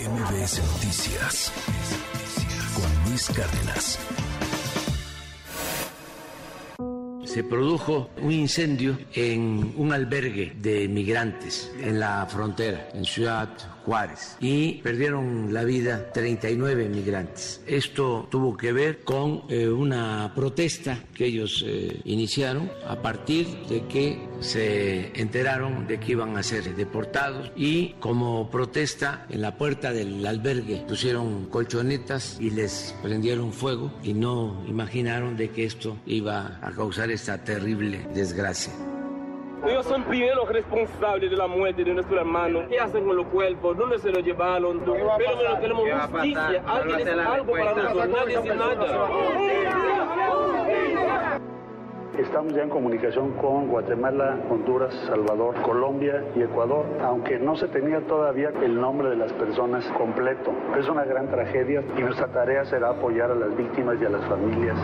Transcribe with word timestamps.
MBS 0.00 0.60
Noticias 0.72 1.52
con 2.74 3.10
Luis 3.10 3.28
Cárdenas. 3.28 3.98
Se 7.24 7.44
produjo 7.44 8.10
un 8.20 8.32
incendio 8.32 8.98
en 9.14 9.74
un 9.76 9.92
albergue 9.92 10.54
de 10.56 10.88
migrantes 10.88 11.70
en 11.80 12.00
la 12.00 12.26
frontera, 12.26 12.88
en 12.94 13.04
Ciudad 13.04 13.48
Juárez 13.84 14.36
y 14.40 14.74
perdieron 14.82 15.52
la 15.52 15.64
vida 15.64 16.12
39 16.12 16.88
migrantes. 16.88 17.60
Esto 17.66 18.26
tuvo 18.30 18.56
que 18.56 18.72
ver 18.72 19.02
con 19.04 19.42
eh, 19.48 19.68
una 19.68 20.32
protesta 20.34 20.98
que 21.14 21.26
ellos 21.26 21.64
eh, 21.66 22.00
iniciaron 22.04 22.70
a 22.86 23.00
partir 23.02 23.46
de 23.68 23.86
que 23.86 24.20
se 24.40 25.12
enteraron 25.20 25.86
de 25.86 25.98
que 26.00 26.12
iban 26.12 26.36
a 26.36 26.42
ser 26.42 26.74
deportados 26.74 27.50
y 27.56 27.94
como 28.00 28.50
protesta 28.50 29.26
en 29.30 29.42
la 29.42 29.56
puerta 29.56 29.92
del 29.92 30.26
albergue 30.26 30.84
pusieron 30.88 31.46
colchonetas 31.46 32.38
y 32.40 32.50
les 32.50 32.94
prendieron 33.02 33.52
fuego 33.52 33.92
y 34.02 34.14
no 34.14 34.64
imaginaron 34.68 35.36
de 35.36 35.50
que 35.50 35.64
esto 35.64 35.96
iba 36.06 36.58
a 36.62 36.70
causar 36.72 37.10
esta 37.10 37.44
terrible 37.44 38.06
desgracia. 38.14 38.72
Ellos 39.64 39.86
son 39.86 40.02
primeros 40.04 40.48
responsables 40.48 41.30
de 41.30 41.36
la 41.36 41.46
muerte 41.46 41.84
de 41.84 41.94
nuestro 41.94 42.18
hermano. 42.18 42.62
¿Qué 42.68 42.80
hacen 42.80 43.04
con 43.04 43.16
los 43.16 43.26
cuerpos? 43.26 43.76
¿Dónde 43.76 43.98
se 43.98 44.10
los 44.10 44.24
llevaron? 44.24 44.80
Pero 44.80 44.94
bueno, 44.94 45.58
tenemos 45.60 45.88
justicia. 46.10 46.62
Alguien 46.66 47.00
es 47.00 47.08
algo 47.08 47.52
para 47.52 47.74
nosotros. 47.74 48.08
Nadie 48.08 48.38
dice 48.38 48.54
nada. 48.56 49.38
Estamos 52.18 52.52
ya 52.52 52.62
en 52.62 52.68
comunicación 52.68 53.32
con 53.32 53.68
Guatemala, 53.68 54.38
Honduras, 54.50 54.94
Salvador, 55.06 55.54
Colombia 55.62 56.22
y 56.36 56.42
Ecuador, 56.42 56.84
aunque 57.02 57.38
no 57.38 57.56
se 57.56 57.68
tenía 57.68 58.00
todavía 58.06 58.50
el 58.62 58.78
nombre 58.78 59.08
de 59.10 59.16
las 59.16 59.32
personas 59.32 59.86
completo. 59.96 60.52
Es 60.78 60.88
una 60.88 61.04
gran 61.04 61.30
tragedia 61.30 61.82
y 61.96 62.02
nuestra 62.02 62.28
tarea 62.28 62.66
será 62.66 62.90
apoyar 62.90 63.30
a 63.30 63.34
las 63.34 63.56
víctimas 63.56 63.96
y 64.00 64.04
a 64.04 64.10
las 64.10 64.24
familias. 64.26 64.76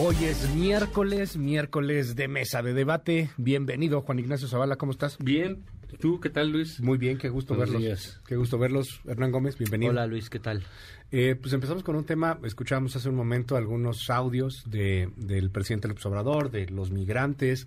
Hoy 0.00 0.14
es 0.26 0.54
miércoles, 0.54 1.36
miércoles 1.36 2.14
de 2.14 2.28
mesa 2.28 2.62
de 2.62 2.72
debate. 2.72 3.30
Bienvenido, 3.36 4.00
Juan 4.02 4.20
Ignacio 4.20 4.46
Zavala, 4.46 4.76
¿cómo 4.76 4.92
estás? 4.92 5.18
Bien. 5.18 5.64
¿Tú 5.98 6.20
qué 6.20 6.30
tal, 6.30 6.52
Luis? 6.52 6.80
Muy 6.80 6.98
bien, 6.98 7.18
qué 7.18 7.28
gusto 7.28 7.56
Buenos 7.56 7.74
verlos. 7.74 7.82
días. 7.82 8.20
Qué 8.24 8.36
gusto 8.36 8.58
verlos. 8.58 9.00
Hernán 9.08 9.32
Gómez, 9.32 9.58
bienvenido. 9.58 9.90
Hola, 9.90 10.06
Luis, 10.06 10.30
¿qué 10.30 10.38
tal? 10.38 10.62
Eh, 11.10 11.34
pues 11.34 11.52
empezamos 11.52 11.82
con 11.82 11.96
un 11.96 12.04
tema, 12.04 12.38
escuchamos 12.44 12.94
hace 12.94 13.08
un 13.08 13.16
momento 13.16 13.56
algunos 13.56 14.08
audios 14.08 14.62
de, 14.70 15.10
del 15.16 15.50
presidente 15.50 15.88
López 15.88 16.06
Obrador, 16.06 16.52
de 16.52 16.66
los 16.68 16.92
migrantes, 16.92 17.66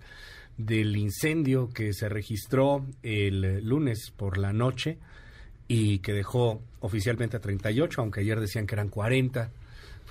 del 0.56 0.96
incendio 0.96 1.68
que 1.68 1.92
se 1.92 2.08
registró 2.08 2.86
el 3.02 3.62
lunes 3.62 4.10
por 4.16 4.38
la 4.38 4.54
noche 4.54 4.96
y 5.68 5.98
que 5.98 6.14
dejó 6.14 6.62
oficialmente 6.80 7.36
a 7.36 7.40
38, 7.40 8.00
aunque 8.00 8.20
ayer 8.20 8.40
decían 8.40 8.66
que 8.66 8.74
eran 8.74 8.88
40. 8.88 9.50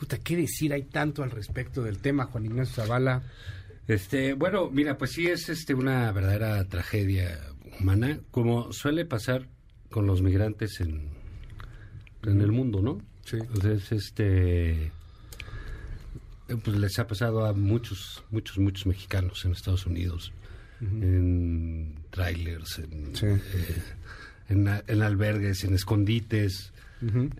Puta, 0.02 0.18
¿qué 0.18 0.36
decir? 0.36 0.74
Hay 0.74 0.82
tanto 0.86 1.22
al 1.22 1.30
respecto 1.30 1.84
del 1.84 2.00
tema, 2.00 2.26
Juan 2.26 2.46
Ignacio 2.46 2.74
Zavala. 2.84 3.22
Este, 3.88 4.34
bueno, 4.34 4.68
mira, 4.72 4.98
pues 4.98 5.12
sí 5.12 5.28
es 5.28 5.48
este 5.48 5.76
una 5.76 6.12
verdadera 6.12 6.64
tragedia 6.68 7.40
humana, 7.80 8.20
como 8.32 8.74
suele 8.74 9.06
pasar 9.06 9.48
con 9.92 10.08
los 10.08 10.24
migrantes 10.24 10.82
en, 10.82 11.08
en 12.24 12.42
el 12.42 12.52
mundo, 12.52 12.82
¿no? 12.82 13.00
Sí. 13.26 13.38
Entonces, 13.38 13.92
este 13.92 14.72
eh, 14.86 14.92
pues 16.64 16.78
les 16.78 16.98
ha 16.98 17.06
pasado 17.06 17.46
a 17.46 17.54
muchos, 17.54 18.24
muchos, 18.32 18.58
muchos 18.58 18.88
mexicanos 18.88 19.46
en 19.46 19.52
Estados 19.52 19.86
Unidos, 19.86 20.34
en 20.82 21.94
trailers, 22.10 22.80
en, 22.80 23.16
Sí. 23.16 23.28
eh, 23.28 23.84
en, 24.50 24.68
en 24.88 25.02
albergues, 25.04 25.64
en 25.64 25.76
escondites, 25.76 26.74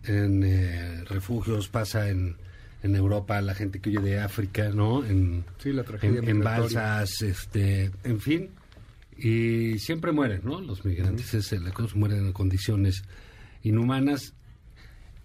en 0.04 0.44
eh, 0.44 1.04
refugios, 1.06 1.68
pasa 1.70 2.10
en, 2.10 2.36
en 2.84 2.96
Europa, 2.96 3.42
la 3.42 3.54
gente 3.54 3.80
que 3.80 3.90
huye 3.90 4.00
de 4.00 4.20
África, 4.20 4.70
¿no? 4.70 5.06
En, 5.06 5.46
Sí, 5.60 5.72
la 5.72 5.84
tragedia 5.84 6.20
en, 6.20 6.30
en 6.30 6.40
balsas, 6.42 7.22
este, 7.22 7.92
en 8.04 8.20
fin, 8.20 8.50
y 9.18 9.78
siempre 9.80 10.12
mueren, 10.12 10.42
¿no? 10.44 10.62
Los 10.62 10.84
migrantes, 10.86 11.34
es 11.34 11.52
la 11.52 11.72
cosa, 11.72 11.96
mueren 11.96 12.26
en 12.26 12.34
condiciones 12.34 13.04
inhumanas, 13.64 14.34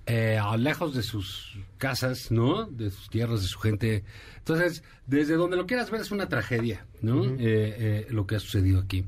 eh, 0.06 0.38
lejos 0.58 0.94
de 0.94 1.02
sus 1.02 1.58
casas, 1.78 2.30
¿no? 2.30 2.66
De 2.66 2.90
sus 2.90 3.08
tierras, 3.08 3.42
de 3.42 3.48
su 3.48 3.58
gente. 3.58 4.04
Entonces, 4.38 4.84
desde 5.06 5.34
donde 5.34 5.56
lo 5.56 5.66
quieras 5.66 5.90
ver 5.90 6.00
es 6.00 6.10
una 6.10 6.28
tragedia, 6.28 6.84
¿no? 7.00 7.24
Eh, 7.24 7.38
eh, 7.40 8.06
lo 8.10 8.26
que 8.26 8.36
ha 8.36 8.40
sucedido 8.40 8.80
aquí, 8.80 9.06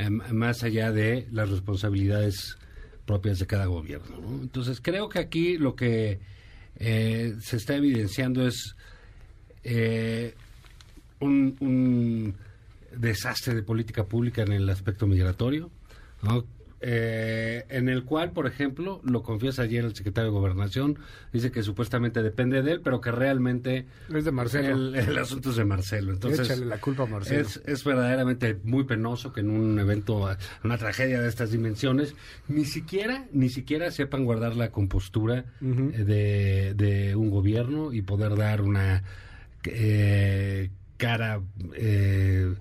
Em, 0.00 0.22
más 0.32 0.62
allá 0.62 0.92
de 0.92 1.26
las 1.30 1.50
responsabilidades 1.50 2.56
propias 3.04 3.38
de 3.38 3.46
cada 3.46 3.66
gobierno, 3.66 4.18
¿no? 4.18 4.40
Entonces, 4.40 4.80
creo 4.80 5.10
que 5.10 5.18
aquí 5.18 5.58
lo 5.58 5.76
que 5.76 6.20
eh, 6.80 7.36
se 7.42 7.56
está 7.58 7.76
evidenciando 7.76 8.46
es 8.46 8.74
eh, 9.64 10.34
un, 11.20 11.56
un 11.60 12.34
desastre 12.96 13.54
de 13.54 13.62
política 13.62 14.04
pública 14.04 14.42
en 14.42 14.52
el 14.52 14.68
aspecto 14.68 15.06
migratorio, 15.06 15.70
¿no? 16.22 16.44
Eh, 16.82 17.66
en 17.68 17.90
el 17.90 18.04
cual, 18.04 18.32
por 18.32 18.46
ejemplo, 18.46 19.02
lo 19.04 19.22
confiesa 19.22 19.62
ayer 19.62 19.84
el 19.84 19.94
secretario 19.94 20.30
de 20.30 20.38
Gobernación, 20.38 20.98
dice 21.30 21.50
que 21.50 21.62
supuestamente 21.62 22.22
depende 22.22 22.62
de 22.62 22.72
él, 22.72 22.80
pero 22.82 23.02
que 23.02 23.10
realmente 23.12 23.84
Es 24.14 24.24
de 24.24 24.32
Marcelo. 24.32 24.68
el, 24.74 24.94
el 24.96 25.18
asunto 25.18 25.50
es 25.50 25.56
de 25.56 25.64
Marcelo. 25.66 26.12
Entonces, 26.12 26.48
Échale 26.48 26.64
la 26.64 26.78
culpa 26.80 27.02
a 27.02 27.06
Marcelo. 27.06 27.40
Es, 27.42 27.60
es 27.66 27.84
verdaderamente 27.84 28.58
muy 28.64 28.84
penoso 28.84 29.30
que 29.32 29.40
en 29.40 29.50
un 29.50 29.78
evento, 29.78 30.26
una 30.64 30.78
tragedia 30.78 31.20
de 31.20 31.28
estas 31.28 31.50
dimensiones, 31.52 32.14
ni 32.48 32.64
siquiera, 32.64 33.26
ni 33.32 33.50
siquiera 33.50 33.90
sepan 33.90 34.24
guardar 34.24 34.56
la 34.56 34.70
compostura 34.70 35.44
eh, 35.60 36.04
de, 36.04 36.74
de 36.74 37.14
un 37.14 37.28
gobierno 37.30 37.92
y 37.92 38.00
poder 38.00 38.36
dar 38.36 38.62
una 38.62 39.02
eh, 39.64 40.70
cara 40.96 41.40
eh, 41.74 42.54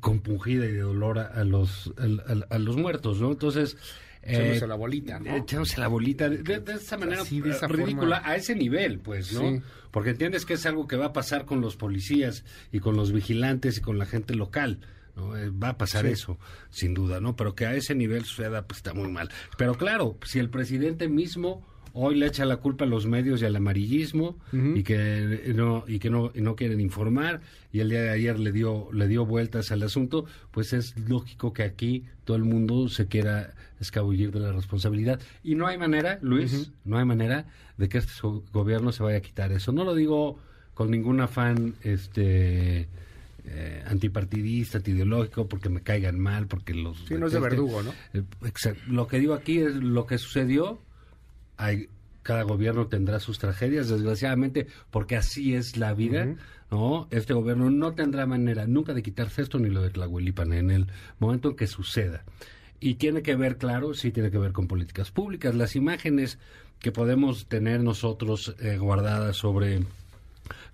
compungida 0.00 0.64
y 0.66 0.72
de 0.72 0.80
dolor 0.80 1.18
a, 1.18 1.26
a 1.26 1.44
los 1.44 1.92
a, 1.98 2.32
a- 2.32 2.54
a 2.54 2.58
los 2.58 2.76
muertos, 2.76 3.20
¿no? 3.20 3.30
Entonces 3.32 3.76
Echándose 4.24 4.66
la 4.68 4.76
bolita, 4.76 5.18
¿no? 5.18 5.34
Echándose 5.36 5.80
la 5.80 5.88
bolita 5.88 6.28
de, 6.28 6.38
de- 6.44 6.60
de 6.60 6.74
esa 6.74 6.96
manera 6.96 7.22
Así, 7.22 7.40
de 7.40 7.50
esa 7.50 7.66
eh, 7.66 7.70
ridícula 7.70 8.18
forma. 8.18 8.30
a 8.32 8.36
ese 8.36 8.54
nivel, 8.54 9.00
pues, 9.00 9.32
¿no? 9.32 9.40
Sí. 9.40 9.60
Porque 9.90 10.10
entiendes 10.10 10.46
que 10.46 10.54
es 10.54 10.64
algo 10.64 10.86
que 10.86 10.96
va 10.96 11.06
a 11.06 11.12
pasar 11.12 11.44
con 11.44 11.60
los 11.60 11.74
policías 11.76 12.44
y 12.70 12.78
con 12.78 12.96
los 12.96 13.10
vigilantes 13.12 13.78
y 13.78 13.80
con 13.80 13.98
la 13.98 14.06
gente 14.06 14.34
local. 14.36 14.78
¿no? 15.16 15.36
Eh, 15.36 15.50
Va 15.50 15.70
a 15.70 15.76
pasar 15.76 16.06
Sí. 16.06 16.12
eso, 16.12 16.38
sin 16.70 16.94
duda, 16.94 17.20
¿no? 17.20 17.34
Pero 17.34 17.54
que 17.56 17.66
a 17.66 17.74
ese 17.74 17.94
nivel 17.96 18.24
suceda, 18.24 18.62
pues 18.66 18.78
está 18.78 18.94
muy 18.94 19.10
mal. 19.10 19.28
Pero 19.58 19.74
claro, 19.74 20.16
si 20.24 20.38
el 20.38 20.48
presidente 20.50 21.08
mismo 21.08 21.66
hoy 21.94 22.16
le 22.16 22.26
echa 22.26 22.44
la 22.44 22.56
culpa 22.56 22.84
a 22.84 22.88
los 22.88 23.06
medios 23.06 23.42
y 23.42 23.44
al 23.44 23.56
amarillismo 23.56 24.36
y 24.52 24.82
que 24.82 24.96
eh, 24.96 25.52
no 25.54 25.84
y 25.86 25.98
que 25.98 26.10
no 26.10 26.30
y 26.34 26.40
no 26.40 26.56
quieren 26.56 26.80
informar 26.80 27.40
y 27.72 27.80
el 27.80 27.90
día 27.90 28.02
de 28.02 28.10
ayer 28.10 28.38
le 28.38 28.52
dio 28.52 28.88
le 28.92 29.08
dio 29.08 29.26
vueltas 29.26 29.72
al 29.72 29.82
asunto, 29.82 30.24
pues 30.50 30.72
es 30.72 30.96
lógico 31.08 31.52
que 31.52 31.62
aquí 31.62 32.04
todo 32.24 32.36
el 32.36 32.44
mundo 32.44 32.88
se 32.88 33.06
quiera 33.06 33.54
escabullir 33.80 34.30
de 34.32 34.40
la 34.40 34.52
responsabilidad 34.52 35.20
y 35.42 35.54
no 35.54 35.66
hay 35.66 35.78
manera, 35.78 36.18
Luis, 36.22 36.70
no 36.84 36.98
hay 36.98 37.04
manera 37.04 37.46
de 37.76 37.88
que 37.88 37.98
este 37.98 38.12
gobierno 38.52 38.92
se 38.92 39.02
vaya 39.02 39.18
a 39.18 39.22
quitar 39.22 39.52
eso. 39.52 39.72
No 39.72 39.84
lo 39.84 39.94
digo 39.94 40.38
con 40.74 40.90
ningún 40.90 41.20
afán 41.20 41.74
este 41.82 42.88
eh, 43.44 43.82
antipartidista, 43.86 44.78
antiideológico, 44.78 45.48
porque 45.48 45.68
me 45.68 45.80
caigan 45.80 46.18
mal, 46.18 46.46
porque 46.46 46.74
los... 46.74 46.96
Sí, 47.08 47.14
no 47.14 47.26
es 47.26 47.32
de 47.32 47.40
verdugo, 47.40 47.82
¿no? 47.82 47.92
Eh. 48.14 48.22
Lo 48.86 49.08
que 49.08 49.18
digo 49.18 49.34
aquí 49.34 49.58
es 49.58 49.74
lo 49.74 50.06
que 50.06 50.18
sucedió. 50.18 50.78
Hay, 51.56 51.88
cada 52.22 52.42
gobierno 52.42 52.86
tendrá 52.86 53.20
sus 53.20 53.38
tragedias, 53.38 53.88
desgraciadamente, 53.88 54.66
porque 54.90 55.16
así 55.16 55.54
es 55.54 55.76
la 55.76 55.94
vida. 55.94 56.36
¿no? 56.70 57.08
Este 57.10 57.34
gobierno 57.34 57.70
no 57.70 57.94
tendrá 57.94 58.26
manera 58.26 58.66
nunca 58.66 58.94
de 58.94 59.02
quitarse 59.02 59.42
esto 59.42 59.58
ni 59.58 59.68
lo 59.68 59.82
de 59.82 59.90
Tlahuelipan 59.90 60.52
en 60.52 60.70
el 60.70 60.86
momento 61.18 61.50
en 61.50 61.56
que 61.56 61.66
suceda. 61.66 62.24
Y 62.80 62.94
tiene 62.94 63.22
que 63.22 63.36
ver, 63.36 63.58
claro, 63.58 63.94
sí 63.94 64.10
tiene 64.10 64.30
que 64.30 64.38
ver 64.38 64.52
con 64.52 64.66
políticas 64.66 65.10
públicas. 65.10 65.54
Las 65.54 65.76
imágenes 65.76 66.38
que 66.80 66.90
podemos 66.90 67.46
tener 67.46 67.80
nosotros 67.80 68.56
eh, 68.58 68.76
guardadas 68.78 69.36
sobre 69.36 69.84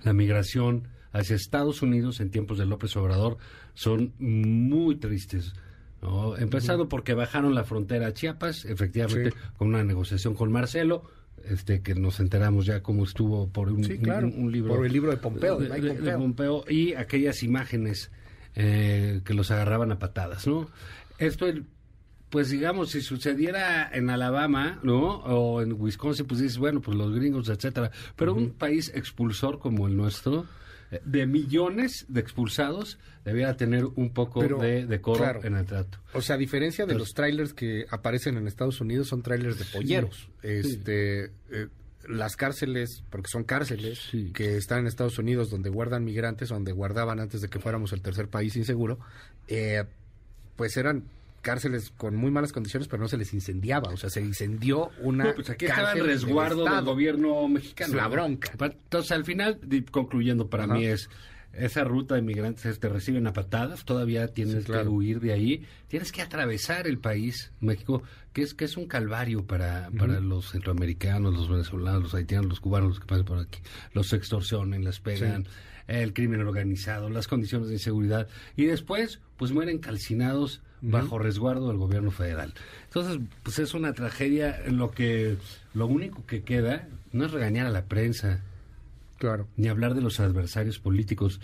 la 0.02 0.12
migración 0.12 0.88
hacia 1.12 1.36
Estados 1.36 1.82
Unidos 1.82 2.20
en 2.20 2.30
tiempos 2.30 2.58
de 2.58 2.66
López 2.66 2.96
Obrador 2.96 3.36
son 3.74 4.14
muy 4.18 4.96
tristes. 4.96 5.52
¿No? 6.02 6.36
Empezando 6.36 6.88
porque 6.88 7.14
bajaron 7.14 7.54
la 7.54 7.64
frontera 7.64 8.08
a 8.08 8.12
Chiapas, 8.14 8.64
efectivamente, 8.64 9.30
Sí. 9.30 9.36
con 9.56 9.68
una 9.68 9.82
negociación 9.84 10.34
con 10.34 10.52
Marcelo, 10.52 11.04
este 11.44 11.80
que 11.82 11.94
nos 11.94 12.20
enteramos 12.20 12.66
ya 12.66 12.82
cómo 12.82 13.04
estuvo 13.04 13.48
por 13.48 13.70
un, 13.70 13.84
Sí, 13.84 13.98
claro, 13.98 14.26
un- 14.28 14.44
un 14.44 14.52
libro. 14.52 14.74
por 14.76 14.84
el 14.86 14.92
libro 14.92 15.10
de 15.10 15.16
Pompeo, 15.16 15.56
de 15.58 15.68
de- 15.68 15.74
Mike 15.74 15.82
de- 15.82 15.88
de 15.88 16.12
Pompeo. 16.12 16.18
Pompeo, 16.18 16.64
y 16.68 16.94
aquellas 16.94 17.42
imágenes 17.42 18.10
eh, 18.60 19.20
que 19.24 19.34
los 19.34 19.50
agarraban 19.52 19.92
a 19.92 19.98
patadas, 20.00 20.46
¿no? 20.48 20.68
Esto, 21.18 21.46
pues 22.28 22.50
digamos, 22.50 22.90
si 22.90 23.00
sucediera 23.02 23.88
en 23.92 24.10
Alabama, 24.10 24.80
¿no? 24.82 25.16
O 25.18 25.62
en 25.62 25.72
Wisconsin, 25.80 26.26
pues 26.26 26.40
dices, 26.40 26.58
bueno, 26.58 26.80
pues 26.80 26.96
los 26.96 27.14
gringos, 27.14 27.48
etcétera. 27.48 27.90
Pero 28.16 28.34
un 28.34 28.50
país 28.50 28.90
expulsor 28.94 29.60
como 29.60 29.86
el 29.86 29.96
nuestro, 29.96 30.44
de 31.04 31.26
millones 31.26 32.06
de 32.08 32.20
expulsados, 32.20 32.98
debía 33.24 33.56
tener 33.56 33.84
un 33.84 34.10
poco 34.10 34.40
Pero, 34.40 34.58
de 34.58 34.86
decoro 34.86 35.18
claro. 35.18 35.40
en 35.44 35.56
el 35.56 35.66
trato. 35.66 35.98
O 36.14 36.22
sea, 36.22 36.36
a 36.36 36.38
diferencia 36.38 36.86
de 36.86 36.92
Entonces- 36.92 37.08
los 37.10 37.14
trailers 37.14 37.52
que 37.54 37.84
aparecen 37.90 38.36
en 38.36 38.46
Estados 38.46 38.80
Unidos, 38.80 39.08
son 39.08 39.22
trailers 39.22 39.58
de 39.58 39.64
polleros. 39.66 40.28
Este, 40.42 41.24
eh, 41.50 41.68
las 42.08 42.36
cárceles, 42.36 43.02
porque 43.10 43.28
son 43.28 43.44
cárceles 43.44 43.98
Sí. 44.10 44.30
que 44.32 44.56
están 44.56 44.80
en 44.80 44.86
Estados 44.86 45.18
Unidos 45.18 45.50
donde 45.50 45.68
guardan 45.68 46.04
migrantes, 46.04 46.48
donde 46.48 46.72
guardaban 46.72 47.20
antes 47.20 47.42
de 47.42 47.48
que 47.48 47.58
fuéramos 47.58 47.92
el 47.92 48.00
tercer 48.00 48.28
país 48.28 48.56
inseguro, 48.56 48.98
eh, 49.46 49.84
pues 50.56 50.76
eran 50.78 51.04
cárceles 51.42 51.90
con 51.96 52.16
muy 52.16 52.30
malas 52.30 52.52
condiciones, 52.52 52.88
pero 52.88 53.02
no 53.02 53.08
se 53.08 53.16
les 53.16 53.32
incendiaba. 53.34 53.90
O 53.92 53.96
sea, 53.96 54.10
se 54.10 54.20
incendió 54.20 54.90
una. 55.00 55.24
No, 55.24 55.34
pues 55.34 55.50
aquí 55.50 55.66
estaba 55.66 55.92
el 55.92 56.04
resguardo 56.04 56.64
del, 56.64 56.84
gobierno 56.84 57.48
mexicano. 57.48 57.94
La 57.94 58.08
bronca. 58.08 58.52
Entonces, 58.60 59.12
al 59.12 59.24
final, 59.24 59.58
concluyendo, 59.90 60.48
para 60.48 60.64
Ajá. 60.64 60.74
mí 60.74 60.86
es 60.86 61.08
esa 61.52 61.84
ruta 61.84 62.14
de 62.14 62.22
migrantes 62.22 62.78
te 62.78 62.88
reciben 62.88 63.26
a 63.26 63.32
patadas, 63.32 63.84
todavía 63.84 64.28
tienes 64.28 64.64
Sí, 64.64 64.64
claro. 64.64 64.84
que 64.84 64.88
huir 64.90 65.20
de 65.20 65.32
ahí, 65.32 65.66
tienes 65.88 66.12
que 66.12 66.22
atravesar 66.22 66.86
el 66.86 66.98
país, 66.98 67.52
México, 67.60 68.02
que 68.32 68.42
es 68.42 68.54
que 68.54 68.64
es 68.64 68.76
un 68.76 68.86
calvario 68.86 69.44
para, 69.44 69.90
para 69.98 70.20
los 70.20 70.50
centroamericanos, 70.50 71.34
los 71.34 71.48
venezolanos, 71.48 72.02
los 72.02 72.14
haitianos, 72.14 72.48
los 72.48 72.60
cubanos, 72.60 72.90
los 72.90 73.00
que 73.00 73.06
pasan 73.06 73.24
por 73.24 73.38
aquí, 73.38 73.58
los 73.92 74.12
extorsionan, 74.12 74.84
les 74.84 75.00
pegan, 75.00 75.46
el 75.86 76.12
crimen 76.12 76.42
organizado, 76.42 77.08
las 77.08 77.26
condiciones 77.26 77.68
de 77.68 77.74
inseguridad, 77.74 78.28
y 78.56 78.66
después, 78.66 79.20
pues 79.36 79.52
mueren 79.52 79.78
calcinados 79.78 80.60
bajo 80.80 81.18
resguardo 81.18 81.68
del 81.68 81.76
gobierno 81.76 82.10
federal. 82.10 82.54
Entonces, 82.84 83.18
pues 83.42 83.58
es 83.58 83.74
una 83.74 83.92
tragedia, 83.92 84.60
lo 84.68 84.90
que, 84.90 85.36
lo 85.74 85.86
único 85.86 86.24
que 86.26 86.42
queda 86.42 86.88
no 87.12 87.24
es 87.26 87.32
regañar 87.32 87.66
a 87.66 87.70
la 87.70 87.84
prensa, 87.86 88.42
Claro. 89.18 89.48
ni 89.56 89.68
hablar 89.68 89.94
de 89.94 90.00
los 90.00 90.20
adversarios 90.20 90.78
políticos, 90.78 91.40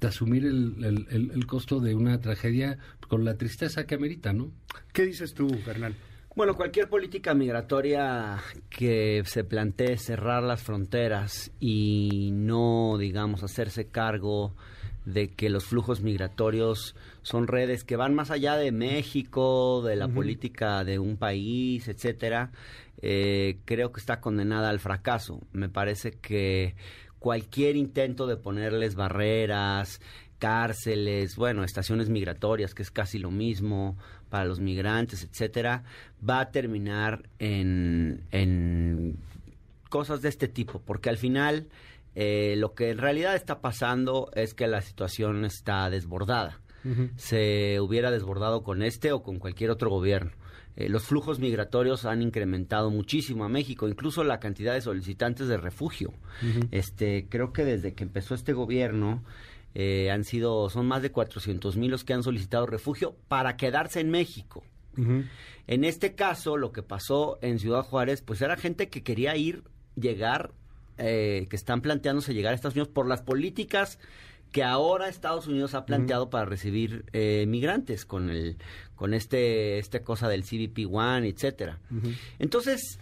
de 0.00 0.06
asumir 0.08 0.46
el, 0.46 0.76
el- 0.84 1.06
el- 1.10 1.30
el 1.32 1.46
costo 1.46 1.80
de 1.80 1.94
una 1.94 2.20
tragedia 2.20 2.78
con 3.08 3.24
la 3.24 3.34
tristeza 3.36 3.84
que 3.86 3.96
amerita, 3.96 4.32
¿no? 4.32 4.50
¿Qué 4.92 5.04
dices 5.04 5.34
tú, 5.34 5.48
Fernán? 5.64 5.94
Bueno, 6.36 6.54
cualquier 6.54 6.88
política 6.88 7.34
migratoria 7.34 8.38
que 8.70 9.22
se 9.26 9.42
plantee 9.44 9.98
cerrar 9.98 10.42
las 10.44 10.62
fronteras 10.62 11.50
y 11.58 12.30
no, 12.32 12.96
digamos, 12.98 13.42
hacerse 13.42 13.88
cargo 13.88 14.54
de 15.04 15.28
que 15.28 15.48
los 15.48 15.64
flujos 15.64 16.00
migratorios 16.02 16.94
son 17.22 17.46
redes 17.46 17.84
que 17.84 17.96
van 17.96 18.14
más 18.14 18.30
allá 18.30 18.56
de 18.56 18.72
México, 18.72 19.82
de 19.82 19.96
la 19.96 20.08
política 20.08 20.84
de 20.84 20.98
un 20.98 21.16
país, 21.16 21.88
etcétera, 21.88 22.50
eh, 23.02 23.58
creo 23.64 23.92
que 23.92 24.00
está 24.00 24.20
condenada 24.20 24.68
al 24.68 24.80
fracaso. 24.80 25.40
Me 25.52 25.68
parece 25.68 26.12
que 26.12 26.74
cualquier 27.18 27.76
intento 27.76 28.26
de 28.26 28.36
ponerles 28.36 28.94
barreras, 28.94 30.00
cárceles, 30.38 31.36
bueno, 31.36 31.64
estaciones 31.64 32.08
migratorias, 32.08 32.74
que 32.74 32.82
es 32.82 32.90
casi 32.90 33.18
lo 33.18 33.30
mismo 33.30 33.96
para 34.28 34.44
los 34.44 34.60
migrantes, 34.60 35.24
etcétera, 35.24 35.84
va 36.28 36.40
a 36.40 36.50
terminar 36.50 37.28
en, 37.38 38.22
en 38.30 39.16
cosas 39.88 40.22
de 40.22 40.30
este 40.30 40.48
tipo, 40.48 40.80
porque 40.80 41.10
al 41.10 41.18
final 41.18 41.66
eh, 42.22 42.54
lo 42.58 42.74
que 42.74 42.90
en 42.90 42.98
realidad 42.98 43.34
está 43.34 43.62
pasando 43.62 44.30
es 44.34 44.52
que 44.52 44.66
la 44.66 44.82
situación 44.82 45.46
está 45.46 45.88
desbordada. 45.88 46.60
Se 47.16 47.80
hubiera 47.80 48.10
desbordado 48.10 48.62
con 48.62 48.82
este 48.82 49.12
o 49.12 49.22
con 49.22 49.38
cualquier 49.38 49.70
otro 49.70 49.88
gobierno. 49.88 50.32
Eh, 50.76 50.90
los 50.90 51.04
flujos 51.04 51.38
migratorios 51.38 52.04
han 52.04 52.20
incrementado 52.20 52.90
muchísimo 52.90 53.44
a 53.44 53.48
México, 53.48 53.88
incluso 53.88 54.22
la 54.22 54.38
cantidad 54.38 54.74
de 54.74 54.82
solicitantes 54.82 55.48
de 55.48 55.56
refugio. 55.56 56.12
Este, 56.70 57.26
creo 57.26 57.54
que 57.54 57.64
desde 57.64 57.94
que 57.94 58.04
empezó 58.04 58.34
este 58.34 58.52
gobierno 58.52 59.24
eh, 59.74 60.10
han 60.10 60.24
sido, 60.24 60.68
son 60.68 60.86
más 60.86 61.00
de 61.00 61.12
400 61.12 61.78
mil 61.78 61.90
los 61.90 62.04
que 62.04 62.12
han 62.12 62.22
solicitado 62.22 62.66
refugio 62.66 63.16
para 63.28 63.56
quedarse 63.56 64.00
en 64.00 64.10
México. 64.10 64.62
En 65.66 65.84
este 65.84 66.14
caso, 66.14 66.58
lo 66.58 66.72
que 66.72 66.82
pasó 66.82 67.38
en 67.40 67.58
Ciudad 67.58 67.82
Juárez, 67.82 68.20
pues 68.20 68.42
era 68.42 68.58
gente 68.58 68.90
que 68.90 69.02
quería 69.02 69.34
ir, 69.36 69.64
llegar, 69.96 70.52
eh, 71.00 71.46
que 71.48 71.56
están 71.56 71.80
planteándose 71.80 72.34
llegar 72.34 72.52
a 72.52 72.54
Estados 72.54 72.74
Unidos 72.76 72.92
por 72.92 73.06
las 73.08 73.22
políticas 73.22 73.98
que 74.52 74.62
ahora 74.64 75.08
Estados 75.08 75.46
Unidos 75.46 75.74
ha 75.74 75.86
planteado 75.86 76.28
para 76.28 76.44
recibir 76.44 77.04
eh, 77.12 77.44
migrantes 77.46 78.04
con 78.04 78.30
el 78.30 78.56
con 78.96 79.14
este 79.14 79.78
esta 79.78 80.00
cosa 80.02 80.28
del 80.28 80.42
CBP 80.42 80.92
One, 80.92 81.28
etcétera. 81.28 81.78
Entonces, 82.38 82.98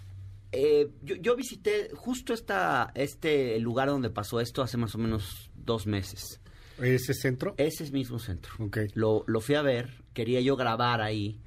eh, 0.53 0.89
yo, 1.03 1.17
yo 1.17 1.37
visité 1.37 1.91
justo 1.95 2.35
esta 2.35 2.93
este 2.95 3.59
lugar 3.61 3.89
donde 3.89 4.11
pasó 4.11 4.41
esto 4.41 4.63
hace 4.63 4.77
más 4.77 4.95
o 4.95 4.99
menos 4.99 5.51
dos 5.55 5.87
meses. 5.87 6.41
¿Ese 6.81 7.15
centro? 7.15 7.55
Ese 7.57 7.83
es 7.85 7.93
mismo 7.93 8.19
centro. 8.19 8.53
Ok. 8.59 8.79
Lo, 8.95 9.25
lo 9.27 9.41
fui 9.41 9.57
a 9.57 9.63
ver, 9.63 10.03
quería 10.13 10.41
yo 10.41 10.55
grabar 10.55 11.01
ahí. 11.01 11.41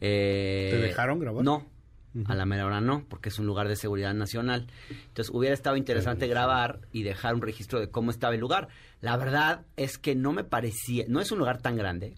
eh, 0.00 0.68
¿Te 0.72 0.78
dejaron 0.78 1.20
grabar? 1.20 1.44
No, 1.44 1.66
a 2.26 2.34
la 2.34 2.46
mera 2.46 2.64
hora 2.66 2.80
no, 2.80 3.04
porque 3.08 3.28
es 3.28 3.38
un 3.38 3.46
lugar 3.46 3.66
de 3.68 3.76
seguridad 3.76 4.14
nacional. 4.14 4.66
Entonces 5.08 5.34
hubiera 5.34 5.54
estado 5.54 5.76
interesante 5.76 6.26
grabar 6.28 6.80
y 6.92 7.02
dejar 7.02 7.34
un 7.34 7.42
registro 7.42 7.80
de 7.80 7.90
cómo 7.90 8.10
estaba 8.10 8.34
el 8.34 8.40
lugar. 8.40 8.68
La 9.00 9.16
verdad 9.16 9.62
es 9.76 9.98
que 9.98 10.14
no 10.14 10.32
me 10.32 10.44
parecía, 10.44 11.04
no 11.08 11.20
es 11.20 11.32
un 11.32 11.38
lugar 11.40 11.58
tan 11.60 11.76
grande. 11.76 12.14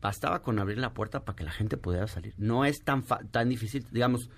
Bastaba 0.00 0.42
con 0.42 0.58
abrir 0.58 0.78
la 0.78 0.92
puerta 0.94 1.20
para 1.24 1.36
que 1.36 1.44
la 1.44 1.52
gente 1.52 1.76
pudiera 1.76 2.08
salir. 2.08 2.34
No 2.36 2.64
es 2.64 2.82
tan 2.82 3.04
fa- 3.04 3.20
tan 3.30 3.48
difícil, 3.48 3.86
digamos, 3.92 4.30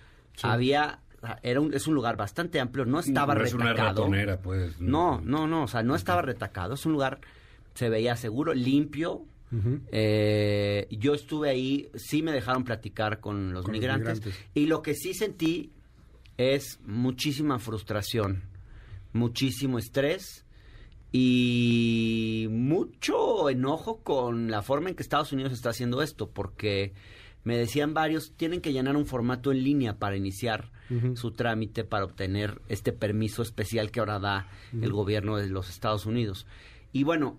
había 0.43 1.01
era 1.43 1.59
un, 1.61 1.73
es 1.73 1.87
un 1.87 1.95
lugar 1.95 2.19
bastante 2.19 2.61
amplio, 2.61 2.85
no 2.85 3.01
estaba 3.01 3.35
No 3.35 3.45
es 3.45 3.55
una 3.55 3.69
retacado. 3.73 4.03
ratonera, 4.03 4.39
pues. 4.43 4.79
No, 4.79 5.23
no, 5.23 5.47
no, 5.47 5.63
o 5.63 5.69
sea, 5.69 5.83
no 5.83 5.95
estaba 5.95 6.21
retacado. 6.21 6.75
Es 6.75 6.85
un 6.85 6.93
lugar, 6.93 7.21
se 7.75 7.89
veía 7.89 8.15
seguro, 8.17 8.53
limpio. 8.53 9.23
Eh, 9.93 10.87
yo 10.91 11.15
estuve 11.15 11.51
ahí, 11.51 11.89
sí 11.95 12.23
me 12.23 12.33
dejaron 12.33 12.65
platicar 12.65 13.21
con 13.21 13.53
los, 13.53 13.65
Con 13.65 13.73
los 13.73 13.81
migrantes, 13.81 14.19
migrantes. 14.19 14.45
Y 14.55 14.67
lo 14.67 14.83
que 14.83 14.95
sí 14.95 15.15
sentí 15.15 15.71
es 16.37 16.81
muchísima 16.85 17.59
frustración, 17.59 18.43
muchísimo 19.13 19.79
estrés 19.79 20.45
y 21.13 22.49
mucho 22.51 23.49
enojo 23.49 24.03
con 24.03 24.51
la 24.51 24.63
forma 24.63 24.89
en 24.89 24.97
que 24.97 25.03
Estados 25.03 25.33
Unidos 25.33 25.53
está 25.53 25.71
haciendo 25.71 26.03
esto, 26.03 26.29
porque 26.31 26.93
me 27.45 27.57
decían 27.57 27.95
varios, 27.95 28.33
tienen 28.37 28.61
que 28.61 28.73
llenar 28.73 28.97
un 28.97 29.07
formato 29.07 29.53
en 29.53 29.63
línea 29.63 29.99
para 29.99 30.17
iniciar 30.17 30.73
su 31.15 31.31
trámite 31.31 31.83
para 31.83 32.05
obtener 32.05 32.61
este 32.69 32.93
permiso 32.93 33.43
especial 33.43 33.91
que 33.91 34.01
ahora 34.01 34.19
da 34.19 34.49
el 34.73 34.93
gobierno 34.93 35.37
de 35.37 35.49
los 35.49 35.71
Estados 35.71 36.07
Unidos. 36.07 36.47
Y 36.93 37.05
bueno, 37.05 37.39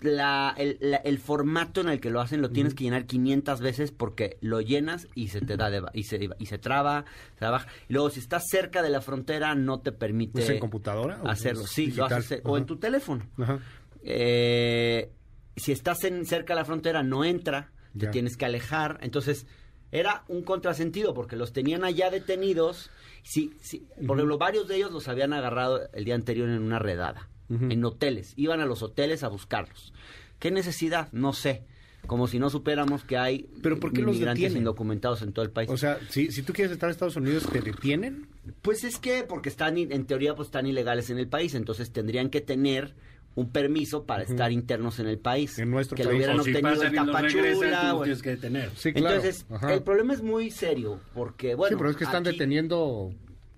la, 0.00 0.54
el, 0.56 0.78
la- 0.80 0.96
el 0.98 1.18
formato 1.18 1.80
en 1.80 1.88
el 1.88 2.00
que 2.00 2.10
lo 2.10 2.20
hacen 2.20 2.40
lo 2.42 2.50
tienes 2.50 2.74
que 2.74 2.84
llenar 2.84 3.06
500 3.06 3.60
veces 3.60 3.90
porque 3.92 4.36
lo 4.40 4.60
llenas 4.60 5.08
y 5.14 5.28
se 5.28 5.40
te 5.40 5.56
da 5.56 5.70
de 5.70 5.82
y 5.92 6.04
se, 6.04 6.28
y 6.38 6.46
se 6.46 6.58
traba, 6.58 7.04
se 7.38 7.44
baja. 7.46 7.66
Y 7.88 7.92
luego 7.94 8.10
si 8.10 8.20
estás 8.20 8.44
cerca 8.48 8.82
de 8.82 8.90
la 8.90 9.00
frontera 9.00 9.54
no 9.54 9.80
te 9.80 9.92
permite 9.92 10.42
¿Es 10.42 10.50
en 10.50 10.58
computadora 10.60 11.20
o 11.22 11.28
hacerlo. 11.28 11.62
es 11.64 11.70
Sí, 11.70 11.90
lo 11.92 12.04
haces, 12.06 12.40
o 12.44 12.56
en 12.58 12.66
tu 12.66 12.76
teléfono. 12.76 13.26
Ajá. 13.38 13.58
Eh, 14.02 15.10
si 15.56 15.72
estás 15.72 16.04
en, 16.04 16.24
cerca 16.26 16.54
de 16.54 16.60
la 16.60 16.64
frontera 16.64 17.02
no 17.02 17.24
entra, 17.24 17.72
te 17.98 18.06
Ya. 18.06 18.10
tienes 18.10 18.36
que 18.36 18.44
alejar. 18.44 18.98
Entonces 19.02 19.46
era 19.90 20.24
un 20.28 20.42
contrasentido 20.42 21.14
porque 21.14 21.36
los 21.36 21.52
tenían 21.52 21.84
allá 21.84 22.10
detenidos. 22.10 22.90
Sí, 23.22 23.52
sí, 23.60 23.86
por 24.06 24.16
ejemplo, 24.16 24.38
varios 24.38 24.68
de 24.68 24.76
ellos 24.76 24.92
los 24.92 25.08
habían 25.08 25.32
agarrado 25.32 25.80
el 25.92 26.04
día 26.04 26.14
anterior 26.14 26.48
en 26.48 26.62
una 26.62 26.78
redada, 26.78 27.28
en 27.50 27.84
hoteles. 27.84 28.32
Iban 28.36 28.60
a 28.60 28.66
los 28.66 28.82
hoteles 28.82 29.22
a 29.24 29.28
buscarlos. 29.28 29.92
¿Qué 30.38 30.50
necesidad? 30.50 31.08
No 31.12 31.32
sé. 31.32 31.64
Como 32.06 32.26
si 32.28 32.38
no 32.38 32.48
supiéramos 32.48 33.02
que 33.04 33.18
hay 33.18 33.50
¿Pero 33.62 33.80
por 33.80 33.92
qué 33.92 34.00
los 34.02 34.14
inmigrantes 34.14 34.40
detienen? 34.42 34.58
indocumentados 34.62 35.20
en 35.22 35.32
todo 35.32 35.44
el 35.44 35.50
país. 35.50 35.68
O 35.68 35.76
sea, 35.76 35.98
si, 36.10 36.30
si 36.30 36.42
tú 36.42 36.52
quieres 36.52 36.72
estar 36.72 36.88
en 36.88 36.92
Estados 36.92 37.16
Unidos, 37.16 37.46
¿te 37.50 37.60
detienen? 37.60 38.28
Pues 38.62 38.84
es 38.84 38.98
que, 38.98 39.24
porque 39.24 39.48
están, 39.48 39.76
en 39.76 40.06
teoría, 40.06 40.34
pues 40.34 40.46
están 40.48 40.66
ilegales 40.66 41.10
en 41.10 41.18
el 41.18 41.26
país, 41.28 41.54
entonces 41.54 41.90
tendrían 41.90 42.30
que 42.30 42.40
tener 42.40 42.94
un 43.34 43.50
permiso 43.50 44.04
para 44.04 44.22
estar 44.22 44.50
internos 44.52 44.98
en 45.00 45.06
el 45.08 45.18
país. 45.18 45.58
En 45.58 45.70
nuestro 45.70 45.96
que 45.96 46.04
país. 46.04 46.12
lo 46.12 46.16
hubieran 46.16 46.36
O 46.38 46.40
obtenido 46.42 46.82
en 46.82 46.94
los 46.94 47.06
Tapachula. 47.06 47.52
tú 47.52 47.62
los 47.64 47.94
o- 47.94 48.02
tienes 48.04 48.22
que 48.22 48.30
detener. 48.30 48.70
Sí, 48.76 48.92
claro. 48.92 49.16
Entonces, 49.16 49.46
Ajá. 49.50 49.74
el 49.74 49.82
problema 49.82 50.12
es 50.14 50.22
muy 50.22 50.50
serio, 50.50 51.00
porque, 51.14 51.54
bueno... 51.56 51.76
sí, 51.76 51.78
pero 51.78 51.90
es 51.90 51.96
que 51.96 52.04
están 52.04 52.22
aquí- 52.26 52.32
deteniendo, 52.32 53.12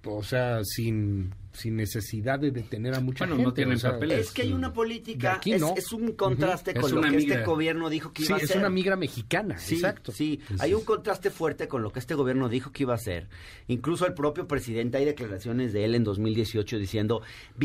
o 0.04 0.22
sea, 0.22 0.64
sin, 0.64 1.34
sin 1.52 1.76
necesidad 1.76 2.38
de 2.38 2.50
detener 2.52 2.94
a 2.94 3.00
mucha 3.00 3.24
Bueno, 3.24 3.34
gente. 3.36 3.48
no 3.48 3.54
tienen 3.54 3.74
o 3.76 3.78
sea, 3.80 3.92
papeles. 3.92 4.26
Es 4.28 4.30
que 4.32 4.42
hay 4.42 4.52
una 4.52 4.72
política, 4.72 5.34
aquí 5.34 5.52
es, 5.54 5.60
no. 5.60 5.74
es 5.76 5.92
un 5.92 6.12
contraste 6.12 6.74
con 6.74 6.84
Es 6.84 6.92
lo 6.92 7.00
que 7.00 7.10
migra. 7.10 7.34
este 7.36 7.44
gobierno 7.46 7.90
dijo 7.90 8.12
que 8.12 8.22
Sí, 8.22 8.28
iba 8.28 8.36
a 8.36 8.38
es 8.38 8.44
hacer. 8.44 8.58
una 8.58 8.70
migra 8.70 8.96
mexicana, 8.96 9.58
Sí, 9.58 9.74
exacto. 9.74 10.12
sí, 10.12 10.40
hay 10.60 10.74
un 10.74 10.84
contraste 10.84 11.30
fuerte 11.30 11.66
con 11.68 11.82
lo 11.82 11.90
que 11.92 11.98
este 11.98 12.14
gobierno 12.14 12.48
dijo 12.48 12.70
que 12.72 12.84
iba 12.84 12.92
a 12.92 12.96
hacer. 12.96 13.28
Incluso 13.68 14.06
el 14.06 14.14
propio 14.14 14.46
presidente 14.46 14.98
hay 14.98 15.04
declaraciones 15.04 15.72
de 15.72 15.84
él 15.84 15.94
en 15.96 16.04
2018 16.04 16.78
diciendo, 16.78 17.22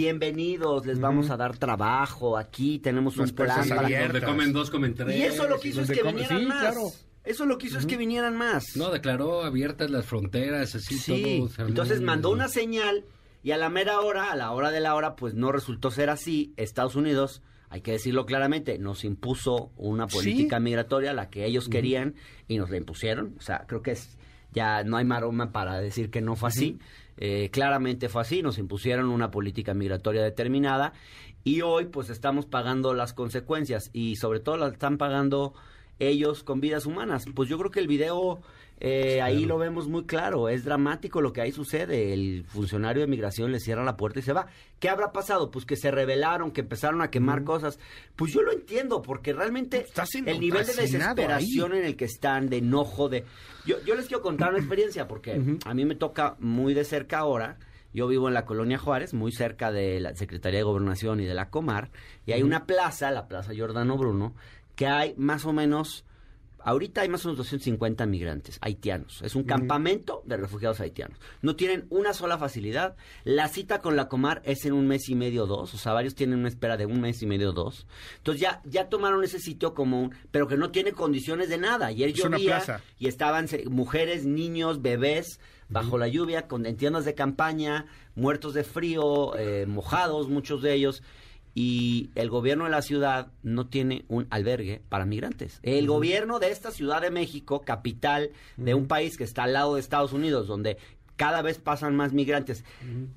bienvenidos, 0.10 0.86
les 0.86 1.00
vamos 1.00 1.30
a 1.30 1.38
dar 1.38 1.58
trabajo, 1.58 2.38
aquí 2.38 2.80
tenemos 2.80 3.18
Las 3.18 3.30
un 3.30 3.36
plan 3.36 3.48
puertas 3.50 3.68
para... 3.70 3.82
abiertas. 3.82 4.12
Donde 4.14 4.26
comen 4.28 4.54
dos, 4.54 4.70
comen 4.70 4.94
tres. 4.96 5.18
Y 5.18 5.24
eso 5.24 5.48
lo 5.48 5.60
que 5.60 5.70
hizo 5.70 5.82
es 5.82 5.90
que 5.92 6.00
come- 6.02 6.14
vinieran 6.14 6.40
sí, 6.40 6.46
más. 6.46 6.60
claro. 6.62 6.82
Eso 7.24 7.46
lo 7.48 7.58
que 7.58 7.68
hizo 7.68 7.80
es 7.80 7.88
que 7.88 7.98
vinieran 7.98 8.38
más. 8.38 8.76
No, 8.78 8.92
declaró 8.92 9.44
abiertas 9.44 9.90
las 9.90 10.06
fronteras, 10.06 10.76
así 10.76 10.96
sí, 11.00 11.42
todo. 11.50 11.68
entonces 11.68 12.00
mandó 12.02 12.30
una 12.30 12.48
señal 12.48 13.04
Y 13.46 13.52
a 13.52 13.58
la 13.58 13.70
mera 13.70 14.00
hora, 14.00 14.32
a 14.32 14.36
la 14.36 14.52
hora 14.54 14.72
de 14.72 14.80
la 14.80 14.96
hora, 14.96 15.16
pues 15.16 15.36
no 15.36 15.52
resultó 15.52 15.92
ser 15.92 16.10
así. 16.10 16.56
Estados 16.58 16.96
Unidos, 16.96 17.44
hay 17.70 17.82
que 17.82 17.92
decirlo 17.92 18.26
claramente, 18.26 18.80
nos 18.80 19.04
impuso 19.04 19.72
una 19.78 20.08
política 20.08 20.60
migratoria, 20.60 21.14
la 21.14 21.30
que 21.30 21.46
ellos 21.46 21.70
querían, 21.70 22.16
y 22.48 22.58
nos 22.58 22.72
la 22.72 22.78
impusieron. 22.78 23.36
O 23.38 23.42
sea, 23.44 23.66
creo 23.68 23.84
que 23.84 23.92
es, 23.92 24.18
ya 24.52 24.84
no 24.84 24.98
hay 24.98 25.06
maroma 25.06 25.52
para 25.52 25.80
decir 25.80 26.10
que 26.10 26.22
no 26.22 26.36
fue 26.36 26.50
así. 26.50 26.80
Eh, 27.18 27.52
claramente 27.52 28.10
fue 28.10 28.24
así, 28.24 28.42
nos 28.42 28.58
impusieron 28.58 29.10
una 29.10 29.30
política 29.30 29.76
migratoria 29.76 30.24
determinada 30.24 30.94
y 31.44 31.62
hoy 31.62 31.86
pues 31.86 32.10
estamos 32.10 32.48
pagando 32.48 32.96
las 32.96 33.14
consecuencias 33.14 33.92
y 33.94 34.16
sobre 34.16 34.40
todo 34.40 34.58
las 34.58 34.74
están 34.74 34.98
pagando 34.98 35.54
ellos 36.00 36.44
con 36.44 36.60
vidas 36.60 36.86
humanas. 36.86 37.26
Pues 37.34 37.50
yo 37.50 37.58
creo 37.58 37.72
que 37.72 37.80
el 37.80 37.88
video 37.88 38.42
eh, 38.82 39.22
ahí 39.22 39.46
lo 39.46 39.58
vemos 39.58 39.88
muy 39.88 40.04
claro, 40.04 40.50
es 40.50 40.66
dramático 40.66 41.22
lo 41.22 41.32
que 41.32 41.42
ahí 41.42 41.52
sucede. 41.52 42.14
El 42.14 42.44
funcionario 42.46 43.02
de 43.02 43.08
migración 43.08 43.52
le 43.52 43.60
cierra 43.60 43.84
la 43.84 43.96
puerta 43.96 44.20
y 44.20 44.22
se 44.22 44.34
va. 44.34 44.48
¿Qué 44.80 44.90
habrá 44.90 45.12
pasado? 45.12 45.50
Pues 45.50 45.66
que 45.66 45.78
se 45.78 45.92
rebelaron, 45.92 46.52
que 46.52 46.62
empezaron 46.62 47.02
a 47.02 47.10
quemar 47.10 47.44
cosas. 47.44 47.80
Pues 48.16 48.34
yo 48.34 48.42
lo 48.42 48.52
entiendo, 48.52 49.02
porque 49.02 49.34
realmente 49.34 49.86
el 50.26 50.40
nivel 50.40 50.66
de 50.66 50.74
desesperación 50.74 51.74
en 51.74 51.86
el 51.86 51.96
que 51.96 52.06
están, 52.06 52.50
de 52.50 52.58
enojo, 52.58 53.08
de... 53.08 53.24
Yo, 53.66 53.78
yo 53.86 53.96
les 53.96 54.08
quiero 54.08 54.22
contar 54.22 54.50
una 54.50 54.60
experiencia, 54.60 55.08
porque 55.08 55.42
a 55.66 55.74
mí 55.74 55.86
me 55.86 55.96
toca 55.96 56.36
muy 56.40 56.74
de 56.74 56.84
cerca 56.84 57.20
ahora. 57.20 57.58
Yo 57.94 58.08
vivo 58.08 58.28
en 58.28 58.34
la 58.34 58.44
colonia 58.44 58.78
Juárez, 58.78 59.14
muy 59.14 59.32
cerca 59.32 59.72
de 59.72 60.02
la 60.02 60.14
Secretaría 60.16 60.60
de 60.60 60.64
Gobernación 60.64 61.22
y 61.22 61.26
de 61.26 61.34
la 61.34 61.50
Comar, 61.50 61.92
y 62.26 62.34
hay 62.34 62.44
una 62.44 62.66
plaza, 62.66 63.10
la 63.10 63.30
Plaza 63.30 63.54
Giordano 63.54 63.98
Bruno, 63.98 64.36
que 64.76 64.88
hay 64.88 65.14
más 65.18 65.46
o 65.46 65.54
menos 65.54 66.06
Ahorita 66.66 67.02
hay 67.02 67.10
más 67.10 67.24
o 67.24 67.28
menos 67.28 67.38
250 67.38 68.08
migrantes 68.08 68.58
haitianos. 68.60 69.22
Es 69.22 69.36
un 69.36 69.44
campamento 69.44 70.24
de 70.26 70.36
refugiados 70.36 70.80
haitianos. 70.80 71.20
No 71.44 71.56
tienen 71.56 71.86
una 71.92 72.12
sola 72.12 72.40
facilidad. 72.40 72.96
La 73.24 73.50
cita 73.50 73.82
con 73.82 73.96
la 73.96 74.08
Comar 74.08 74.42
es 74.46 74.66
en 74.66 74.74
un 74.74 74.88
mes 74.88 75.08
y 75.10 75.14
medio, 75.14 75.46
dos. 75.46 75.76
O 75.76 75.78
sea, 75.78 75.94
varios 75.94 76.16
tienen 76.16 76.40
una 76.40 76.48
espera 76.48 76.76
de 76.76 76.88
un 76.88 77.02
mes 77.02 77.22
y 77.22 77.28
medio, 77.28 77.52
dos. 77.52 77.86
Entonces 78.18 78.42
ya, 78.42 78.64
ya 78.66 78.90
tomaron 78.90 79.24
ese 79.24 79.38
sitio 79.38 79.76
como 79.76 80.02
un... 80.02 80.16
Pero 80.32 80.48
que 80.48 80.58
no 80.58 80.72
tiene 80.72 80.94
condiciones 80.94 81.50
de 81.50 81.60
nada. 81.60 81.86
Ayer 81.86 82.14
llovía 82.14 82.64
y 82.98 83.10
estaban 83.10 83.48
mujeres, 83.70 84.26
niños, 84.26 84.82
bebés 84.82 85.40
bajo 85.70 86.00
la 86.00 86.08
lluvia, 86.08 86.48
con 86.48 86.64
tiendas 86.78 87.06
de 87.06 87.14
campaña, 87.14 87.86
muertos 88.16 88.56
de 88.56 88.64
frío, 88.64 89.36
eh, 89.38 89.68
mojados 89.68 90.30
muchos 90.30 90.64
de 90.64 90.74
ellos 90.74 91.04
y 91.58 92.12
el 92.16 92.30
gobierno 92.30 92.66
de 92.66 92.70
la 92.70 92.82
ciudad 92.82 93.32
no 93.42 93.68
tiene 93.68 94.04
un 94.10 94.28
albergue 94.30 94.82
para 94.90 95.06
migrantes. 95.06 95.60
El 95.64 95.88
gobierno 95.88 96.40
de 96.40 96.52
esta 96.52 96.70
Ciudad 96.70 97.02
de 97.02 97.12
México, 97.12 97.62
capital 97.62 98.32
de 98.58 98.74
un 98.74 98.88
país 98.88 99.18
que 99.18 99.24
está 99.24 99.44
al 99.44 99.54
lado 99.54 99.76
de 99.76 99.80
Estados 99.80 100.12
Unidos, 100.12 100.48
donde 100.48 100.78
cada 101.16 101.42
vez 101.42 101.58
pasan 101.58 101.96
más 101.96 102.12
migrantes, 102.12 102.66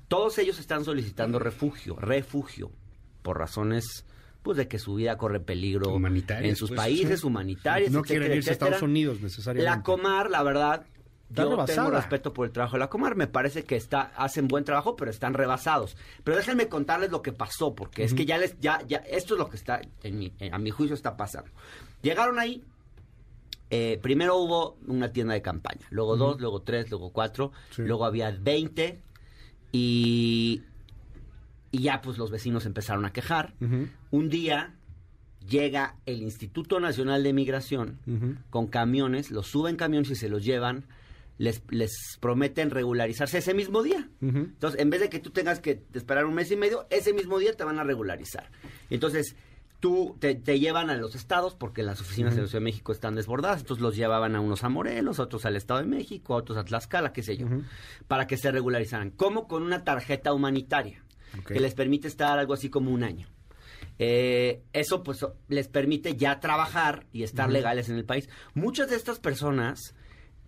todos 0.07 0.37
ellos 0.37 0.57
están 0.57 0.85
solicitando 0.85 1.37
refugio, 1.37 1.97
refugio, 1.97 2.71
por 3.21 3.37
razones 3.37 4.05
pues 4.41 4.55
de 4.55 4.69
que 4.69 4.79
su 4.79 4.95
vida 4.95 5.17
corre 5.17 5.41
peligro 5.41 5.93
en 5.97 6.55
sus 6.55 6.69
pues, 6.69 6.77
países 6.77 7.25
humanitarios. 7.25 7.91
No 7.91 8.03
quieren 8.03 8.31
irse 8.31 8.51
a 8.51 8.53
Estados 8.53 8.81
Unidos 8.81 9.19
necesariamente. 9.19 9.69
La 9.69 9.83
Comar, 9.83 10.31
la 10.31 10.43
verdad, 10.43 10.85
yo 11.29 11.65
tengo 11.65 11.91
respeto 11.91 12.33
por 12.33 12.47
el 12.47 12.51
trabajo 12.51 12.75
de 12.75 12.79
la 12.79 12.89
Comar, 12.89 13.15
me 13.15 13.27
parece 13.27 13.63
que 13.63 13.75
está, 13.75 14.11
hacen 14.15 14.47
buen 14.47 14.63
trabajo, 14.63 14.95
pero 14.95 15.11
están 15.11 15.33
rebasados. 15.33 15.95
Pero 16.23 16.37
déjenme 16.37 16.67
contarles 16.67 17.11
lo 17.11 17.21
que 17.21 17.31
pasó, 17.31 17.75
porque 17.75 18.03
es 18.03 18.13
que 18.13 18.25
ya 18.25 18.37
les, 18.37 18.59
ya, 18.59 18.81
ya, 18.87 18.97
esto 18.97 19.35
es 19.35 19.39
lo 19.39 19.49
que 19.49 19.57
está, 19.57 19.81
en 20.03 20.17
mi, 20.17 20.33
a 20.51 20.57
mi 20.57 20.71
juicio 20.71 20.95
está 20.95 21.15
pasando. 21.17 21.51
Llegaron 22.01 22.39
ahí, 22.39 22.63
eh, 23.69 23.99
primero 24.01 24.37
hubo 24.37 24.77
una 24.87 25.11
tienda 25.11 25.33
de 25.33 25.41
campaña, 25.41 25.85
luego 25.91 26.17
dos, 26.17 26.41
luego 26.41 26.61
tres, 26.61 26.89
luego 26.89 27.11
cuatro, 27.11 27.51
luego 27.77 28.05
había 28.05 28.31
veinte 28.31 29.01
y, 29.71 30.63
y 31.71 31.81
ya 31.83 32.01
pues 32.01 32.17
los 32.17 32.31
vecinos 32.31 32.65
empezaron 32.65 33.05
a 33.05 33.13
quejar. 33.13 33.53
Un 34.09 34.29
día 34.29 34.73
llega 35.47 35.95
el 36.05 36.21
Instituto 36.23 36.79
Nacional 36.79 37.21
de 37.21 37.33
Migración 37.33 37.99
con 38.49 38.67
camiones, 38.67 39.29
los 39.29 39.47
suben 39.47 39.75
camiones 39.75 40.09
y 40.09 40.15
se 40.15 40.29
los 40.29 40.43
llevan 40.43 40.85
les, 41.39 41.63
les 41.69 42.17
prometen 42.19 42.69
regularizarse 42.69 43.39
ese 43.39 43.53
mismo 43.53 43.81
día. 43.81 44.09
Entonces, 44.21 44.79
en 44.79 44.89
vez 44.89 44.99
de 44.99 45.09
que 45.09 45.19
tú 45.19 45.31
tengas 45.31 45.59
que 45.59 45.81
esperar 45.93 46.25
un 46.25 46.35
mes 46.35 46.51
y 46.51 46.57
medio, 46.57 46.85
ese 46.89 47.13
mismo 47.13 47.39
día 47.39 47.53
te 47.53 47.63
van 47.63 47.79
a 47.79 47.83
regularizar. 47.83 48.51
Entonces, 48.89 49.37
tú 49.79 50.17
te, 50.19 50.35
llevan 50.59 50.89
a 50.89 50.97
los 50.97 51.15
estados 51.15 51.55
porque 51.55 51.81
las 51.81 52.01
oficinas 52.01 52.35
de 52.35 52.41
la 52.41 52.47
Ciudad 52.47 52.59
de 52.59 52.65
México 52.65 52.91
están 52.91 53.15
desbordadas, 53.15 53.61
entonces 53.61 53.81
los 53.81 53.95
llevaban 53.95 54.35
a 54.35 54.41
unos 54.41 54.65
a 54.65 54.69
Morelos, 54.69 55.19
otros 55.19 55.45
al 55.45 55.55
Estado 55.55 55.79
de 55.79 55.85
México, 55.85 56.35
otros 56.35 56.57
a 56.57 56.65
Tlaxcala, 56.65 57.13
qué 57.13 57.23
sé 57.23 57.37
yo, 57.37 57.47
para 58.09 58.27
que 58.27 58.35
se 58.35 58.51
regularizaran. 58.51 59.11
Como 59.11 59.47
con 59.47 59.63
una 59.63 59.85
tarjeta 59.85 60.33
humanitaria 60.33 61.05
que 61.47 61.61
les 61.61 61.73
permite 61.73 62.09
estar 62.09 62.37
algo 62.37 62.53
así 62.53 62.69
como 62.69 62.91
un 62.91 63.03
año. 63.03 63.29
Eh, 63.97 64.61
eso 64.73 65.03
pues 65.03 65.25
les 65.47 65.69
permite 65.69 66.17
ya 66.17 66.41
trabajar 66.41 67.05
y 67.13 67.23
estar 67.23 67.49
legales 67.49 67.87
en 67.87 67.95
el 67.95 68.03
país. 68.03 68.27
Muchas 68.53 68.89
de 68.89 68.97
estas 68.97 69.19
personas 69.19 69.95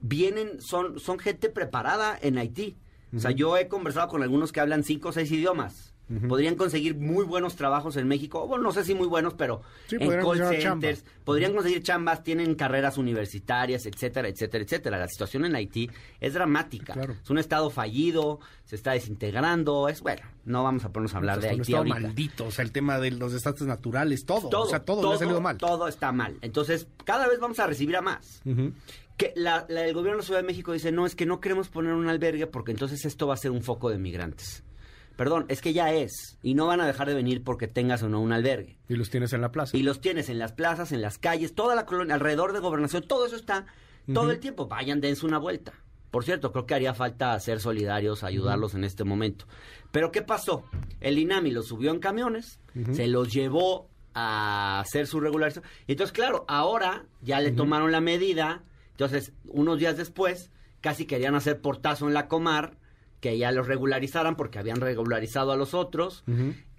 vienen, 0.02 0.62
son, 0.62 1.00
son 1.00 1.20
gente 1.20 1.50
preparada 1.50 2.18
en 2.22 2.38
Haití. 2.38 2.78
O 3.16 3.20
sea, 3.20 3.32
yo 3.32 3.58
he 3.58 3.68
conversado 3.68 4.08
con 4.08 4.24
algunos 4.24 4.52
que 4.52 4.62
hablan 4.62 4.84
cinco 4.84 5.10
o 5.10 5.12
seis 5.12 5.32
idiomas. 5.32 5.92
Podrían 6.28 6.56
conseguir 6.56 6.98
muy 6.98 7.24
buenos 7.24 7.56
trabajos 7.56 7.96
en 7.96 8.06
México, 8.06 8.46
bueno, 8.46 8.64
no 8.64 8.74
sé 8.74 8.84
si 8.84 8.94
muy 8.94 9.08
buenos, 9.08 9.34
pero 9.34 9.62
en 9.92 10.10
call 10.22 10.62
centers, 10.62 11.06
podrían 11.24 11.54
conseguir 11.54 11.84
chambas, 11.84 12.22
tienen 12.22 12.56
carreras 12.56 12.98
universitarias, 12.98 13.86
etcétera, 13.86 14.28
etcétera, 14.28 14.64
etcétera. 14.64 15.00
La 15.00 15.08
situación 15.08 15.46
en 15.46 15.56
Haití 15.56 15.90
es 16.20 16.34
dramática. 16.34 16.96
Es 17.24 17.30
un 17.30 17.38
estado 17.38 17.70
fallido, 17.70 18.42
se 18.66 18.76
está 18.76 18.92
desintegrando, 18.92 19.88
es 19.88 20.02
bueno, 20.02 20.24
no 20.44 20.64
vamos 20.64 20.84
a 20.84 20.92
ponernos 20.92 21.14
a 21.14 21.18
hablar 21.20 21.40
de 21.40 21.50
Haití 21.50 21.72
estado 21.72 21.86
maldito, 21.86 22.48
o 22.48 22.52
sea, 22.52 22.66
el 22.66 22.74
tema 22.74 23.00
de 23.00 23.12
los 23.12 23.32
desastres 23.32 23.68
naturales, 23.68 24.26
todo, 24.26 24.50
todo 24.50 24.64
o 24.64 24.70
sea, 24.70 24.84
todo, 24.84 25.14
ha 25.14 25.18
salido 25.18 25.40
mal. 25.40 25.58
Todo 25.58 25.88
está 25.88 26.12
mal. 26.12 26.38
Entonces, 26.42 26.88
cada 27.06 27.30
vez 27.30 27.40
vamos 27.40 27.60
a 27.60 27.68
recibir 27.68 27.96
a 27.96 28.02
más 28.02 28.42
que 29.18 29.34
la, 29.36 29.66
el 29.70 29.94
gobierno 29.94 30.18
de 30.18 30.18
la 30.18 30.24
Ciudad 30.24 30.40
de 30.40 30.48
México 30.48 30.74
dice, 30.74 30.92
no, 30.92 31.06
es 31.06 31.16
que 31.16 31.26
no 31.26 31.40
queremos 31.40 31.70
poner 31.70 31.94
un 31.94 32.08
albergue 32.08 32.48
porque 32.48 32.72
entonces 32.72 33.06
esto 33.06 33.28
va 33.28 33.36
a 33.36 33.38
ser 33.38 33.52
un 33.52 33.62
foco 33.62 33.90
de 33.90 33.98
migrantes. 33.98 34.64
Perdón, 35.16 35.46
es 35.50 35.62
que 35.62 35.74
ya 35.74 35.94
es. 35.94 36.40
Y 36.42 36.56
no 36.56 36.66
van 36.66 36.82
a 36.82 36.88
dejar 36.88 37.08
de 37.08 37.14
venir 37.14 37.44
porque 37.44 37.68
tengas 37.68 38.02
o 38.02 38.10
no 38.10 38.22
un 38.22 38.32
albergue. 38.32 38.80
Y 38.90 38.96
los 38.96 39.10
tienes 39.10 39.34
en 39.34 39.42
la 39.42 39.52
plaza. 39.52 39.78
Y 39.78 39.84
los 39.84 40.02
tienes 40.02 40.30
en 40.30 40.40
las 40.40 40.54
plazas, 40.54 40.92
en 40.92 41.02
las 41.02 41.18
calles, 41.18 41.54
toda 41.54 41.76
la 41.76 41.86
colonia, 41.86 42.16
alrededor 42.16 42.54
de 42.54 42.60
gobernación, 42.60 43.04
todo 43.04 43.26
eso 43.26 43.36
está 43.36 43.66
todo 44.12 44.32
el 44.32 44.40
tiempo. 44.40 44.68
Vayan, 44.68 45.00
dense 45.00 45.26
una 45.26 45.38
vuelta. 45.38 45.74
Por 46.10 46.26
cierto, 46.26 46.52
creo 46.52 46.66
que 46.66 46.74
haría 46.74 46.94
falta 46.94 47.40
ser 47.40 47.62
solidarios, 47.62 48.24
ayudarlos 48.24 48.74
en 48.74 48.84
este 48.84 49.04
momento. 49.04 49.46
Pero 49.92 50.12
¿qué 50.12 50.22
pasó? 50.22 50.66
El 51.00 51.18
INAMI 51.18 51.52
los 51.52 51.68
subió 51.68 51.92
en 51.92 52.00
camiones, 52.00 52.60
se 52.92 53.08
los 53.08 53.32
llevó 53.32 53.90
a 54.14 54.82
hacer 54.82 55.08
su 55.08 55.20
regulación. 55.20 55.64
Y 55.88 55.94
entonces, 55.94 56.12
claro, 56.12 56.44
ahora 56.48 57.06
ya 57.22 57.40
le 57.40 57.52
tomaron 57.52 57.92
la 57.92 58.02
medida 58.02 58.64
entonces, 58.92 59.34
unos 59.46 59.80
días 59.80 59.98
después, 59.98 60.52
casi 60.82 61.06
querían 61.06 61.36
hacer 61.36 61.62
portazo 61.62 62.08
en 62.08 62.14
la 62.14 62.28
Comar, 62.28 62.78
que 63.20 63.38
ya 63.38 63.52
los 63.52 63.68
regularizaran 63.68 64.36
porque 64.36 64.60
habían 64.60 64.82
regularizado 64.82 65.52
a 65.52 65.56
los 65.56 65.74
otros. 65.74 66.24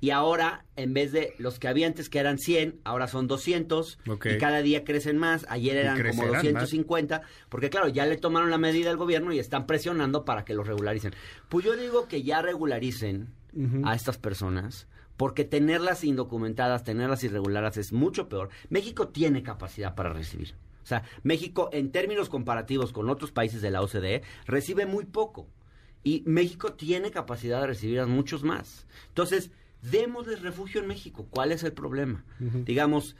Y 0.01 0.11
ahora, 0.11 0.65
en 0.75 0.93
vez 0.93 1.13
de 1.13 1.35
los 1.39 1.61
que 1.61 1.69
había 1.69 1.87
antes, 1.87 2.09
que 2.09 2.19
eran 2.19 2.39
100, 2.39 2.81
ahora 2.83 3.07
son 3.07 3.29
200. 3.29 4.01
Y 4.25 4.39
cada 4.39 4.61
día 4.61 4.83
crecen 4.83 5.19
más. 5.19 5.47
Ayer 5.49 5.77
eran 5.77 6.03
como 6.03 6.27
250. 6.27 7.23
Porque 7.49 7.71
claro, 7.71 7.87
ya 7.87 8.07
le 8.07 8.17
tomaron 8.17 8.51
la 8.51 8.59
medida 8.59 8.91
al 8.91 8.97
gobierno 8.97 9.33
y 9.33 9.39
están 9.39 9.67
presionando 9.67 10.25
para 10.25 10.45
que 10.45 10.55
los 10.55 10.67
regularicen. 10.67 11.15
Pues 11.49 11.65
yo 11.65 11.77
digo 11.77 12.09
que 12.09 12.25
ya 12.25 12.43
regularicen 12.43 13.29
a 13.85 13.95
estas 13.95 14.19
personas. 14.19 14.89
Porque 15.17 15.45
tenerlas 15.45 16.03
indocumentadas, 16.03 16.83
tenerlas 16.83 17.23
irregulares 17.23 17.77
es 17.77 17.93
mucho 17.93 18.29
peor. 18.29 18.49
México 18.69 19.09
tiene 19.09 19.45
capacidad 19.45 19.95
para 19.95 20.13
recibir. 20.13 20.55
O 20.83 20.87
sea, 20.87 21.05
México, 21.23 21.71
en 21.73 21.93
términos 21.93 22.29
comparativos 22.29 22.93
con 22.93 23.09
otros 23.09 23.33
países 23.33 23.63
de 23.63 23.71
la 23.71 23.83
OCDE, 23.83 24.23
recibe 24.47 24.87
muy 24.87 25.05
poco. 25.05 25.47
Y 26.05 26.25
México 26.27 26.73
tiene 26.73 27.11
capacidad 27.11 27.61
de 27.61 27.69
recibir 27.69 28.01
a 28.01 28.07
muchos 28.07 28.43
más. 28.43 28.87
Entonces, 29.09 29.51
démosles 29.83 30.43
refugio 30.43 30.81
en 30.81 30.89
México. 30.89 31.27
¿Cuál 31.31 31.53
es 31.53 31.63
el 31.63 31.73
problema? 31.73 32.25
Digamos, 32.39 33.17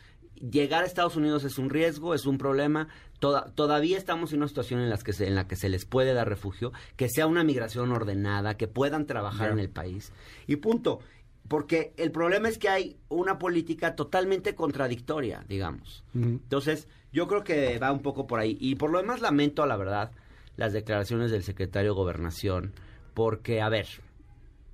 llegar 0.51 0.83
a 0.83 0.87
Estados 0.87 1.17
Unidos 1.17 1.45
es 1.45 1.59
un 1.59 1.71
riesgo, 1.71 2.15
es 2.15 2.27
un 2.27 2.39
problema. 2.39 2.89
todavía 3.21 3.99
estamos 3.99 4.33
en 4.33 4.39
una 4.39 4.49
situación 4.49 4.81
en, 4.81 4.91
las 4.91 5.05
que 5.05 5.13
se, 5.13 5.27
en 5.27 5.35
la 5.35 5.47
que 5.47 5.57
se 5.57 5.69
les 5.69 5.85
puede 5.85 6.13
dar 6.13 6.29
refugio, 6.29 6.73
que 6.97 7.09
sea 7.09 7.27
una 7.27 7.45
migración 7.45 7.93
ordenada, 7.93 8.57
que 8.57 8.69
puedan 8.69 9.07
trabajar 9.07 9.51
en 9.51 9.59
el 9.59 9.71
país. 9.71 10.13
Y 10.47 10.57
punto. 10.57 11.01
Porque 11.49 11.93
el 11.97 12.13
problema 12.13 12.49
es 12.49 12.57
que 12.57 12.69
hay 12.69 12.97
una 13.09 13.39
política 13.39 13.95
totalmente 13.97 14.55
contradictoria, 14.55 15.45
digamos. 15.49 16.05
Entonces, 16.15 16.89
yo 17.13 17.29
creo 17.29 17.45
que 17.45 17.79
va 17.79 17.93
un 17.93 18.01
poco 18.01 18.27
por 18.27 18.41
ahí. 18.41 18.57
Y 18.61 18.77
por 18.77 18.91
lo 18.91 18.99
demás 18.99 19.21
lamento, 19.21 19.67
la 19.67 19.77
verdad, 19.77 20.13
las 20.57 20.73
declaraciones 20.73 21.31
del 21.31 21.43
secretario 21.43 21.91
de 21.91 21.97
Gobernación. 21.97 22.73
Porque, 23.15 23.61
a 23.61 23.69
ver, 23.69 23.87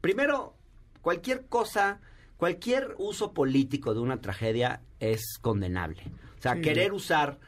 primero, 0.00 0.54
cualquier 1.02 1.46
cosa, 1.46 2.00
cualquier 2.36 2.94
uso 2.98 3.32
político 3.32 3.94
de 3.94 4.00
una 4.00 4.20
tragedia 4.20 4.80
es 5.00 5.38
condenable. 5.40 6.02
O 6.38 6.42
sea, 6.42 6.60
querer 6.60 6.92
usar, 6.92 7.38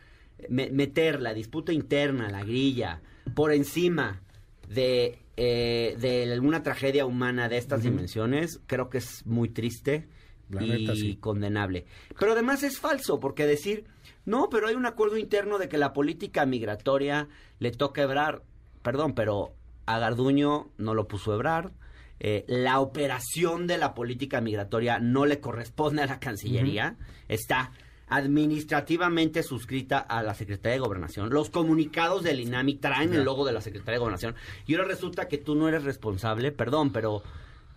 meter 0.48 1.20
la 1.20 1.32
disputa 1.32 1.72
interna, 1.72 2.28
la 2.28 2.42
grilla, 2.42 3.00
por 3.34 3.52
encima 3.52 4.20
de 4.68 5.18
eh, 5.42 5.96
de 5.98 6.38
una 6.38 6.62
tragedia 6.62 7.06
humana 7.06 7.48
de 7.48 7.56
estas 7.56 7.82
dimensiones, 7.82 8.60
creo 8.66 8.90
que 8.90 8.98
es 8.98 9.24
muy 9.24 9.48
triste 9.48 10.06
La 10.50 10.62
y 10.62 10.68
neta, 10.68 10.94
sí. 10.94 11.16
condenable. 11.16 11.86
Pero 12.18 12.32
además 12.32 12.62
es 12.62 12.78
falso, 12.78 13.18
porque 13.20 13.46
decir, 13.46 13.86
no, 14.24 14.48
pero 14.50 14.68
hay 14.68 14.74
un 14.74 14.86
acuerdo 14.86 15.16
interno 15.16 15.58
de 15.58 15.68
que 15.68 15.78
la 15.78 15.92
política 15.92 16.46
migratoria 16.46 17.28
le 17.58 17.70
toca 17.70 18.02
Ebrar, 18.02 18.42
perdón, 18.82 19.14
pero 19.14 19.54
a 19.86 19.98
Garduño 19.98 20.68
no 20.78 20.94
lo 20.94 21.08
puso 21.08 21.34
Ebrar. 21.34 21.72
eh, 22.20 22.44
la 22.46 22.80
operación 22.80 23.66
de 23.66 23.78
la 23.78 23.94
política 23.94 24.40
migratoria 24.42 24.98
no 24.98 25.24
le 25.24 25.40
corresponde 25.40 26.02
a 26.02 26.06
la 26.06 26.20
Cancillería, 26.20 26.96
está 27.28 27.72
administrativamente 28.08 29.42
suscrita 29.42 29.98
a 29.98 30.22
la 30.22 30.34
Secretaría 30.34 30.74
de 30.74 30.80
Gobernación. 30.80 31.30
Los 31.30 31.48
comunicados 31.48 32.22
del 32.22 32.40
INAMI 32.40 32.74
traen 32.74 33.14
el 33.14 33.24
logo 33.24 33.46
de 33.46 33.52
la 33.52 33.60
Secretaría 33.60 33.94
de 33.94 33.98
Gobernación. 34.00 34.34
Y 34.66 34.74
ahora 34.74 34.88
resulta 34.88 35.28
que 35.28 35.38
tú 35.38 35.54
no 35.54 35.68
eres 35.68 35.84
responsable, 35.84 36.52
perdón, 36.52 36.92
pero 36.92 37.22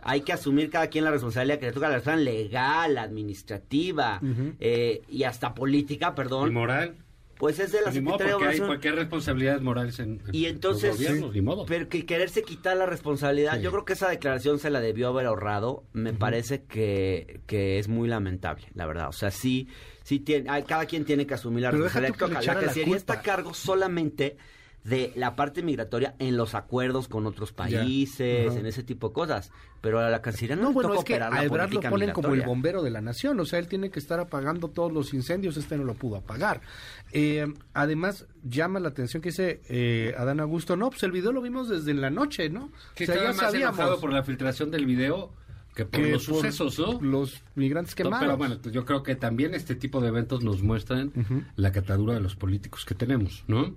hay 0.06 0.22
que 0.22 0.34
asumir 0.34 0.70
cada 0.70 0.88
quien 0.88 1.04
la 1.06 1.12
responsabilidad 1.12 1.60
que 1.60 1.66
le 1.68 1.72
toca 1.74 1.88
la 1.90 1.96
responsabilidad 1.96 2.34
legal, 2.44 2.98
administrativa 2.98 4.22
eh, 4.60 5.02
y 5.10 5.24
hasta 5.24 5.54
política, 5.54 6.10
¿Y 6.14 6.16
perdón. 6.16 6.54
moral? 6.54 6.96
Pues 7.36 7.60
es 7.60 7.72
de 7.74 7.82
la 7.82 7.92
Ni 7.92 8.00
modo, 8.00 8.20
Secretaría 8.20 8.28
de 8.28 8.32
porque 8.32 8.32
hay 8.32 8.34
Gobernación. 8.60 8.68
cualquier 8.68 8.96
responsabilidades 8.96 9.62
morales 9.62 10.00
en, 10.00 10.12
en 10.28 10.36
Y 10.36 10.46
entonces, 10.46 10.90
los 10.92 10.98
gobiernos, 10.98 11.34
ni 11.34 11.42
modo. 11.42 11.66
pero 11.66 11.90
que 11.90 12.06
quererse 12.06 12.44
quitar 12.44 12.78
la 12.78 12.86
responsabilidad, 12.86 13.58
Sí. 13.58 13.64
yo 13.64 13.72
creo 13.72 13.84
que 13.86 13.94
esa 13.94 14.08
declaración 14.08 14.60
se 14.60 14.70
la 14.70 14.80
debió 14.80 15.10
haber 15.10 15.26
ahorrado. 15.26 15.84
Me 15.92 16.14
parece 16.14 16.64
que, 16.64 17.42
que 17.48 17.80
es 17.80 17.88
muy 17.90 18.08
lamentable, 18.08 18.68
la 18.76 18.86
verdad. 18.86 19.10
O 19.10 19.14
sea, 19.14 19.30
sí, 19.32 19.68
sí 20.04 20.20
tiene, 20.20 20.50
hay- 20.50 20.64
cada 20.64 20.86
quien 20.86 21.04
tiene 21.04 21.26
que 21.28 21.34
asumir 21.34 21.64
la 21.64 21.72
Pero 21.72 21.84
deja 21.86 22.00
responsabilidad. 22.00 22.18
tú 22.20 22.26
que 22.26 22.34
le 22.40 22.44
echara 22.46 22.60
la 22.62 22.66
Cancillería 22.68 22.96
está 22.98 23.14
a 23.14 23.22
cargo 23.22 23.54
solamente 23.54 24.38
de 24.84 25.14
la 25.16 25.36
parte 25.36 25.64
migratoria 25.64 26.16
en 26.20 26.36
los 26.36 26.56
acuerdos 26.56 27.08
con 27.08 27.26
otros 27.26 27.54
países, 27.54 28.56
en 28.56 28.66
ese 28.66 28.84
tipo 28.84 29.10
de 29.10 29.14
cosas. 29.14 29.52
Pero 29.82 30.00
a 30.00 30.10
la 30.10 30.22
Cancillería 30.22 30.56
no, 30.56 30.70
No, 30.70 30.74
bueno, 30.74 30.90
toca 30.90 31.00
es 31.00 31.06
que 31.06 31.14
operar 31.14 31.34
la 31.34 31.40
a 31.40 31.44
Ebrard 31.44 31.74
lo 31.74 31.82
ponen 31.82 32.12
como 32.12 32.34
el 32.34 32.42
bombero 32.42 32.84
de 32.84 32.90
la 32.90 33.02
nación, 33.02 33.40
o 33.40 33.46
sea, 33.46 33.60
él 33.60 33.68
tiene 33.68 33.90
que 33.90 34.00
estar 34.00 34.20
apagando 34.20 34.70
todos 34.70 34.92
los 34.92 35.14
incendios, 35.14 35.58
este 35.58 35.78
no 35.78 35.84
lo 35.84 35.94
pudo 35.94 36.18
apagar. 36.18 36.62
Eh, 37.12 37.46
además, 37.74 38.26
llama 38.44 38.80
la 38.80 38.90
atención 38.90 39.22
que 39.22 39.30
dice 39.30 39.62
eh, 39.70 40.16
Adán 40.18 40.40
Augusto, 40.40 40.76
no, 40.76 40.90
pues 40.90 41.04
el 41.04 41.12
video 41.12 41.32
lo 41.32 41.42
vimos 41.42 41.70
desde 41.70 41.94
la 41.94 42.10
noche, 42.10 42.50
¿no? 42.50 42.72
Que 42.96 43.04
o 43.04 43.08
sea, 43.08 43.16
estaba 43.16 43.32
ya 43.32 43.38
más 43.42 43.52
sabíamos 43.52 43.78
enojado 43.78 44.00
por 44.00 44.12
la 44.14 44.24
filtración 44.24 44.72
del 44.72 44.86
video 44.86 45.32
que 45.76 45.86
por 45.86 46.02
que 46.02 46.12
los 46.12 46.26
por 46.28 46.36
sucesos, 46.36 46.78
¿no? 46.80 47.02
Los 47.02 47.42
migrantes 47.56 47.94
No, 47.94 47.96
quemados. 48.04 48.26
pero 48.26 48.38
bueno, 48.38 48.58
pues 48.62 48.74
yo 48.74 48.86
creo 48.86 49.02
que 49.04 49.16
también 49.16 49.54
este 49.56 49.76
tipo 49.76 50.02
de 50.02 50.10
eventos 50.10 50.44
nos 50.44 50.62
muestran 50.62 51.12
la 51.56 51.72
catadura 51.72 52.14
de 52.14 52.20
los 52.20 52.36
políticos 52.36 52.86
que 52.86 52.96
tenemos, 52.96 53.44
¿no? 53.48 53.76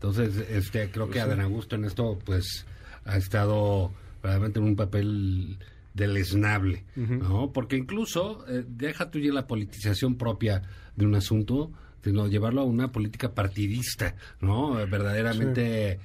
Entonces, 0.00 0.48
este, 0.48 0.90
creo 0.90 1.10
que 1.10 1.20
Adán 1.20 1.42
Augusto 1.42 1.76
en 1.76 1.84
esto, 1.84 2.18
pues, 2.24 2.64
ha 3.04 3.18
estado 3.18 3.92
realmente 4.22 4.58
en 4.58 4.64
un 4.64 4.74
papel 4.74 5.58
deleznable, 5.92 6.84
¿no? 6.96 7.52
Porque 7.52 7.76
incluso, 7.76 8.46
eh, 8.48 8.64
deja 8.66 9.10
tú 9.10 9.18
ya 9.18 9.30
la 9.30 9.46
politización 9.46 10.16
propia 10.16 10.62
de 10.96 11.04
un 11.04 11.14
asunto, 11.16 11.70
sino 12.02 12.28
llevarlo 12.28 12.62
a 12.62 12.64
una 12.64 12.92
política 12.92 13.34
partidista, 13.34 14.14
¿no? 14.40 14.72
Verdaderamente 14.86 16.00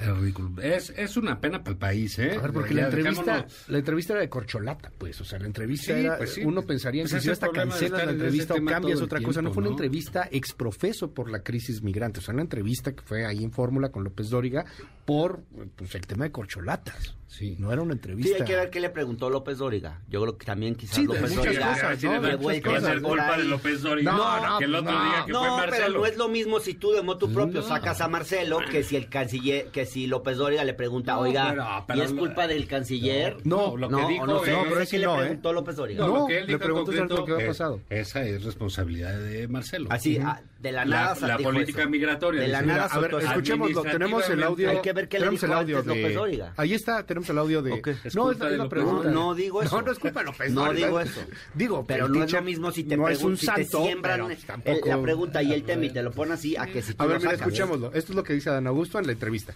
eh, 0.00 0.12
ridículo. 0.12 0.50
Es, 0.62 0.90
es 0.96 1.16
una 1.16 1.40
pena 1.40 1.58
para 1.60 1.72
el 1.72 1.78
país, 1.78 2.18
¿eh? 2.18 2.32
A 2.36 2.40
ver, 2.40 2.52
porque 2.52 2.74
Ya 2.74 2.82
la 2.82 2.86
entrevista, 2.88 3.36
dejémonos- 3.46 3.68
la 3.68 3.78
entrevista 3.78 4.12
era 4.14 4.22
de 4.22 4.28
corcholata, 4.28 4.90
pues, 4.98 5.20
o 5.20 5.24
sea, 5.24 5.38
la 5.38 5.46
entrevista 5.46 5.94
Sí, 5.94 6.00
era, 6.00 6.16
pues 6.18 6.34
sí. 6.34 6.42
uno 6.44 6.62
pensaría 6.62 7.02
Pues 7.02 7.14
que 7.14 7.20
si 7.20 7.30
hasta 7.30 7.48
cancelas 7.50 8.06
la 8.06 8.12
entrevista 8.12 8.54
o 8.54 8.64
cambias 8.64 9.00
otra 9.00 9.20
cosa, 9.22 9.42
no 9.42 9.52
fue 9.52 9.62
una 9.62 9.70
entrevista 9.72 10.28
exprofeso 10.30 11.12
por 11.12 11.30
la 11.30 11.42
crisis 11.42 11.82
migrante, 11.82 12.20
o 12.20 12.22
sea, 12.22 12.32
una 12.34 12.42
entrevista 12.42 12.92
que 12.92 13.02
fue 13.02 13.24
ahí 13.26 13.44
en 13.44 13.52
Fórmula 13.52 13.90
con 13.90 14.02
López 14.04 14.30
Dóriga 14.30 14.64
por 15.10 15.42
pues, 15.76 15.92
el 15.96 16.06
tema 16.06 16.22
de 16.24 16.30
corcholatas. 16.30 17.16
Sí. 17.26 17.56
No 17.58 17.72
era 17.72 17.80
una 17.82 17.94
Sí, 17.94 17.98
entrevista. 17.98 18.36
hay 18.38 18.44
que 18.44 18.54
ver 18.56 18.70
qué 18.70 18.80
le 18.80 18.90
preguntó 18.90 19.28
López 19.30 19.58
Dóriga. 19.58 20.02
Yo 20.08 20.20
creo 20.20 20.36
que 20.38 20.46
también 20.46 20.74
quizás 20.76 20.96
Sí, 20.96 21.04
López 21.06 21.34
Dóriga 21.34 21.68
cosas, 21.72 22.02
¿no? 22.02 22.12
De 22.20 22.28
llevó 22.30 22.42
muchas 22.42 22.56
el 22.56 22.62
que 22.62 22.68
va 22.68 22.74
a 22.76 22.78
tema 22.80 22.92
ser 22.92 23.02
por 23.02 23.08
culpa 23.10 23.34
ahí. 23.34 23.42
de 23.42 23.48
López 23.48 23.82
Dóriga. 23.82 24.12
No, 24.12 24.46
no, 24.48 24.58
que 24.58 24.64
el 24.66 24.74
otro 24.76 24.92
no. 24.92 25.04
día 25.04 25.22
que 25.26 25.32
no, 25.32 25.38
fue 25.40 25.48
pero 25.48 25.70
Marcelo. 25.70 25.98
no 25.98 26.06
es 26.06 26.16
lo 26.16 26.28
mismo 26.28 26.60
si 26.60 26.74
tú 26.74 26.92
de 26.92 27.02
motu 27.02 27.32
propio 27.32 27.60
No. 27.60 27.66
sacas 27.66 28.00
a 28.00 28.08
Marcelo 28.08 28.58
que 28.70 28.82
si 28.84 28.94
el 28.96 29.08
canciller, 29.08 29.66
que 29.72 29.84
si 29.86 30.06
López 30.06 30.36
Dóriga 30.36 30.62
le 30.64 30.74
pregunta, 30.74 31.14
No, 31.14 31.20
oiga, 31.20 31.48
pero- 31.50 31.84
pero 31.88 31.98
¿y 31.98 32.02
es 32.02 32.12
culpa 32.12 32.46
del 32.46 32.66
canciller? 32.68 33.36
No, 33.44 33.76
lo 33.76 33.88
que 33.88 33.92
no, 33.96 34.08
dijo 34.08 34.26
no 34.26 34.44
es- 34.44 34.50
pero 34.68 34.80
es 34.80 34.90
que 34.90 34.98
le 34.98 35.06
no, 35.06 35.14
¿eh? 35.16 35.20
preguntó 35.22 35.52
López 35.52 35.76
Dóriga. 35.76 36.06
No, 36.06 36.16
lo 36.20 36.26
que 36.26 36.38
él 36.38 36.46
le 36.46 36.52
dijo 36.54 36.58
preguntó 36.64 36.92
lo 37.16 37.24
que 37.24 37.32
había 37.32 37.44
es- 37.44 37.48
pasado. 37.48 37.80
Esa 37.90 38.22
es 38.24 38.44
responsabilidad 38.44 39.18
de 39.18 39.48
Marcelo. 39.48 39.88
Así, 39.90 40.18
de 40.60 40.72
la 40.72 40.84
nada 40.84 41.16
La, 41.22 41.28
la 41.28 41.38
política 41.38 41.80
eso. 41.82 41.90
migratoria. 41.90 42.42
De 42.42 42.48
la 42.48 42.60
nada 42.62 42.84
A 42.86 42.98
ver, 42.98 43.14
escuchémoslo, 43.14 43.82
tenemos 43.82 44.28
el 44.28 44.42
audio. 44.42 44.70
Hay 44.70 44.80
que 44.82 44.92
ver 44.92 45.08
qué 45.08 45.18
le 45.18 45.24
tenemos 45.24 45.40
dijo 45.40 45.52
el 45.52 45.58
audio 45.58 45.78
antes 45.78 45.94
de 45.94 46.00
López 46.02 46.14
Dóriga. 46.14 46.52
Ahí 46.56 46.74
está, 46.74 47.02
tenemos 47.06 47.28
el 47.30 47.38
audio 47.38 47.62
de 47.62 47.72
Ok. 47.72 47.88
Es 48.04 48.14
No, 48.14 48.30
es 48.30 48.38
la, 48.38 48.68
pregunta. 48.68 49.10
No, 49.10 49.34
digo 49.34 49.62
eso. 49.62 49.76
No, 49.76 49.82
no 49.86 49.92
es 49.92 49.98
culpa 49.98 50.20
de 50.20 50.26
López 50.26 50.52
No 50.52 50.72
digo 50.72 51.00
eso. 51.00 51.20
Digo, 51.54 51.84
pero 51.86 52.08
no 52.08 52.22
es 52.24 52.32
lo 52.32 52.42
mismo 52.42 52.70
si 52.70 52.84
te, 52.84 52.96
no 52.96 53.08
es 53.08 53.22
un 53.22 53.36
si 53.36 53.46
te 53.46 53.64
santo, 53.64 53.82
siembran 53.84 54.16
pero 54.20 54.30
el- 54.30 54.36
tampoco- 54.36 54.88
la 54.88 55.00
pregunta 55.02 55.42
y 55.42 55.52
el 55.52 55.62
tema 55.64 55.84
y 55.86 55.90
te 55.92 56.02
lo 56.02 56.10
ponen 56.12 56.34
así 56.34 56.56
a 56.56 56.66
que 56.66 56.82
si 56.82 56.92
tú 56.94 57.02
A 57.02 57.06
ver, 57.06 57.16
lo 57.16 57.20
mira, 57.22 57.32
escuchémoslo. 57.34 57.86
Esto 57.94 58.12
es 58.12 58.16
lo 58.16 58.22
que 58.22 58.34
dice 58.34 58.50
Adán 58.50 58.66
Augusto 58.66 58.98
en 58.98 59.06
la 59.06 59.12
entrevista. 59.12 59.54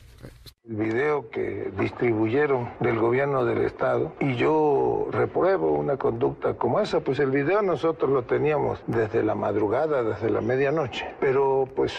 el 0.67 0.77
video 0.77 1.29
que 1.29 1.71
distribuyeron 1.79 2.71
del 2.81 2.99
gobierno 2.99 3.45
del 3.45 3.59
estado 3.67 4.14
y 4.21 4.35
yo 4.37 5.09
repruebo 5.12 5.73
una 5.73 5.99
conducta 5.99 6.55
como 6.55 6.81
esa, 6.81 7.01
pues 7.01 7.19
el 7.19 7.31
video 7.31 7.61
nosotros 7.61 8.11
lo 8.11 8.23
teníamos 8.23 8.79
desde 8.87 9.23
la 9.23 9.35
madrugada, 9.35 10.03
desde 10.03 10.31
la 10.31 10.40
medianoche, 10.40 10.93
pero 11.20 11.68
pues 11.74 11.94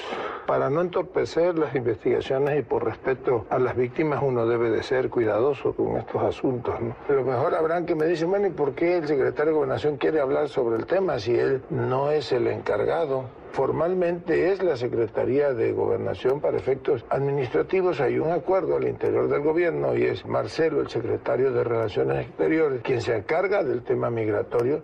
para 0.45 0.69
no 0.69 0.81
entorpecer 0.81 1.57
las 1.57 1.75
investigaciones 1.75 2.59
y 2.59 2.61
por 2.61 2.85
respeto 2.85 3.45
a 3.49 3.57
las 3.59 3.75
víctimas 3.75 4.21
uno 4.21 4.45
debe 4.45 4.69
de 4.69 4.83
ser 4.83 5.09
cuidadoso 5.09 5.73
con 5.73 5.97
estos 5.97 6.21
asuntos. 6.21 6.75
¿no? 6.79 6.95
Lo 7.09 7.23
mejor 7.23 7.55
habrán 7.55 7.85
que 7.85 7.95
me 7.95 8.05
dicen, 8.05 8.29
bueno, 8.29 8.47
¿y 8.47 8.51
por 8.51 8.73
qué 8.73 8.97
el 8.97 9.07
secretario 9.07 9.51
de 9.51 9.57
Gobernación 9.57 9.97
quiere 9.97 10.19
hablar 10.19 10.49
sobre 10.49 10.77
el 10.77 10.85
tema 10.85 11.19
si 11.19 11.35
él 11.35 11.61
no 11.69 12.11
es 12.11 12.31
el 12.31 12.47
encargado? 12.47 13.25
Formalmente 13.55 14.51
es 14.51 14.61
la 14.61 14.75
Secretaría 14.75 15.53
de 15.53 15.71
Gobernación 15.71 16.41
para 16.41 16.57
efectos 16.57 17.05
administrativos. 17.09 18.01
Hay 18.01 18.19
un 18.19 18.33
acuerdo 18.33 18.75
al 18.75 18.85
interior 18.85 19.29
del 19.29 19.39
gobierno 19.39 19.95
y 19.95 20.03
es 20.03 20.25
Marcelo, 20.25 20.81
el 20.81 20.89
secretario 20.89 21.53
de 21.53 21.63
Relaciones 21.63 22.27
Exteriores, 22.27 22.81
quien 22.81 22.99
se 22.99 23.15
encarga 23.15 23.63
del 23.63 23.81
tema 23.83 24.09
migratorio. 24.09 24.83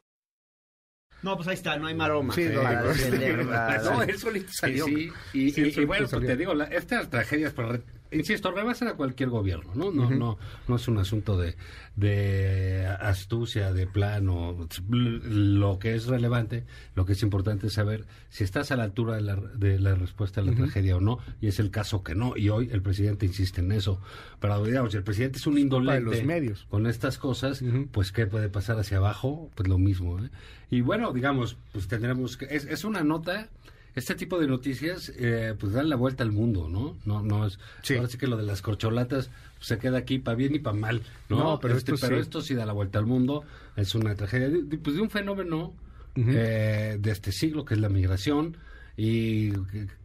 No, 1.24 1.36
pues 1.36 1.48
ahí 1.48 1.54
está, 1.54 1.78
no 1.78 1.88
hay 1.88 1.94
maroma. 1.96 2.34
Sí, 2.34 2.46
no, 2.52 2.64
Para 2.64 2.82
no, 2.82 2.88
defender 2.90 3.46
no, 3.46 4.02
él 4.04 4.18
solito 4.18 4.52
salió. 4.52 4.86
sí, 4.86 5.12
y, 5.34 5.52
Sí, 5.52 5.62
y- 5.62 5.64
él 5.64 5.68
y 5.68 5.72
solito 5.74 5.88
bueno, 5.88 6.08
pues 6.10 6.26
te 6.26 6.36
digo, 6.38 6.54
la- 6.54 6.66
estas 6.66 7.10
tragedias, 7.10 7.54
pues, 7.54 7.80
insisto, 8.12 8.52
rebasan 8.52 8.88
a 8.88 8.93
cualquier 8.93 9.30
gobierno, 9.30 9.71
¿no? 9.76 9.91
No, 9.91 10.10
no, 10.10 10.38
no 10.67 10.76
es 10.76 10.88
un 10.88 10.97
asunto 10.97 11.38
de, 11.38 11.56
de 11.95 12.86
astucia, 13.00 13.74
de 13.74 13.88
plano. 13.88 14.67
Lo 14.89 15.80
que 15.80 15.95
es 15.95 16.08
relevante, 16.08 16.65
lo 16.95 17.06
que 17.06 17.13
es 17.13 17.24
importante 17.24 17.67
es 17.67 17.74
saber 17.74 18.06
si 18.30 18.43
estás 18.43 18.71
a 18.71 18.76
la 18.76 18.84
altura 18.84 19.15
de 19.15 19.21
la, 19.21 19.36
de 19.36 19.80
la 19.80 19.95
respuesta 19.95 20.41
a 20.41 20.43
la 20.43 20.54
tragedia 20.54 20.97
o 20.97 21.02
no, 21.02 21.19
y 21.41 21.47
es 21.47 21.60
el 21.60 21.71
caso 21.71 22.04
que 22.04 22.15
no, 22.15 22.36
y 22.36 22.50
hoy 22.50 22.69
el 22.71 22.82
presidente 22.82 23.26
insiste 23.26 23.62
en 23.62 23.71
eso. 23.71 24.00
Pero 24.39 24.63
digamos, 24.63 24.91
si 24.91 24.97
el 24.97 25.04
presidente 25.04 25.38
es 25.38 25.47
un 25.47 25.58
indolente 25.58 26.02
los 26.02 26.24
medios. 26.24 26.65
con 26.69 26.88
estas 26.88 27.17
cosas, 27.17 27.63
pues 27.91 28.12
¿qué 28.12 28.28
puede 28.28 28.50
pasar 28.50 28.80
hacia 28.80 28.97
abajo? 28.97 29.50
Pues 29.56 29.67
lo 29.67 29.78
mismo. 29.78 30.19
¿eh? 30.19 30.30
Y 30.69 30.82
bueno, 30.82 31.13
digamos, 31.13 31.58
pues 31.71 31.88
tendremos 31.88 32.38
que... 32.38 32.45
Es, 32.50 32.65
es 32.65 32.84
una 32.84 33.04
nota... 33.04 33.50
Este 33.95 34.15
tipo 34.15 34.39
de 34.39 34.47
noticias, 34.47 35.12
eh, 35.17 35.54
pues 35.60 35.73
dan 35.73 35.89
la 35.89 35.95
vuelta 35.95 36.23
al 36.23 36.32
mundo, 36.32 36.69
¿no? 36.69 36.97
No, 37.06 37.21
no 37.21 37.45
es. 37.45 37.60
Sí. 37.84 37.95
Ahora 37.95 38.08
sí 38.08 38.17
que 38.17 38.27
lo 38.27 38.38
de 38.38 38.43
las 38.43 38.62
corcholatas 38.62 39.30
pues, 39.58 39.67
se 39.67 39.77
queda 39.77 39.97
aquí 39.97 40.19
para 40.19 40.36
bien 40.36 40.56
y 40.56 40.60
para 40.60 40.77
mal, 40.77 41.01
¿no? 41.30 41.39
No, 41.39 41.60
pero 41.60 41.75
Este, 41.75 41.93
esto 41.93 42.08
pero 42.08 42.17
sí. 42.17 42.21
esto 42.21 42.41
sí 42.41 42.54
da 42.56 42.65
la 42.65 42.73
vuelta 42.73 42.99
al 42.99 43.06
mundo. 43.06 43.43
Es 43.75 43.93
una 43.95 44.15
tragedia, 44.15 44.49
de, 44.49 44.77
pues 44.77 44.95
de 44.95 45.01
un 45.01 45.10
fenómeno 45.10 45.73
eh, 46.15 46.97
de 46.99 47.12
este 47.12 47.32
siglo 47.32 47.65
que 47.65 47.73
es 47.73 47.80
la 47.80 47.89
migración. 47.89 48.58
Y 48.97 49.49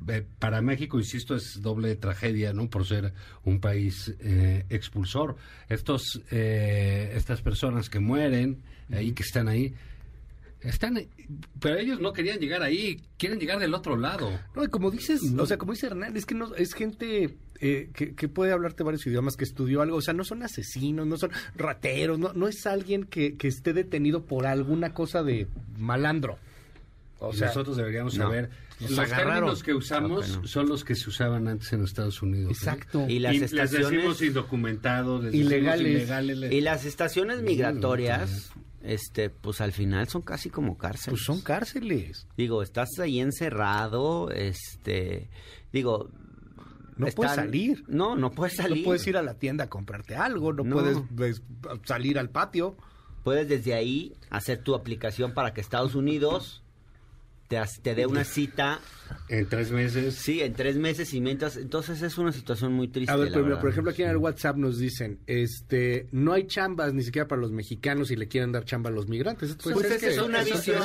eh, 0.09 0.25
para 0.39 0.63
México, 0.63 0.99
insisto, 0.99 1.35
es 1.35 1.61
doble 1.61 1.97
tragedia, 1.97 2.53
¿no? 2.53 2.71
Por 2.71 2.87
ser 2.87 3.13
un 3.45 3.61
país 3.61 4.15
eh, 4.21 4.65
expulsor. 4.71 5.37
Estos, 5.69 6.23
eh, 6.31 7.13
estas 7.15 7.43
personas 7.43 7.91
que 7.91 7.99
mueren 8.01 8.63
ahí, 8.93 9.13
que 9.13 9.23
están 9.25 9.49
ahí, 9.49 9.75
están, 10.61 10.99
pero 11.61 11.77
ellos 11.79 12.01
no 12.01 12.13
querían 12.13 12.39
llegar 12.39 12.63
ahí, 12.63 13.03
quieren 13.19 13.39
llegar 13.39 13.59
del 13.59 13.75
otro 13.75 13.97
lado. 13.97 14.31
No, 14.55 14.65
y 14.65 14.69
como 14.69 14.91
dices, 14.91 15.21
o 15.39 15.47
sea, 15.47 15.59
como 15.59 15.73
dice 15.73 15.87
Hernán, 15.87 16.17
es 16.17 16.27
que 16.27 16.35
no, 16.35 16.55
es 16.55 16.75
gente 16.75 17.37
eh, 17.61 17.91
que, 17.95 18.15
que 18.15 18.29
puede 18.29 18.53
hablarte 18.53 18.83
varios 18.83 19.07
idiomas, 19.07 19.37
que 19.37 19.45
estudió 19.45 19.83
algo, 19.83 19.97
o 19.97 20.03
sea, 20.03 20.15
no 20.15 20.25
son 20.25 20.43
asesinos, 20.43 21.07
no 21.07 21.17
son 21.19 21.31
rateros, 21.57 22.19
no, 22.19 22.33
no 22.33 22.49
es 22.49 22.67
alguien 22.67 23.05
que, 23.05 23.37
que 23.37 23.49
esté 23.49 23.73
detenido 23.73 24.25
por 24.25 24.47
alguna 24.47 24.93
cosa 24.95 25.23
de 25.23 25.47
malandro. 25.79 26.39
O 27.19 27.33
sea, 27.33 27.47
nosotros 27.49 27.77
deberíamos 27.77 28.17
no. 28.19 28.25
saber. 28.25 28.51
Nos 28.79 28.91
los 28.91 28.99
agarraron. 28.99 29.35
términos 29.37 29.63
que 29.63 29.73
usamos 29.73 30.19
Claro 30.27 30.35
que 30.35 30.41
no. 30.43 30.47
son 30.49 30.69
los 30.69 30.85
que 30.85 30.95
se 30.95 31.09
usaban 31.09 31.49
antes 31.49 31.73
en 31.73 31.83
Estados 31.83 32.21
Unidos. 32.21 32.51
¿eh? 32.51 32.55
Exacto. 32.59 33.07
Y 33.09 33.21
las 33.21 33.35
Y 33.35 33.39
les 33.39 33.53
estaciones- 33.55 33.91
decimos 33.91 34.21
indocumentados, 34.21 35.25
les 35.25 35.33
decimos 35.33 35.53
Ilegales. 35.53 35.87
ilegales. 35.87 36.53
Y 36.53 36.61
las 36.61 36.85
estaciones 36.85 37.41
migratorias, 37.41 38.51
este, 38.87 39.31
pues 39.31 39.61
al 39.61 39.73
final 39.73 40.09
son 40.09 40.23
casi 40.23 40.49
como 40.49 40.79
cárceles. 40.79 41.11
Pues 41.19 41.25
son 41.25 41.41
cárceles. 41.41 42.27
Digo, 42.37 42.63
estás 42.63 42.89
ahí 43.01 43.21
encerrado, 43.21 44.31
este, 44.31 45.29
digo, 45.73 46.11
No 46.97 47.09
puedes 47.09 47.35
salir. 47.35 47.85
No, 47.89 48.17
no 48.17 48.31
puedes 48.31 48.57
salir. 48.57 48.79
No 48.79 48.85
puedes 48.85 49.07
ir 49.07 49.17
a 49.17 49.23
la 49.23 49.35
tienda 49.35 49.65
a 49.65 49.69
comprarte 49.69 50.17
algo, 50.17 50.53
no, 50.53 50.65
No. 50.65 50.77
puedes 50.77 50.99
pues, 51.15 51.43
salir 51.85 52.19
al 52.19 52.31
patio. 52.31 52.77
Puedes 53.25 53.49
desde 53.49 53.75
ahí 53.75 54.15
hacer 54.31 54.63
tu 54.63 54.75
aplicación 54.77 55.35
para 55.35 55.53
que 55.53 55.61
Estados 55.61 55.97
Unidos 55.97 56.63
te, 57.49 57.61
te 57.83 57.95
dé 57.95 58.07
una 58.07 58.25
cita, 58.25 58.81
En 59.29 59.47
tres 59.49 59.71
meses. 59.71 60.15
sí, 60.15 60.41
en 60.41 60.53
tres 60.55 60.77
meses 60.77 61.13
y 61.15 61.21
mientras... 61.21 61.57
Entonces 61.57 62.03
es 62.03 62.19
una 62.19 62.33
situación 62.33 62.73
muy 62.73 62.89
triste, 62.89 63.13
A 63.13 63.17
ver, 63.17 63.29
pero, 63.33 63.45
verdad. 63.45 63.61
por 63.61 63.71
ejemplo, 63.71 63.93
aquí 63.93 64.03
en 64.03 64.11
el 64.11 64.17
WhatsApp 64.17 64.57
nos 64.57 64.79
dicen, 64.79 65.21
este, 65.27 66.09
no 66.13 66.33
hay 66.33 66.47
chambas 66.47 66.93
ni 66.95 67.03
siquiera 67.03 67.29
para 67.29 67.41
los 67.41 67.53
mexicanos 67.53 68.11
y 68.11 68.17
le 68.17 68.29
quieren 68.29 68.53
dar 68.53 68.65
chamba 68.65 68.91
a 68.91 68.93
los 68.93 69.09
migrantes. 69.09 69.57
Pues, 69.63 69.75
Pues 69.75 69.87
es 69.87 69.93
es 69.93 70.01
que 70.01 70.09
es 70.11 70.19
una 70.19 70.43
visión 70.43 70.83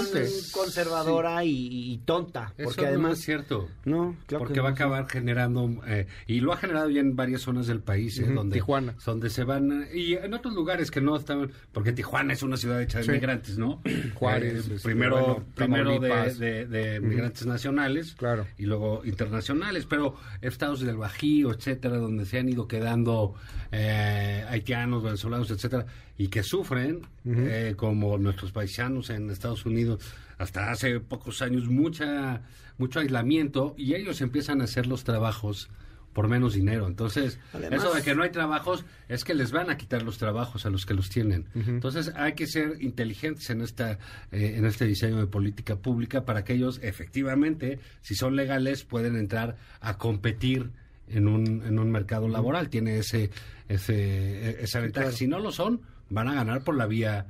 conservadora 0.52 1.44
y, 1.44 1.94
y 1.94 1.98
tonta. 2.00 2.54
Eso 2.58 2.66
Porque 2.70 2.82
no 2.84 2.88
además... 2.88 3.20
es 3.20 3.26
cierto. 3.26 3.68
No, 3.86 4.16
claro 4.28 4.40
porque 4.40 4.56
que 4.56 4.60
va 4.62 4.68
a 4.70 4.72
no. 4.72 4.76
acabar 4.76 5.08
generando 5.10 5.70
eh, 5.88 6.08
y 6.28 6.40
lo 6.40 6.54
ha 6.54 6.58
generado 6.58 6.90
ya 6.90 7.00
en 7.02 7.16
varias 7.16 7.42
zonas 7.42 7.68
del 7.68 7.80
país 7.82 8.20
eh, 8.20 8.28
donde 8.28 8.56
Tijuana. 8.56 8.96
donde 9.06 9.30
se 9.30 9.44
van 9.44 9.88
y 9.94 10.14
en 10.14 10.34
otros 10.34 10.54
lugares 10.54 10.92
que 10.92 11.02
no 11.02 11.16
están 11.16 11.52
porque 11.72 11.92
Tijuana 11.94 12.34
es 12.34 12.44
una 12.44 12.58
ciudad 12.58 12.82
hecha 12.82 13.00
de 13.00 13.06
Sí. 13.06 13.12
migrantes 13.12 13.58
no 13.58 13.82
Juárez, 14.16 14.54
Eh, 14.70 14.74
este, 14.76 14.88
primero 14.90 15.18
bueno, 15.26 15.46
primero 15.56 16.00
de. 16.00 16.10
De- 16.52 16.66
de 16.68 17.00
migrantes 17.00 17.46
nacionales 17.46 18.16
Claro. 18.18 18.46
y 18.58 18.66
luego 18.66 19.02
internacionales 19.06 19.86
pero 19.90 20.16
estados 20.42 20.82
del 20.82 20.98
Bajío 20.98 21.52
etcétera 21.52 21.98
donde 21.98 22.26
se 22.26 22.40
han 22.40 22.50
ido 22.50 22.68
quedando 22.68 23.34
eh, 23.72 24.44
haitianos 24.50 25.04
venezolanos 25.04 25.50
etcétera 25.52 25.86
y 26.18 26.28
que 26.28 26.44
sufren 26.44 27.02
eh, 27.26 27.74
como 27.78 28.18
nuestros 28.18 28.52
paisanos 28.52 29.10
en 29.10 29.30
Estados 29.30 29.66
Unidos 29.66 30.00
hasta 30.38 30.72
hace 30.72 31.00
pocos 31.00 31.42
años 31.42 31.68
mucha 31.68 32.42
mucho 32.78 33.00
aislamiento 33.00 33.74
y 33.78 33.94
ellos 33.94 34.22
empiezan 34.22 34.62
a 34.62 34.66
hacer 34.66 34.88
los 34.88 35.04
trabajos 35.04 35.70
por 36.14 36.28
menos 36.28 36.54
dinero. 36.54 36.88
Entonces, 36.88 37.40
Además- 37.54 37.84
eso 37.84 37.94
de 37.94 38.02
que 38.02 38.14
no 38.16 38.24
hay 38.24 38.32
trabajos 38.32 38.84
es 39.08 39.24
que 39.24 39.34
les 39.34 39.52
van 39.52 39.70
a 39.70 39.78
quitar 39.78 40.04
los 40.04 40.18
trabajos 40.18 40.66
a 40.66 40.70
los 40.70 40.86
que 40.86 40.94
los 40.94 41.10
tienen. 41.10 41.48
Entonces, 41.56 42.12
hay 42.16 42.34
que 42.34 42.48
ser 42.48 42.78
inteligentes 42.82 43.50
en 43.50 43.62
esta 43.62 43.94
eh, 44.32 44.56
en 44.58 44.66
este 44.66 44.86
diseño 44.86 45.18
de 45.18 45.28
política 45.28 45.76
pública 45.78 46.26
para 46.26 46.44
que 46.44 46.54
ellos 46.54 46.80
efectivamente, 46.84 47.80
si 48.02 48.16
son 48.16 48.36
legales, 48.36 48.84
pueden 48.84 49.16
entrar 49.16 49.58
a 49.80 49.98
competir 49.98 50.72
en 51.08 51.28
un, 51.28 51.64
en 51.66 51.80
un 51.80 51.92
mercado 51.92 52.28
laboral. 52.28 52.70
Tiene 52.70 52.98
ese, 52.98 53.30
ese 53.68 53.94
eh, 53.96 54.58
esa 54.62 54.80
ventaja. 54.80 55.12
Si 55.12 55.28
no 55.28 55.40
lo 55.40 55.52
son, 55.52 55.82
van 56.10 56.28
a 56.28 56.34
ganar 56.36 56.64
por 56.64 56.76
la 56.76 56.88
vía 56.88 57.28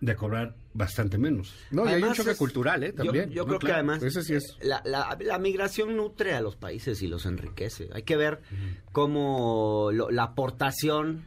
de 0.00 0.14
cobrar 0.16 0.54
bastante 0.78 1.18
menos. 1.18 1.52
No, 1.70 1.84
y 1.84 1.92
hay 1.92 2.02
un 2.02 2.14
choque 2.14 2.30
es- 2.30 2.38
cultural, 2.38 2.82
¿eh? 2.84 2.92
También. 2.92 3.28
Yo, 3.30 3.42
No, 3.42 3.48
creo 3.48 3.58
que 3.58 3.72
además 3.72 4.02
Ese 4.02 4.22
sí 4.22 4.34
es. 4.34 4.44
eh, 4.60 4.66
la, 4.66 4.80
la- 4.84 5.18
la 5.20 5.38
migración 5.38 5.96
nutre 5.96 6.32
a 6.34 6.40
los 6.40 6.56
países 6.56 7.02
y 7.02 7.08
los 7.08 7.26
enriquece. 7.26 7.90
Hay 7.92 8.04
que 8.04 8.16
ver 8.16 8.40
cómo 8.92 9.90
lo- 9.92 10.10
la 10.10 10.22
aportación 10.22 11.24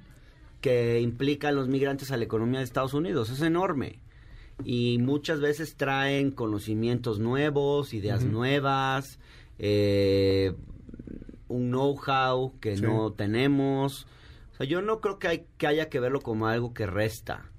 que 0.62 1.02
implican 1.02 1.56
los 1.56 1.68
migrantes 1.68 2.12
a 2.12 2.18
la 2.18 2.24
economía 2.24 2.60
de 2.60 2.66
Estados 2.66 2.94
Unidos 2.94 3.30
es 3.30 3.42
enorme. 3.42 4.00
Y 4.64 5.00
muchas 5.00 5.40
veces 5.40 5.76
traen 5.76 6.32
conocimientos 6.32 7.20
nuevos, 7.20 7.94
ideas 7.94 8.24
nuevas, 8.24 9.20
eh, 9.58 10.54
un 11.48 11.70
know-how 11.72 12.60
que 12.60 12.78
Sí. 12.78 12.84
no 12.84 13.12
tenemos. 13.14 14.06
O 14.54 14.56
sea, 14.58 14.66
yo 14.68 14.82
no 14.82 15.02
creo 15.02 15.18
que, 15.20 15.28
hay, 15.28 15.46
que 15.58 15.68
haya 15.68 15.90
que 15.90 16.00
verlo 16.00 16.22
como 16.22 16.48
algo 16.48 16.74
que 16.74 16.86
resta. 16.86 17.51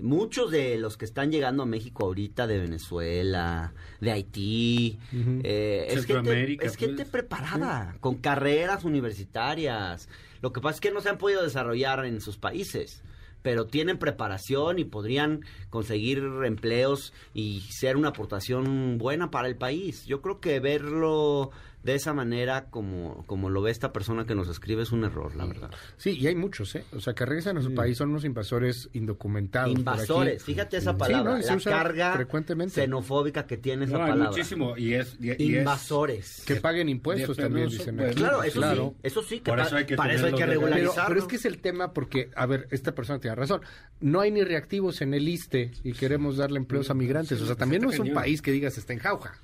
Muchos 0.00 0.50
de 0.50 0.78
los 0.78 0.96
que 0.96 1.04
están 1.04 1.30
llegando 1.30 1.62
a 1.62 1.66
México 1.66 2.04
ahorita, 2.04 2.46
de 2.46 2.58
Venezuela, 2.58 3.72
de 4.00 4.12
Haití, 4.12 4.98
Ujú. 5.12 5.40
eh, 5.44 5.86
es, 5.88 5.94
gente, 5.94 6.12
Centroamérica, 6.14 6.66
es 6.66 6.76
gente 6.76 7.02
pues. 7.04 7.08
preparada, 7.10 7.96
con 8.00 8.16
carreras 8.16 8.84
universitarias. 8.84 10.08
Lo 10.42 10.52
que 10.52 10.60
pasa 10.60 10.76
es 10.76 10.80
que 10.80 10.90
no 10.90 11.00
se 11.00 11.08
han 11.08 11.18
podido 11.18 11.42
desarrollar 11.42 12.04
en 12.04 12.20
sus 12.20 12.36
países, 12.36 13.02
pero 13.42 13.66
tienen 13.66 13.98
preparación 13.98 14.78
y 14.78 14.84
podrían 14.84 15.40
conseguir 15.70 16.18
empleos 16.44 17.12
y 17.32 17.60
ser 17.70 17.96
una 17.96 18.08
aportación 18.08 18.98
buena 18.98 19.30
para 19.30 19.48
el 19.48 19.56
país. 19.56 20.04
Yo 20.04 20.20
creo 20.20 20.40
que 20.40 20.60
verlo 20.60 21.50
de 21.86 21.94
esa 21.94 22.12
manera 22.12 22.66
como, 22.68 23.24
como 23.26 23.48
lo 23.48 23.62
ve 23.62 23.70
esta 23.70 23.92
persona 23.92 24.26
que 24.26 24.34
nos 24.34 24.48
escribe 24.48 24.82
es 24.82 24.92
un 24.92 25.04
error, 25.04 25.34
la 25.36 25.46
verdad. 25.46 25.70
Sí, 25.96 26.10
y 26.18 26.26
hay 26.26 26.34
muchos, 26.34 26.74
¿eh? 26.74 26.84
O 26.94 27.00
sea, 27.00 27.14
que 27.14 27.24
regresan 27.24 27.56
a 27.56 27.62
su 27.62 27.72
país 27.74 27.96
son 27.96 28.10
unos 28.10 28.24
invasores 28.24 28.90
indocumentados. 28.92 29.70
Invasores, 29.72 30.42
fíjate 30.42 30.76
esa 30.76 30.92
Sí, 30.92 30.98
palabra, 30.98 31.32
¿no? 31.32 31.38
Y 31.38 31.42
se 31.44 31.54
la 31.54 31.60
carga 31.76 32.12
frecuentemente. 32.14 32.74
xenofóbica 32.82 33.46
que 33.46 33.56
tiene 33.56 33.84
esa 33.86 33.96
No, 33.98 34.04
hay 34.04 34.10
palabra. 34.10 34.30
muchísimo 34.30 34.76
y 34.76 34.94
es 34.94 35.16
y- 35.20 35.28
y 35.28 35.30
es- 35.30 35.40
Invasores. 35.40 36.42
Que 36.46 36.56
paguen 36.56 36.88
impuestos 36.88 37.36
también, 37.36 37.68
pero 37.68 37.78
dicen 37.78 38.00
aquí. 38.00 38.14
Claro, 38.16 38.42
eso 38.42 38.60
Claro. 38.60 38.94
sí, 38.96 39.00
eso 39.04 39.22
sí, 39.22 39.38
que 39.38 39.50
Por 39.50 39.58
pa- 39.58 39.64
eso 39.66 39.76
hay 39.76 39.86
que 39.86 39.96
para 39.96 40.12
eso 40.14 40.26
hay 40.26 40.32
que 40.32 40.38
tenerlo 40.38 40.60
de- 40.60 40.66
Pero, 40.66 40.74
regularizarlo. 40.76 41.08
pero 41.08 41.20
es 41.20 41.26
que 41.28 41.36
es 41.36 41.44
el 41.44 41.58
tema 41.58 41.92
porque, 41.92 42.30
a 42.34 42.46
ver, 42.46 42.66
esta 42.72 42.94
persona 42.94 43.20
tiene 43.20 43.36
razón. 43.36 43.60
No 44.00 44.20
hay 44.20 44.30
ni 44.32 44.42
reactivos 44.42 45.00
en 45.02 45.14
el 45.14 45.28
ISTE 45.28 45.70
y 45.84 45.92
queremos 45.92 46.36
darle 46.36 46.58
empleos 46.58 46.90
a 46.90 46.94
migrantes. 46.94 47.40
O 47.40 47.46
sea, 47.46 47.54
también 47.54 47.82
no 47.82 47.90
es 47.90 47.98
un 47.98 48.06
cañón. 48.06 48.14
país 48.22 48.42
que 48.42 48.50
digas 48.50 48.76
está 48.76 48.92
en 48.92 48.98
jauja. 48.98 49.34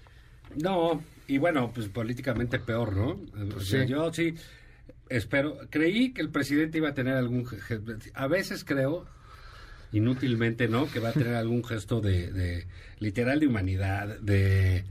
No, 0.61 1.03
y 1.27 1.39
bueno, 1.39 1.71
pues 1.75 1.89
políticamente 1.89 2.59
peor, 2.59 2.97
¿no? 2.97 3.21
O 3.57 3.61
sea, 3.61 3.85
Sí. 3.85 3.89
Yo 3.91 4.13
sí 4.13 4.35
espero, 5.09 5.59
creí 5.71 6.13
que 6.13 6.23
el 6.23 6.31
presidente 6.31 6.79
iba 6.79 6.91
a 6.91 6.95
tener 6.95 7.15
algún, 7.15 7.47
a 8.15 8.27
veces 8.27 8.65
creo, 8.65 9.07
inútilmente, 9.93 10.69
¿no? 10.69 10.91
Que 10.91 11.01
va 11.01 11.11
a 11.11 11.13
tener 11.13 11.35
algún 11.35 11.63
gesto 11.65 12.01
de, 12.01 12.33
de 12.33 12.67
literal 12.99 13.41
de 13.41 13.47
humanidad, 13.47 14.19
de... 14.21 14.85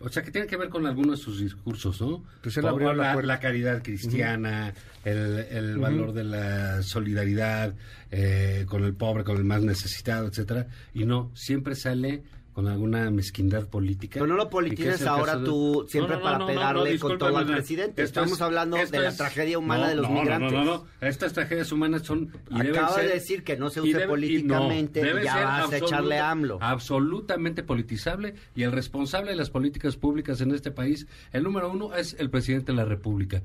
O 0.00 0.08
sea, 0.08 0.22
que 0.22 0.30
tiene 0.30 0.46
que 0.46 0.56
ver 0.56 0.68
con 0.68 0.86
algunos 0.86 1.18
de 1.18 1.24
sus 1.24 1.40
discursos, 1.40 2.00
¿no? 2.00 2.24
Pues 2.42 2.56
él 2.58 2.66
abrió 2.66 2.92
la 2.92 3.14
la, 3.14 3.22
la 3.22 3.40
caridad 3.40 3.82
cristiana, 3.82 4.74
el, 5.04 5.46
el 5.50 5.78
valor 5.78 6.12
de 6.12 6.24
la 6.24 6.82
solidaridad 6.82 7.74
eh, 8.10 8.66
con 8.68 8.84
el 8.84 8.94
pobre, 8.94 9.24
con 9.24 9.36
el 9.38 9.44
más 9.44 9.62
necesitado, 9.62 10.26
etcétera. 10.28 10.66
Y 10.92 11.06
no, 11.06 11.30
siempre 11.34 11.74
sale 11.74 12.22
con 12.54 12.68
alguna 12.68 13.10
mezquindad 13.10 13.66
política. 13.66 14.14
Pero 14.14 14.26
no 14.28 14.36
lo 14.36 14.48
politices 14.48 15.04
ahora 15.06 15.36
de- 15.36 15.44
tú 15.44 15.84
siempre 15.88 16.14
No, 16.16 16.20
no, 16.20 16.24
para 16.24 16.38
no, 16.38 16.46
no, 16.46 16.52
no, 16.52 16.58
pegarle 16.60 16.98
con 17.00 17.18
todo 17.18 17.36
al 17.36 17.46
presidente. 17.46 18.02
esto 18.02 18.20
Estamos 18.20 18.32
es- 18.38 18.40
hablando 18.42 18.76
de 18.76 18.98
la 19.00 19.08
es- 19.08 19.16
tragedia 19.16 19.58
humana 19.58 19.82
no, 19.84 19.88
de 19.90 19.94
los 19.96 20.08
migrantes. 20.10 20.52
No, 20.52 20.64
no, 20.64 20.74
no, 20.78 20.86
estas 21.00 21.32
tragedias 21.32 21.72
humanas 21.72 22.02
son... 22.02 22.30
y 22.50 22.60
Acaba 22.68 22.96
de 22.98 23.08
decir 23.08 23.42
que 23.42 23.56
no 23.56 23.70
se 23.70 23.80
y 23.80 23.90
use 23.90 23.98
debe- 23.98 24.06
políticamente 24.06 25.00
y 25.00 25.24
ya 25.24 25.44
vas 25.44 25.72
a 25.72 25.76
echarle 25.78 26.18
AMLO. 26.20 26.58
Absolutamente 26.62 27.64
politizable 27.64 28.34
y 28.54 28.62
el 28.62 28.70
responsable 28.72 29.32
de 29.32 29.36
las 29.36 29.50
políticas 29.50 29.96
públicas 29.96 30.40
en 30.40 30.52
este 30.52 30.70
país, 30.70 31.08
el 31.32 31.42
número 31.42 31.70
uno 31.72 31.92
es 31.94 32.14
el 32.20 32.30
presidente 32.30 32.70
de 32.70 32.76
la 32.76 32.84
República. 32.84 33.42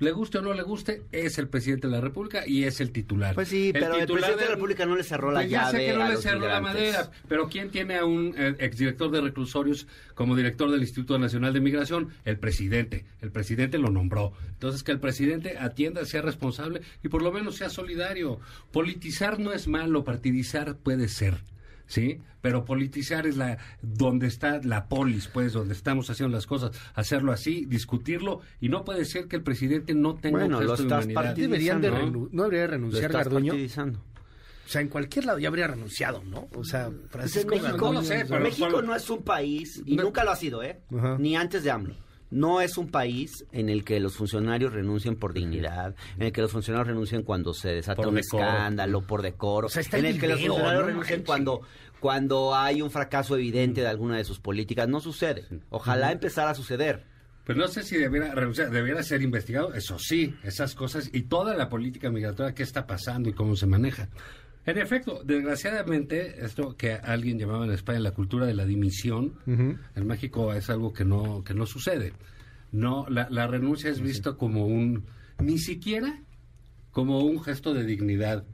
Le 0.00 0.12
guste 0.12 0.38
o 0.38 0.42
no 0.42 0.54
le 0.54 0.62
guste, 0.62 1.02
es 1.12 1.38
el 1.38 1.48
presidente 1.48 1.88
de 1.88 1.92
la 1.92 2.00
República 2.00 2.46
y 2.46 2.64
es 2.64 2.80
el 2.80 2.92
titular. 2.92 3.34
Pues 3.34 3.48
sí, 3.48 3.70
pero 3.72 3.94
el 3.94 4.00
titular 4.00 4.20
presidente 4.20 4.44
de 4.44 4.48
la 4.50 4.54
República 4.54 4.86
no 4.86 4.96
le 4.96 5.02
cerró 5.04 5.30
la 5.32 5.40
Pues 5.40 5.50
ya 5.50 5.66
sé 5.70 5.72
llave 5.72 5.86
que 5.86 5.92
no 5.96 6.02
a 6.04 6.08
le 6.08 6.14
los 6.14 6.22
cerró 6.22 6.40
la 6.40 6.60
migrantes. 6.60 6.92
madera, 6.94 7.10
pero 7.28 7.48
¿quién 7.48 7.70
tiene 7.70 7.96
a 7.96 8.04
un 8.04 8.34
eh, 8.36 8.54
exdirector 8.58 9.10
de 9.10 9.20
reclusorios 9.20 9.86
como 10.14 10.36
director 10.36 10.70
del 10.70 10.80
Instituto 10.82 11.18
Nacional 11.18 11.52
de 11.52 11.60
Migración? 11.60 12.10
El 12.24 12.38
presidente. 12.38 13.04
El 13.20 13.32
presidente 13.32 13.78
lo 13.78 13.90
nombró. 13.90 14.32
Entonces, 14.48 14.82
que 14.82 14.92
el 14.92 15.00
presidente 15.00 15.58
atienda, 15.58 16.04
sea 16.04 16.22
responsable 16.22 16.82
y 17.02 17.08
por 17.08 17.22
lo 17.22 17.32
menos 17.32 17.56
sea 17.56 17.70
solidario. 17.70 18.40
Politizar 18.72 19.38
no 19.38 19.52
es 19.52 19.68
malo, 19.68 20.04
partidizar 20.04 20.76
puede 20.76 21.08
ser. 21.08 21.38
¿Sí? 21.88 22.20
Pero 22.40 22.64
politizar 22.64 23.26
es 23.26 23.36
la 23.36 23.58
donde 23.82 24.28
está 24.28 24.60
la 24.62 24.86
polis, 24.88 25.26
pues, 25.26 25.52
donde 25.52 25.74
estamos 25.74 26.08
haciendo 26.10 26.36
las 26.36 26.46
cosas, 26.46 26.70
hacerlo 26.94 27.32
así, 27.32 27.64
discutirlo, 27.64 28.40
y 28.60 28.68
no 28.68 28.84
puede 28.84 29.04
ser 29.04 29.26
que 29.26 29.34
el 29.34 29.42
presidente 29.42 29.94
no 29.94 30.14
tenga 30.14 30.38
Bueno, 30.38 30.58
un 30.58 30.64
lo 30.66 30.70
gesto 30.76 30.82
de 30.84 30.88
estás 30.88 31.04
humanidad. 31.06 31.22
partidizando. 31.22 31.52
Deberían 31.56 31.80
de 31.80 31.90
¿no? 32.12 32.28
no 32.30 32.42
debería 32.44 32.66
renunciar 32.68 33.10
Garduño. 33.12 33.54
O 33.54 34.70
sea, 34.70 34.82
en 34.82 34.88
cualquier 34.88 35.24
lado 35.24 35.38
ya 35.38 35.48
habría 35.48 35.66
renunciado, 35.66 36.22
¿no? 36.24 36.46
O 36.54 36.62
sea, 36.62 36.88
Pues 36.90 37.10
Francisco 37.10 37.48
México, 37.52 37.68
Garduño, 37.72 37.92
no 37.94 38.00
lo 38.00 38.06
sé, 38.06 38.24
pero- 38.28 38.40
México 38.44 38.70
solo- 38.70 38.82
no 38.82 38.94
es 38.94 39.08
un 39.10 39.22
país, 39.22 39.82
y 39.86 39.96
No. 39.96 40.02
nunca 40.04 40.24
lo 40.24 40.30
ha 40.30 40.36
sido, 40.36 40.62
¿eh? 40.62 40.78
Ajá. 40.94 41.16
Ni 41.18 41.36
antes 41.36 41.64
de 41.64 41.70
AMLO. 41.70 41.94
No 42.30 42.60
es 42.60 42.76
un 42.76 42.88
país 42.90 43.44
en 43.52 43.68
el 43.68 43.84
que 43.84 44.00
los 44.00 44.16
funcionarios 44.16 44.72
renuncien 44.72 45.16
por 45.16 45.32
dignidad, 45.32 45.94
en 46.16 46.22
el 46.26 46.32
que 46.32 46.42
los 46.42 46.52
funcionarios 46.52 46.88
renuncien 46.88 47.22
cuando 47.22 47.54
se 47.54 47.70
desata 47.70 47.96
Por 47.96 48.08
un 48.08 48.16
decoro. 48.16 48.44
escándalo, 48.44 49.06
por 49.06 49.22
decoro, 49.22 49.66
O 49.66 49.70
sea, 49.70 49.80
está 49.82 49.98
en 49.98 50.06
el 50.06 50.14
el 50.14 50.20
que 50.20 50.28
los 50.28 50.40
funcionarios 50.40 50.82
no 50.82 50.86
renuncien 50.88 51.22
cuando, 51.24 51.62
cuando 52.00 52.54
hay 52.54 52.82
un 52.82 52.90
fracaso 52.90 53.36
evidente 53.36 53.80
de 53.80 53.88
alguna 53.88 54.16
de 54.16 54.24
sus 54.24 54.40
políticas. 54.40 54.88
No 54.88 55.00
sucede. 55.00 55.46
Ojalá 55.70 56.12
empezara 56.12 56.50
a 56.50 56.54
suceder. 56.54 57.04
Pues 57.44 57.56
no 57.56 57.66
sé 57.66 57.82
si 57.82 57.96
debiera 57.96 58.34
renunciar, 58.34 58.70
debiera 58.70 59.02
ser 59.02 59.22
investigado, 59.22 59.72
eso 59.72 59.98
sí, 59.98 60.34
esas 60.42 60.74
cosas 60.74 61.08
y 61.14 61.22
toda 61.22 61.56
la 61.56 61.70
política 61.70 62.10
migratoria, 62.10 62.54
qué 62.54 62.62
está 62.62 62.86
pasando 62.86 63.30
y 63.30 63.32
cómo 63.32 63.56
se 63.56 63.66
maneja. 63.66 64.10
En 64.68 64.78
efecto, 64.78 65.22
desgraciadamente, 65.24 66.44
esto 66.44 66.76
que 66.76 66.92
alguien 66.92 67.38
llamaba 67.38 67.64
en 67.64 67.72
España 67.72 68.00
la 68.00 68.10
cultura 68.12 68.44
de 68.46 68.54
la 68.54 68.66
dimisión, 68.66 69.34
en 69.46 70.06
México 70.06 70.52
es 70.52 70.68
algo 70.68 70.92
que 70.92 71.04
no, 71.04 71.42
que 71.42 71.54
no 71.54 71.64
sucede. 71.66 72.12
No, 72.70 73.06
la, 73.08 73.28
la 73.30 73.46
renuncia 73.46 73.90
es 73.90 74.00
visto 74.00 74.36
como 74.36 74.66
un, 74.66 75.06
ni 75.38 75.58
siquiera 75.58 76.20
como 76.90 77.20
un 77.20 77.42
gesto 77.42 77.72
de 77.72 77.84
dignidad 77.84 78.44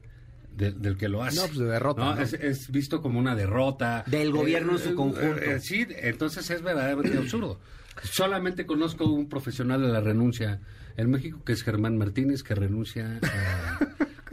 de- 0.56 0.70
del 0.70 0.96
que 0.96 1.08
lo 1.08 1.24
hace. 1.24 1.40
No, 1.40 1.46
pues 1.46 1.58
de 1.58 1.64
derrota, 1.64 2.04
No, 2.04 2.14
¿no? 2.14 2.22
Es, 2.22 2.32
es 2.34 2.70
visto 2.70 3.02
como 3.02 3.18
una 3.18 3.34
derrota. 3.34 4.04
Del 4.06 4.30
gobierno 4.30 4.72
en 4.74 4.78
su 4.78 4.94
conjunto. 4.94 5.36
eh, 5.42 5.58
sí, 5.60 5.84
entonces 5.96 6.48
es 6.50 6.62
verdaderamente 6.62 7.18
absurdo. 7.18 7.58
Solamente 8.04 8.66
conozco 8.66 9.06
un 9.06 9.28
profesional 9.28 9.82
de 9.82 9.88
la 9.88 10.00
renuncia 10.00 10.60
en 10.96 11.10
México 11.10 11.42
que 11.44 11.52
es 11.54 11.64
Germán 11.64 11.96
Martínez, 11.98 12.44
que 12.44 12.54
renuncia 12.54 13.18
a... 13.20 13.78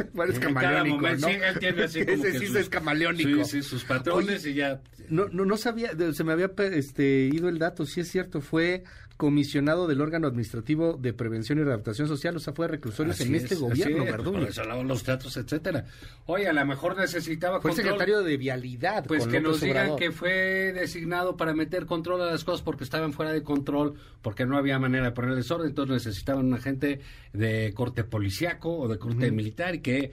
Bueno, 0.14 0.34
es 0.34 0.40
camaleónico, 0.40 1.02
¿no? 1.10 1.18
sí, 1.18 1.34
él 1.34 1.60
tiene 1.60 1.84
así 1.84 2.00
como 2.06 2.24
Ese 2.24 2.32
que 2.34 2.40
sí 2.40 2.48
sus- 2.48 2.56
es 2.58 2.70
camaleónico. 2.70 3.44
Sí, 3.46 3.62
sí, 3.62 3.64
sus 3.64 3.84
patrones 3.84 4.46
y 4.46 4.54
ya... 4.56 4.82
No, 5.10 5.28
no, 5.30 5.44
no 5.46 5.58
sabía, 5.58 5.92
se 6.14 6.24
me 6.24 6.32
había 6.32 6.52
este, 6.72 7.30
ido 7.34 7.50
el 7.50 7.60
dato, 7.60 7.86
sí 7.86 8.00
es 8.02 8.08
cierto, 8.10 8.40
fue 8.40 8.84
comisionado 9.22 9.86
del 9.86 10.02
órgano 10.02 10.26
administrativo 10.26 10.98
de 11.00 11.14
prevención 11.14 11.60
y 11.60 11.62
readaptación 11.62 12.08
social, 12.08 12.36
o 12.38 12.40
sea, 12.40 12.54
fue 12.54 12.68
reclusorios 12.68 13.22
Así 13.22 13.30
en 13.30 13.36
este 13.36 13.54
es, 13.54 13.60
gobierno, 13.60 14.04
es, 14.04 14.10
Garduño. 14.12 14.48
eso 14.48 14.64
los 14.82 15.04
teatros, 15.04 15.38
etcétera. 15.38 15.86
Oye, 16.26 16.48
a 16.48 16.54
lo 16.54 16.66
mejor 16.66 16.98
necesitaba 16.98 17.62
Fue 17.62 17.70
control. 17.70 17.86
secretario 17.86 18.24
de 18.24 18.38
Vialidad. 18.38 19.06
Pues 19.06 19.22
con 19.22 19.32
que 19.32 19.40
López 19.40 19.52
nos 19.52 19.62
digan 19.62 19.78
Obrador. 19.78 20.00
que 20.00 20.12
fue 20.12 20.74
designado 20.74 21.38
para 21.38 21.54
meter 21.54 21.86
control 21.86 22.24
a 22.24 22.32
las 22.32 22.44
cosas 22.44 22.64
porque 22.64 22.84
estaban 22.84 23.14
fuera 23.14 23.32
de 23.32 23.44
control, 23.44 23.94
porque 24.24 24.48
no 24.48 24.58
había 24.58 24.80
manera 24.80 25.06
de 25.06 25.12
ponerles 25.12 25.52
orden, 25.52 25.68
entonces 25.68 26.04
necesitaban 26.08 26.48
un 26.48 26.56
agente 26.56 27.02
de 27.32 27.74
corte 27.76 28.04
policiaco 28.04 28.76
o 28.76 28.88
de 28.88 28.98
corte 28.98 29.30
militar 29.32 29.76
y 29.76 29.82
que 29.82 29.98
eh, 30.00 30.12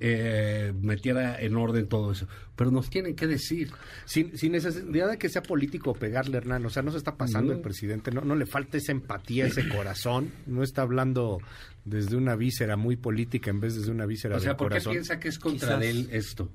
eh, 0.00 0.72
metiera 0.80 1.38
en 1.38 1.54
orden 1.54 1.86
todo 1.86 2.12
eso. 2.12 2.26
Pero 2.56 2.70
nos 2.70 2.88
tienen 2.90 3.14
que 3.14 3.26
decir. 3.26 3.70
Sin, 4.06 4.36
sin 4.36 4.52
necesidad 4.52 5.10
de 5.10 5.18
que 5.18 5.28
sea 5.28 5.42
político 5.42 5.92
pegarle, 5.94 6.38
Hernán, 6.38 6.64
o 6.66 6.70
sea, 6.70 6.82
no 6.82 6.90
se 6.90 6.98
está 6.98 7.16
pasando 7.16 7.52
el 7.52 7.60
presidente, 7.60 8.10
no, 8.10 8.22
no 8.22 8.34
le 8.38 8.46
falta 8.46 8.78
esa 8.78 8.92
empatía, 8.92 9.46
ese 9.46 9.68
corazón, 9.68 10.30
no 10.46 10.62
está 10.62 10.82
hablando 10.82 11.38
desde 11.84 12.16
una 12.16 12.36
víscera 12.36 12.76
muy 12.76 12.96
política 12.96 13.50
en 13.50 13.60
vez 13.60 13.74
de 13.74 13.80
desde 13.80 13.92
una 13.92 14.06
víscera 14.06 14.36
O 14.36 14.40
sea, 14.40 14.56
¿por 14.56 14.72
qué 14.72 14.80
piensa 14.80 15.18
que 15.20 15.28
es 15.28 15.38
contra 15.38 15.78
Quizás- 15.78 15.84
él 15.84 16.08
esto? 16.12 16.50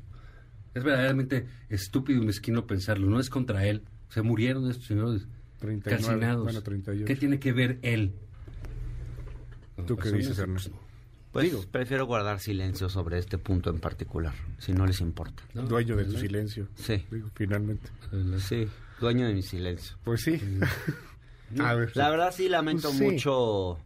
Es 0.74 0.84
verdaderamente 0.84 1.46
estúpido 1.70 2.22
y 2.24 2.26
mezquino 2.26 2.66
pensarlo, 2.66 3.08
no 3.08 3.20
es 3.20 3.30
contra 3.30 3.66
él. 3.68 3.84
Se 4.10 4.22
murieron 4.24 4.70
estos 4.72 4.88
señores 4.88 5.28
39, 5.60 6.04
calcinados. 6.04 6.44
bueno, 6.44 6.62
38. 6.64 7.06
¿Qué 7.06 7.16
tiene 7.16 7.40
que 7.40 7.54
ver 7.54 7.78
él? 7.84 8.14
¿Tú 9.88 9.98
qué 9.98 10.12
dices, 10.12 10.38
Ernesto? 10.40 10.72
Pues 11.32 11.46
Digo. 11.46 11.64
prefiero 11.72 12.06
guardar 12.06 12.40
silencio 12.40 12.90
sobre 12.90 13.18
este 13.18 13.38
punto 13.40 13.70
en 13.72 13.80
particular, 13.80 14.34
si 14.60 14.72
no 14.72 14.86
les 14.86 15.02
importa. 15.02 15.42
No, 15.56 15.64
Dueño 15.64 15.96
de 15.96 16.06
tu 16.06 16.18
silencio. 16.18 16.68
Sí. 16.76 17.04
Digo, 17.10 17.30
finalmente. 17.34 17.90
Sí, 18.40 18.68
dueño 19.00 19.28
de 19.28 19.34
mi 19.34 19.42
silencio. 19.42 19.98
Pues 20.04 20.22
sí. 20.22 20.40
A 21.62 21.74
ver. 21.76 21.92
La 21.96 22.10
verdad 22.10 22.34
sí 22.36 22.50
lamento 22.50 22.90
Pues 22.90 22.98
sí. 22.98 23.04
mucho, 23.04 23.78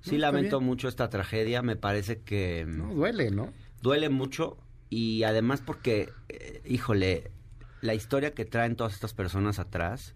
sí 0.00 0.12
No, 0.12 0.18
lamento 0.22 0.58
bien. 0.58 0.66
mucho 0.68 0.88
esta 0.88 1.08
tragedia. 1.10 1.62
Me 1.62 1.76
parece 1.76 2.20
que 2.20 2.64
mm, 2.66 2.78
No, 2.78 2.94
duele, 2.94 3.30
¿no? 3.30 3.52
duele 3.82 4.08
mucho 4.08 4.56
y 4.90 5.22
además 5.24 5.60
porque, 5.60 6.08
eh, 6.28 6.62
híjole, 6.66 7.30
la 7.80 7.94
historia 7.94 8.32
que 8.32 8.44
traen 8.44 8.76
todas 8.76 8.92
estas 8.94 9.12
personas 9.14 9.58
atrás, 9.58 10.14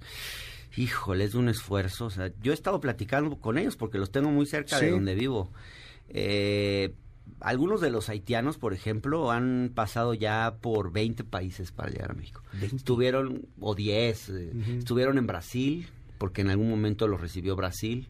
híjole, 0.77 1.25
es 1.25 1.35
un 1.35 1.49
esfuerzo. 1.49 2.07
O 2.07 2.11
sea, 2.11 2.31
yo 2.43 2.53
he 2.53 2.55
estado 2.55 2.81
platicando 2.81 3.37
con 3.41 3.59
ellos 3.59 3.77
porque 3.77 3.99
los 3.99 4.13
tengo 4.13 4.31
muy 4.31 4.47
cerca 4.47 4.79
de 4.79 4.91
donde 4.91 5.15
vivo. 5.15 5.51
Eh, 6.09 6.95
algunos 7.41 7.81
de 7.81 7.91
los 7.91 8.09
haitianos, 8.09 8.57
por 8.59 8.73
ejemplo, 8.73 9.31
han 9.33 9.73
pasado 9.75 10.15
ya 10.15 10.59
por 10.61 10.93
20 10.93 11.25
países 11.25 11.73
para 11.73 11.91
llegar 11.91 12.13
a 12.13 12.15
México. 12.15 12.43
Estuvieron, 12.63 13.47
o 13.61 13.75
10, 13.75 14.29
eh, 14.29 14.53
estuvieron 14.79 15.19
en 15.19 15.27
Brasil, 15.27 15.89
porque 16.19 16.41
en 16.43 16.51
algún 16.51 16.69
momento 16.71 17.07
los 17.09 17.21
recibió 17.21 17.57
Brasil. 17.57 18.09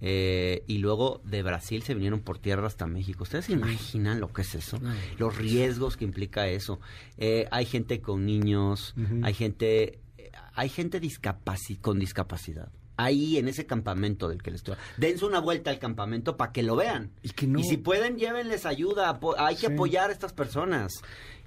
Eh, 0.00 0.62
y 0.66 0.78
luego 0.78 1.22
de 1.24 1.42
Brasil 1.42 1.82
se 1.82 1.94
vinieron 1.94 2.20
por 2.20 2.38
tierra 2.38 2.66
hasta 2.66 2.86
México. 2.86 3.22
¿Ustedes 3.22 3.46
se 3.46 3.52
imaginan 3.52 4.20
lo 4.20 4.32
que 4.32 4.42
es 4.42 4.54
eso? 4.54 4.78
Los 5.18 5.36
riesgos 5.38 5.96
que 5.96 6.04
implica 6.04 6.48
eso. 6.48 6.80
Eh, 7.16 7.46
hay 7.50 7.64
gente 7.64 8.00
con 8.00 8.26
niños, 8.26 8.94
hay 9.24 9.32
gente, 9.34 10.00
eh, 10.18 10.30
hay 10.54 10.68
gente 10.68 11.00
discapaci- 11.00 11.80
con 11.80 11.98
discapacidad. 11.98 12.70
Ahí 13.00 13.38
en 13.38 13.46
ese 13.48 13.64
campamento 13.64 14.28
del 14.28 14.42
que 14.42 14.50
les 14.50 14.60
estoy 14.60 14.74
Dense 14.96 15.24
una 15.24 15.38
vuelta 15.38 15.70
al 15.70 15.78
campamento 15.78 16.36
para 16.36 16.52
que 16.52 16.62
lo 16.64 16.74
vean. 16.76 17.12
Y 17.22 17.30
que 17.30 17.46
no- 17.46 17.62
si 17.62 17.76
pueden, 17.76 18.18
llévenles 18.18 18.66
ayuda. 18.66 19.18
hay 19.38 19.54
que 19.54 19.68
Sí. 19.68 19.72
apoyar 19.72 20.10
a 20.10 20.12
estas 20.12 20.32
personas. 20.32 20.92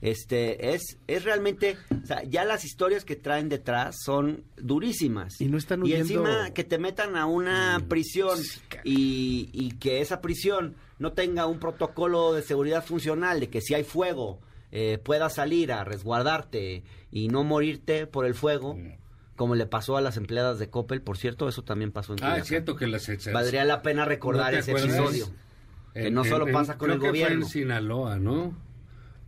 Este, 0.02 0.74
es, 0.74 0.98
es 1.08 1.24
realmente, 1.26 1.78
o 2.04 2.06
sea, 2.08 2.24
ya 2.24 2.44
las 2.44 2.66
historias 2.66 3.06
que 3.06 3.16
traen 3.16 3.50
detrás 3.50 3.98
son 4.04 4.44
durísimas. 4.58 5.40
Y 5.40 5.46
no 5.46 5.58
están 5.58 5.82
Y 5.82 5.92
huyendo- 5.94 6.26
encima 6.26 6.54
que 6.54 6.64
te 6.64 6.80
metan 6.80 7.16
a 7.16 7.26
una 7.28 7.84
prisión 7.88 8.40
y, 8.84 9.50
y 9.54 9.72
que 9.78 10.02
esa 10.02 10.22
prisión 10.22 10.76
no 10.98 11.12
tenga 11.14 11.46
un 11.46 11.60
protocolo 11.60 12.34
de 12.34 12.42
seguridad 12.42 12.84
funcional, 12.84 13.40
de 13.42 13.50
que 13.50 13.62
si 13.62 13.74
hay 13.74 13.84
fuego 13.84 14.40
eh, 14.72 14.98
puedas 15.04 15.36
salir 15.36 15.72
a 15.74 15.84
resguardarte 15.84 16.84
y 17.12 17.28
no 17.28 17.44
morirte 17.44 18.08
por 18.08 18.26
el 18.26 18.34
fuego, 18.36 18.78
como 19.42 19.56
le 19.56 19.66
pasó 19.66 19.98
a 19.98 20.02
las 20.02 20.18
empleadas 20.18 20.60
de 20.60 20.70
Coppel, 20.70 21.02
por 21.02 21.18
cierto, 21.18 21.50
eso 21.50 21.64
también 21.64 21.92
pasó 21.92 22.14
en 22.14 22.20
Ah, 22.20 22.22
Culiacán. 22.22 22.42
es 22.44 22.48
cierto 22.48 22.76
que 22.76 22.86
las 22.86 23.10
ex- 23.10 23.34
Valdría 23.34 23.66
la 23.66 23.82
pena 23.82 24.06
recordar 24.06 24.54
¿No 24.54 24.60
ese 24.60 24.70
acuerdas? 24.70 24.96
episodio. 25.00 25.34
Que 25.96 26.12
no 26.12 26.24
solo 26.24 26.46
pasa 26.52 26.78
con 26.78 26.90
creo 26.90 26.96
el 26.98 27.02
que 27.02 27.08
gobierno. 27.08 27.38
Fue 27.38 27.46
en 27.46 27.50
Sinaloa, 27.52 28.20
¿no? 28.20 28.56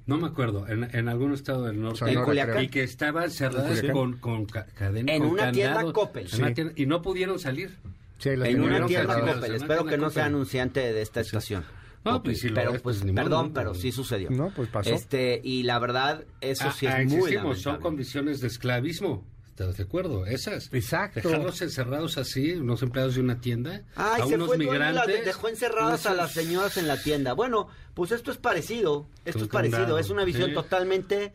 No 0.05 0.17
me 0.19 0.27
acuerdo, 0.27 0.67
en, 0.67 0.83
en 0.95 1.09
algún 1.09 1.33
estado 1.33 1.63
del 1.63 1.81
norte. 1.81 1.97
Sonora, 1.97 2.19
En 2.19 2.25
Culiacán. 2.25 2.63
Y 2.63 2.67
que 2.67 2.83
estaban 2.83 3.31
cerradas 3.31 3.81
con, 3.91 4.17
con 4.19 4.45
ca- 4.45 4.67
cadena. 4.67 5.11
En 5.11 5.23
con 5.23 5.31
una 5.31 5.51
tienda 5.51 5.73
candado. 5.77 5.93
Coppel. 5.93 6.27
En 6.31 6.37
una 6.39 6.47
Sí. 6.49 6.53
tienda- 6.53 6.73
y 6.75 6.85
no 6.85 7.01
pudieron 7.01 7.39
salir. 7.39 7.75
Sí, 8.19 8.29
En 8.29 8.61
una 8.61 8.85
tienda. 8.85 9.15
Coppel. 9.15 9.45
En 9.45 9.55
Espero 9.55 9.79
tienda 9.79 9.91
que 9.91 9.97
no 9.97 10.09
sea 10.11 10.23
Coppel. 10.25 10.35
anunciante 10.35 10.79
de 10.93 11.01
esta 11.01 11.21
estación. 11.21 11.63
No, 12.05 12.11
Coppel. 12.13 12.31
pues 12.33 12.39
si 12.41 12.49
lo 12.49 12.55
pero 12.55 12.75
es, 12.75 12.81
pues, 12.83 12.97
pues, 12.97 13.05
ni 13.05 13.13
modo, 13.13 13.23
perdón, 13.23 13.51
pero- 13.53 13.73
sí 13.73 13.91
sucedió. 13.91 14.29
No, 14.29 14.51
pues 14.55 14.69
pasó. 14.69 14.91
Este, 14.93 15.41
y 15.43 15.63
la 15.63 15.79
verdad, 15.79 16.23
eso 16.39 16.69
sí 16.71 16.85
Ah, 16.85 17.01
es 17.01 17.07
ah, 17.07 17.09
muy 17.09 17.17
existimos, 17.19 17.57
Son 17.61 17.71
lamentable. 17.73 17.79
condiciones 17.81 18.41
de 18.41 18.47
esclavismo. 18.47 19.25
¿Estás 19.53 19.77
de 19.77 19.83
acuerdo? 19.83 20.25
Esas. 20.25 20.73
Exacto. 20.73 21.21
Dejarlos 21.29 21.61
encerrados 21.61 22.17
así, 22.17 22.53
unos 22.53 22.81
empleados 22.81 23.13
de 23.15 23.21
una 23.21 23.39
tienda. 23.39 23.83
Ay, 23.95 24.23
a 24.23 24.25
se 24.25 24.33
unos 24.35 24.47
fue 24.47 24.55
y 24.57 24.59
las 24.65 24.67
migrantes. 24.69 25.25
dejó 25.25 25.47
encerradas 25.47 26.05
a 26.07 26.13
las 26.15 26.31
señoras 26.31 26.75
en 26.77 26.87
la 26.87 27.01
tienda. 27.01 27.33
Bueno, 27.33 27.67
pues 27.93 28.11
esto 28.11 28.31
es 28.31 28.37
parecido. 28.37 29.07
Esto 29.25 29.47
Con 29.47 29.63
es 29.65 29.71
parecido. 29.71 29.99
Es 29.99 30.09
una 30.09 30.25
visión 30.25 30.49
sí. 30.49 30.55
totalmente 30.55 31.33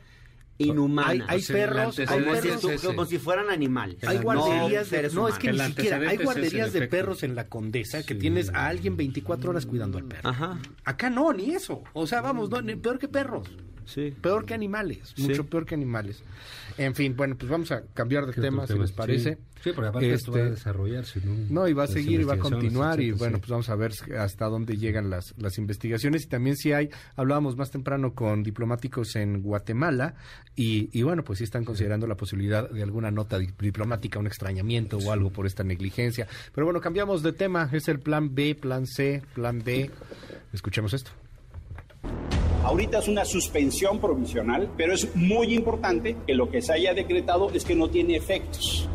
inhumana. 0.59 1.27
Hay, 1.29 1.41
perros, 1.43 1.97
hay 2.01 2.07
como, 2.07 2.19
si, 2.19 2.25
perros, 2.25 2.45
es 2.45 2.65
estu- 2.65 2.71
ese. 2.73 2.87
como 2.89 3.05
si 3.05 3.19
fueran 3.19 3.51
animales. 3.51 3.99
hay 4.03 4.19
guarderías 4.19 4.91
de, 4.91 4.97
seres 4.97 5.15
no 5.15 5.29
es 5.29 5.39
que 5.39 5.53
ni 5.53 5.61
siquiera 5.61 5.99
hay 5.99 6.17
guarderías 6.17 6.73
de 6.73 6.79
efecto. 6.81 6.97
perros 6.97 7.23
en 7.23 7.37
la 7.37 7.47
Condesa 7.49 8.03
que 8.03 8.15
Sí. 8.15 8.21
tienes 8.21 8.51
a 8.51 8.67
alguien 8.67 8.97
24 8.97 9.51
horas 9.51 9.65
cuidando 9.67 9.99
al 9.99 10.05
perro. 10.07 10.29
Ajá. 10.29 10.59
Acá 10.85 11.09
no, 11.11 11.33
ni 11.33 11.55
eso. 11.55 11.85
O 11.93 12.09
sea, 12.09 12.21
vamos, 12.21 12.51
no, 12.51 12.61
ni- 12.61 12.75
peor 12.75 12.99
que 12.99 13.07
perros. 13.07 13.47
Sí. 13.87 14.13
Peor 14.21 14.45
que 14.45 14.53
animales, 14.53 15.13
Sí. 15.15 15.23
mucho 15.23 15.47
peor 15.47 15.65
que 15.65 15.75
animales. 15.77 16.23
En 16.79 16.95
fin, 16.95 17.15
bueno, 17.17 17.37
pues 17.37 17.51
vamos 17.51 17.71
a 17.73 17.83
cambiar 17.93 18.25
de 18.25 18.33
¿Qué 18.33 18.41
otro 18.41 18.51
tema, 18.51 18.63
si 18.67 18.73
tema? 18.73 18.83
les 18.85 18.93
parece. 18.93 19.35
Sí, 19.35 19.41
Sí, 19.65 19.71
porque 19.75 19.89
aparte 19.89 20.13
esto 20.13 20.31
va 20.31 20.39
a 20.39 20.41
Este, 20.43 20.51
desarrollarse, 20.55 21.21
¿no? 21.25 21.35
No, 21.51 21.67
y 21.69 21.73
va 21.73 21.83
a 21.83 21.87
seguir 21.89 22.21
y 22.21 22.25
va 22.25 22.35
a 22.35 22.39
continuar 22.39 23.01
y 23.01 23.11
bueno, 23.11 23.39
sí. 23.39 23.41
pues 23.41 23.51
vamos 23.51 23.69
a 23.69 23.75
ver 23.75 23.91
hasta 24.17 24.47
dónde 24.47 24.77
llegan 24.77 25.11
las, 25.11 25.35
las 25.37 25.59
investigaciones 25.59 26.23
y 26.25 26.29
también 26.29 26.55
si 26.57 26.73
hay, 26.73 26.91
hablábamos 27.17 27.57
más 27.57 27.73
temprano 27.73 28.15
con 28.15 28.45
diplomáticos 28.45 29.17
en 29.17 29.43
Guatemala 29.43 30.15
y, 30.55 30.89
y 30.97 31.03
bueno, 31.03 31.25
pues 31.25 31.39
sí 31.39 31.45
están 31.45 31.65
considerando 31.65 32.07
la 32.07 32.15
posibilidad 32.17 32.71
de 32.71 32.85
alguna 32.85 33.11
nota 33.11 33.37
di- 33.37 33.49
diplomática, 33.59 34.21
un 34.21 34.29
extrañamiento 34.29 34.97
o 34.99 35.11
algo 35.11 35.31
por 35.31 35.45
esta 35.45 35.65
negligencia. 35.65 36.29
Pero 36.55 36.65
bueno, 36.65 36.81
cambiamos 36.81 37.25
de 37.25 37.33
tema, 37.33 37.69
es 37.73 37.89
el 37.89 37.99
plan 37.99 38.37
B, 38.37 38.55
plan 38.55 38.87
C, 38.87 39.23
plan 39.35 39.59
D. 39.59 39.91
Escuchemos 40.53 40.95
esto. 40.95 41.11
Ahorita 42.65 42.99
es 42.99 43.09
una 43.09 43.25
suspensión 43.25 43.99
provisional, 43.99 44.69
pero 44.77 44.93
es 44.93 45.15
muy 45.15 45.55
importante 45.55 46.17
que 46.27 46.35
lo 46.35 46.51
que 46.51 46.61
se 46.61 46.73
haya 46.73 46.93
decretado 46.93 47.51
es 47.53 47.65
que 47.65 47.75
no 47.75 47.89
tiene 47.89 48.17
efectos. 48.17 48.89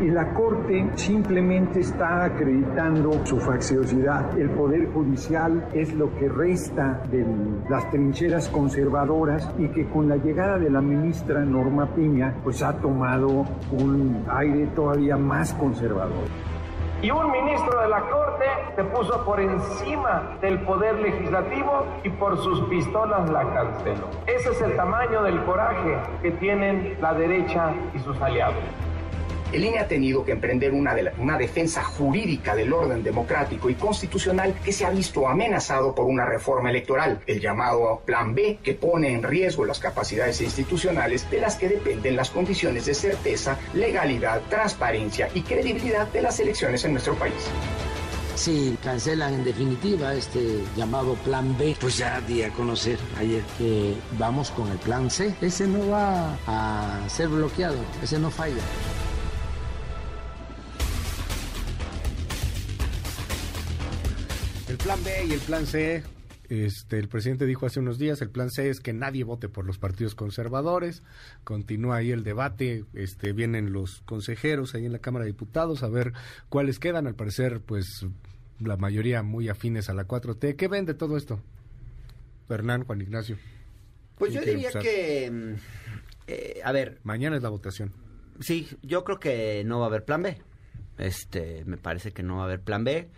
Y 0.00 0.10
la 0.10 0.32
Corte 0.34 0.90
simplemente 0.96 1.80
está 1.80 2.24
acreditando 2.24 3.24
su 3.24 3.38
facciosidad. 3.38 4.36
El 4.36 4.50
Poder 4.50 4.90
Judicial 4.92 5.68
es 5.74 5.92
lo 5.94 6.12
que 6.16 6.28
resta 6.28 7.02
de 7.10 7.24
las 7.70 7.88
trincheras 7.90 8.48
conservadoras 8.48 9.48
y 9.58 9.68
que 9.68 9.86
con 9.88 10.08
la 10.08 10.16
llegada 10.16 10.58
de 10.58 10.70
la 10.70 10.80
ministra 10.80 11.44
Norma 11.44 11.94
Piña 11.94 12.34
pues 12.42 12.62
ha 12.62 12.72
tomado 12.78 13.44
un 13.70 14.24
aire 14.28 14.66
todavía 14.74 15.16
más 15.16 15.52
conservador. 15.52 16.51
Y 17.02 17.10
un 17.10 17.32
ministro 17.32 17.80
de 17.80 17.88
la 17.88 18.00
Corte 18.02 18.44
se 18.76 18.84
puso 18.84 19.24
por 19.24 19.40
encima 19.40 20.36
del 20.40 20.60
poder 20.60 20.94
legislativo 21.00 21.84
y 22.04 22.10
por 22.10 22.40
sus 22.40 22.60
pistolas 22.68 23.28
la 23.28 23.42
canceló. 23.52 24.06
Ese 24.28 24.50
es 24.50 24.62
el 24.62 24.76
tamaño 24.76 25.24
del 25.24 25.42
coraje 25.42 25.98
que 26.22 26.30
tienen 26.30 26.96
la 27.00 27.12
derecha 27.12 27.72
y 27.92 27.98
sus 27.98 28.20
aliados. 28.22 28.54
El 29.52 29.64
INE 29.66 29.80
ha 29.80 29.86
tenido 29.86 30.24
que 30.24 30.32
emprender 30.32 30.72
una, 30.72 31.36
defensa 31.36 31.84
jurídica 31.84 32.54
del 32.54 32.72
orden 32.72 33.02
democrático 33.02 33.68
y 33.68 33.74
constitucional 33.74 34.54
que 34.64 34.72
se 34.72 34.86
ha 34.86 34.90
visto 34.90 35.28
amenazado 35.28 35.94
por 35.94 36.06
una 36.06 36.24
reforma 36.24 36.70
electoral, 36.70 37.20
el 37.26 37.38
llamado 37.38 38.00
Plan 38.06 38.34
B, 38.34 38.58
que 38.62 38.72
pone 38.72 39.12
en 39.12 39.22
riesgo 39.22 39.66
las 39.66 39.78
capacidades 39.78 40.40
institucionales 40.40 41.30
de 41.30 41.40
las 41.40 41.56
que 41.56 41.68
dependen 41.68 42.16
las 42.16 42.30
condiciones 42.30 42.86
de 42.86 42.94
certeza, 42.94 43.58
legalidad, 43.74 44.40
transparencia 44.48 45.28
y 45.34 45.42
credibilidad 45.42 46.06
de 46.08 46.22
las 46.22 46.40
elecciones 46.40 46.84
en 46.86 46.92
nuestro 46.92 47.14
país. 47.16 47.50
Si 48.34 48.76
cancelan 48.82 49.34
en 49.34 49.44
definitiva 49.44 50.14
este 50.14 50.64
llamado 50.74 51.14
plan 51.16 51.56
B, 51.58 51.76
pues 51.78 51.98
ya 51.98 52.20
di 52.22 52.42
a 52.42 52.50
conocer 52.50 52.98
ayer 53.18 53.42
que 53.58 53.94
vamos 54.18 54.50
con 54.50 54.68
el 54.68 54.78
plan 54.78 55.10
C. 55.10 55.34
Ese 55.42 55.66
no 55.66 55.90
va 55.90 56.38
a 56.46 57.08
ser 57.08 57.28
bloqueado, 57.28 57.76
ese 58.02 58.18
no 58.18 58.30
falla. 58.30 58.62
Plan 64.82 65.04
B 65.04 65.26
y 65.28 65.32
el 65.32 65.40
plan 65.40 65.66
C. 65.66 66.02
Este, 66.48 66.98
el 66.98 67.08
presidente 67.08 67.46
dijo 67.46 67.66
hace 67.66 67.78
unos 67.78 67.98
días, 67.98 68.20
el 68.20 68.30
plan 68.30 68.50
C 68.50 68.68
es 68.68 68.80
que 68.80 68.92
nadie 68.92 69.22
vote 69.24 69.48
por 69.48 69.64
los 69.64 69.78
partidos 69.78 70.14
conservadores. 70.14 71.02
Continúa 71.44 71.96
ahí 71.96 72.10
el 72.10 72.24
debate, 72.24 72.84
este, 72.92 73.32
vienen 73.32 73.72
los 73.72 74.02
consejeros 74.02 74.74
ahí 74.74 74.84
en 74.84 74.92
la 74.92 74.98
Cámara 74.98 75.24
de 75.24 75.30
Diputados 75.30 75.82
a 75.82 75.88
ver 75.88 76.12
cuáles 76.48 76.78
quedan. 76.78 77.06
Al 77.06 77.14
parecer, 77.14 77.60
pues 77.60 78.06
la 78.58 78.76
mayoría 78.76 79.22
muy 79.22 79.48
afines 79.48 79.88
a 79.88 79.94
la 79.94 80.06
4T. 80.06 80.56
¿Qué 80.56 80.68
ven 80.68 80.84
de 80.84 80.94
todo 80.94 81.16
esto? 81.16 81.40
Fernán, 82.48 82.84
Juan 82.84 83.00
Ignacio. 83.00 83.38
Pues 84.18 84.32
yo 84.32 84.42
¿Quién 84.42 84.58
quiere 84.58 84.68
diría 84.68 84.80
que, 84.80 85.56
eh, 86.26 86.60
a 86.64 86.72
ver, 86.72 86.98
Mañana 87.04 87.36
es 87.36 87.42
la 87.42 87.48
votación. 87.48 87.92
Sí, 88.40 88.68
yo 88.82 89.04
creo 89.04 89.20
que 89.20 89.62
no 89.64 89.78
va 89.78 89.84
a 89.84 89.88
haber 89.88 90.04
plan 90.04 90.22
B. 90.22 90.38
Este, 90.98 91.64
me 91.64 91.78
parece 91.78 92.12
que 92.12 92.22
no 92.22 92.36
va 92.36 92.42
a 92.42 92.46
haber 92.46 92.60
plan 92.60 92.84
B. 92.84 93.08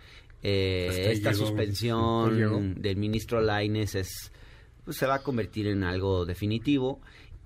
Eh, 0.47 1.11
esta 1.11 1.31
llegó. 1.31 1.47
suspensión 1.47 2.75
del 2.81 2.97
ministro 2.97 3.41
Laines 3.41 3.95
es, 3.95 4.31
pues, 4.83 4.97
se 4.97 5.05
va 5.07 5.15
a 5.15 5.19
convertir 5.23 5.67
en 5.67 5.83
algo 5.83 6.25
definitivo. 6.25 7.01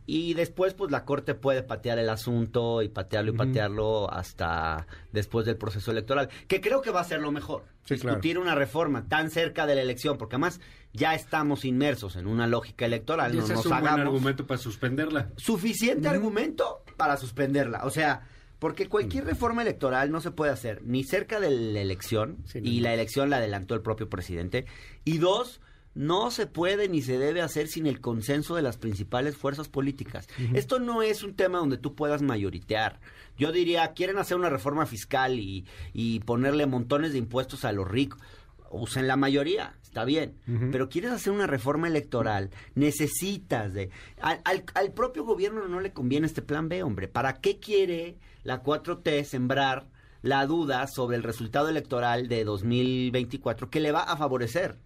Y 0.05 0.33
después, 0.33 0.73
pues 0.73 0.89
la 0.89 1.05
Corte 1.05 1.35
puede 1.35 1.61
patear 1.61 1.99
el 1.99 2.09
asunto 2.09 2.81
y 2.81 2.89
patearlo 2.89 3.31
y 3.31 3.37
patearlo 3.37 4.11
hasta 4.11 4.87
después 5.11 5.45
del 5.45 5.55
proceso 5.55 5.91
electoral. 5.91 6.29
Que 6.47 6.59
creo 6.61 6.81
que 6.81 6.89
va 6.89 7.01
a 7.01 7.03
ser 7.03 7.19
lo 7.21 7.31
mejor. 7.31 7.65
Sí, 7.85 7.93
claro. 7.95 8.15
Discutir 8.15 8.39
una 8.39 8.55
reforma 8.55 9.07
tan 9.07 9.29
cerca 9.29 9.67
de 9.67 9.75
la 9.75 9.83
elección, 9.83 10.17
porque 10.17 10.35
además 10.37 10.59
ya 10.93 11.13
estamos 11.13 11.63
inmersos 11.63 12.15
en 12.15 12.25
una 12.25 12.47
lógica 12.47 12.85
electoral. 12.87 13.33
Y 13.35 13.37
No 13.37 13.43
ese 13.43 13.53
es 13.53 13.57
nos 13.57 13.65
un 13.67 13.71
buen 13.71 13.83
hagamos 13.85 14.05
argumento 14.07 14.47
para 14.47 14.57
suspenderla. 14.57 15.29
suficiente 15.37 16.07
argumento 16.07 16.83
para 16.97 17.15
suspenderla. 17.15 17.85
O 17.85 17.91
sea, 17.91 18.27
porque 18.59 18.87
cualquier 18.87 19.25
reforma 19.25 19.61
electoral 19.61 20.11
no 20.11 20.21
se 20.21 20.31
puede 20.31 20.51
hacer 20.51 20.81
ni 20.83 21.03
cerca 21.03 21.39
de 21.39 21.49
la 21.49 21.79
elección, 21.81 22.37
Sí, 22.45 22.59
y 22.61 22.77
no. 22.77 22.83
la 22.83 22.93
elección 22.93 23.29
la 23.29 23.37
adelantó 23.37 23.73
el 23.75 23.81
propio 23.81 24.09
presidente, 24.09 24.65
y 25.05 25.17
dos, 25.17 25.61
no 25.95 26.29
se 26.29 26.45
puede 26.45 26.87
ni 26.87 27.01
se 27.01 27.17
debe 27.17 27.41
hacer 27.41 27.67
sin 27.67 27.87
el 27.87 27.99
consenso 27.99 28.55
de 28.55 28.61
las 28.61 28.77
principales 28.77 29.35
fuerzas 29.35 29.67
políticas. 29.69 30.27
Esto 30.53 30.79
no 30.79 31.01
es 31.01 31.23
un 31.23 31.35
tema 31.35 31.57
donde 31.57 31.77
tú 31.77 31.95
puedas 31.95 32.21
mayoritear. 32.21 32.99
Yo 33.37 33.51
diría, 33.51 33.93
quieren 33.93 34.17
hacer 34.19 34.37
una 34.37 34.49
reforma 34.49 34.85
fiscal 34.85 35.39
y, 35.39 35.65
y 35.91 36.19
ponerle 36.21 36.67
montones 36.67 37.11
de 37.11 37.17
impuestos 37.17 37.65
a 37.65 37.71
los 37.71 37.87
ricos. 37.87 38.21
Usen 38.71 39.07
la 39.07 39.15
mayoría, 39.15 39.73
está 39.89 40.05
bien. 40.05 40.35
Pero 40.71 40.87
quieres 40.87 41.11
hacer 41.11 41.33
una 41.33 41.47
reforma 41.47 41.87
electoral, 41.87 42.51
necesitas 42.75 43.73
de... 43.73 43.89
Al, 44.21 44.39
al- 44.45 44.63
al 44.75 44.93
propio 44.93 45.25
gobierno 45.25 45.67
no 45.67 45.79
le 45.81 45.91
conviene 45.93 46.27
este 46.27 46.41
plan 46.41 46.69
B, 46.69 46.83
hombre. 46.83 47.07
¿Para 47.07 47.41
qué 47.41 47.59
quiere 47.59 48.17
la 48.43 48.63
4T 48.63 49.23
sembrar 49.25 49.87
la 50.21 50.45
duda 50.45 50.85
sobre 50.87 51.17
el 51.17 51.23
resultado 51.23 51.69
electoral 51.69 52.27
de 52.27 52.43
2024 52.43 53.69
que 53.69 53.79
le 53.79 53.91
va 53.91 54.03
a 54.03 54.15
favorecer? 54.17 54.77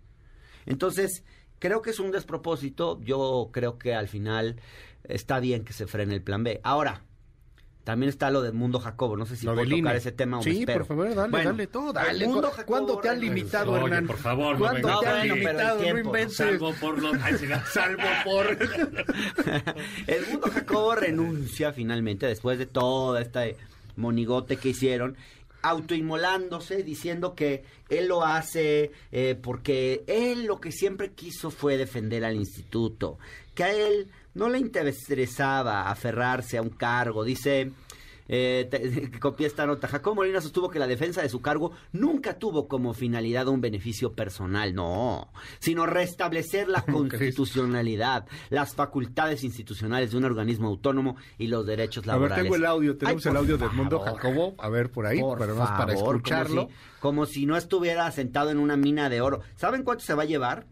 Entonces, 0.65 1.23
creo 1.59 1.81
que 1.81 1.89
es 1.91 1.99
un 1.99 2.11
despropósito. 2.11 2.99
Yo 3.01 3.49
creo 3.51 3.77
que 3.77 3.93
al 3.93 4.07
final 4.07 4.55
está 5.03 5.39
bien 5.39 5.65
que 5.65 5.73
se 5.73 5.85
frene 5.87 6.13
el 6.15 6.21
plan 6.23 6.43
B. 6.43 6.61
Ahora, 6.63 7.03
también 7.83 8.09
está 8.09 8.31
lo 8.31 8.41
del 8.41 8.53
mundo 8.53 8.79
Jacobo. 8.79 9.17
No 9.17 9.25
sé 9.25 9.35
si 9.35 9.45
Lo 9.45 9.53
puedo 9.55 9.69
tocar 9.69 9.95
ese 9.95 10.11
tema 10.11 10.39
o 10.39 10.43
me 10.43 10.51
Sí, 10.51 10.59
espero. 10.61 10.79
por 10.79 10.87
favor, 10.87 11.15
dale, 11.15 11.29
Bueno, 11.31 11.49
dale 11.51 11.67
todo, 11.67 11.87
el 11.89 11.93
dale. 11.93 12.27
mundo 12.27 12.41
¿Cu- 12.49 12.55
Jacobo 12.55 12.65
¿Cuándo 12.67 12.97
te 12.99 13.09
han 13.09 13.19
limitado, 13.19 13.71
Oye, 13.73 13.83
Hernán? 13.85 14.07
por 14.07 14.17
favor, 14.17 14.53
no 14.53 14.59
¿Cuándo 14.59 14.87
vengas. 14.87 14.99
te 15.01 15.05
No, 15.05 15.11
han 15.11 15.27
bueno, 15.27 15.33
pero 15.35 15.49
el 15.49 15.55
limitado? 15.57 15.75
No 15.77 15.83
tiempo. 15.83 16.09
inventes. 16.09 16.35
Salvo 16.37 16.73
por 16.79 17.01
los... 17.01 17.17
Salvo 17.73 18.03
por... 18.23 18.47
el 20.07 20.27
mundo 20.27 20.49
Jacobo 20.53 20.95
renuncia 20.95 21.73
finalmente 21.73 22.25
después 22.25 22.57
de 22.57 22.65
todo 22.65 23.17
este 23.17 23.57
monigote 23.95 24.57
que 24.57 24.69
hicieron 24.69 25.17
autoinmolándose 25.61 26.83
diciendo 26.83 27.35
que 27.35 27.63
él 27.89 28.07
lo 28.07 28.25
hace 28.25 28.91
eh, 29.11 29.37
porque 29.41 30.03
él 30.07 30.45
lo 30.45 30.59
que 30.59 30.71
siempre 30.71 31.11
quiso 31.11 31.51
fue 31.51 31.77
defender 31.77 32.25
al 32.25 32.35
instituto 32.35 33.17
que 33.55 33.63
a 33.63 33.71
él 33.73 34.07
no 34.35 34.49
le 34.49 34.59
interesaba 34.59 35.89
aferrarse 35.89 36.57
a 36.57 36.61
un 36.61 36.69
cargo 36.69 37.23
dice 37.23 37.71
eh, 38.29 38.67
te- 38.71 39.11
copié 39.19 39.47
esta 39.47 39.65
nota. 39.65 39.87
Jacobo 39.89 40.15
Molina 40.15 40.39
sostuvo 40.39 40.69
que 40.69 40.79
la 40.79 40.87
defensa 40.87 41.21
de 41.21 41.27
su 41.27 41.41
cargo 41.41 41.73
nunca 41.91 42.39
tuvo 42.39 42.69
como 42.69 42.93
finalidad 42.93 43.49
un 43.49 43.59
beneficio 43.59 44.13
personal, 44.13 44.73
no, 44.73 45.29
sino 45.59 45.85
restablecer 45.85 46.69
la 46.69 46.81
constitucionalidad, 46.85 48.25
las 48.49 48.75
facultades 48.75 49.43
institucionales 49.43 50.11
de 50.11 50.17
un 50.17 50.23
organismo 50.23 50.69
autónomo 50.69 51.17
y 51.37 51.47
los 51.47 51.65
derechos 51.65 52.03
A 52.07 52.13
ver, 52.13 52.21
laborales. 52.29 52.43
tengo 52.43 52.55
el 52.55 52.65
audio, 52.65 52.97
tenemos 52.97 53.25
Ay, 53.25 53.31
el 53.31 53.37
audio 53.37 53.57
de 53.57 53.65
Edmundo 53.65 53.99
favor. 53.99 54.15
Jacobo. 54.21 54.55
A 54.57 54.69
ver, 54.69 54.89
por 54.89 55.05
ahí, 55.05 55.19
Por 55.19 55.39
para 55.39 55.53
favor, 55.53 55.91
escucharlo. 55.91 56.67
Como 56.67 56.69
si, 56.69 56.99
como 57.01 57.25
si 57.25 57.45
no 57.45 57.57
estuviera 57.57 58.09
sentado 58.11 58.51
en 58.51 58.57
una 58.57 58.77
mina 58.77 59.09
de 59.09 59.19
oro. 59.19 59.41
¿Saben 59.57 59.83
cuánto 59.83 60.05
se 60.05 60.13
va 60.13 60.23
a 60.23 60.25
llevar 60.25 60.65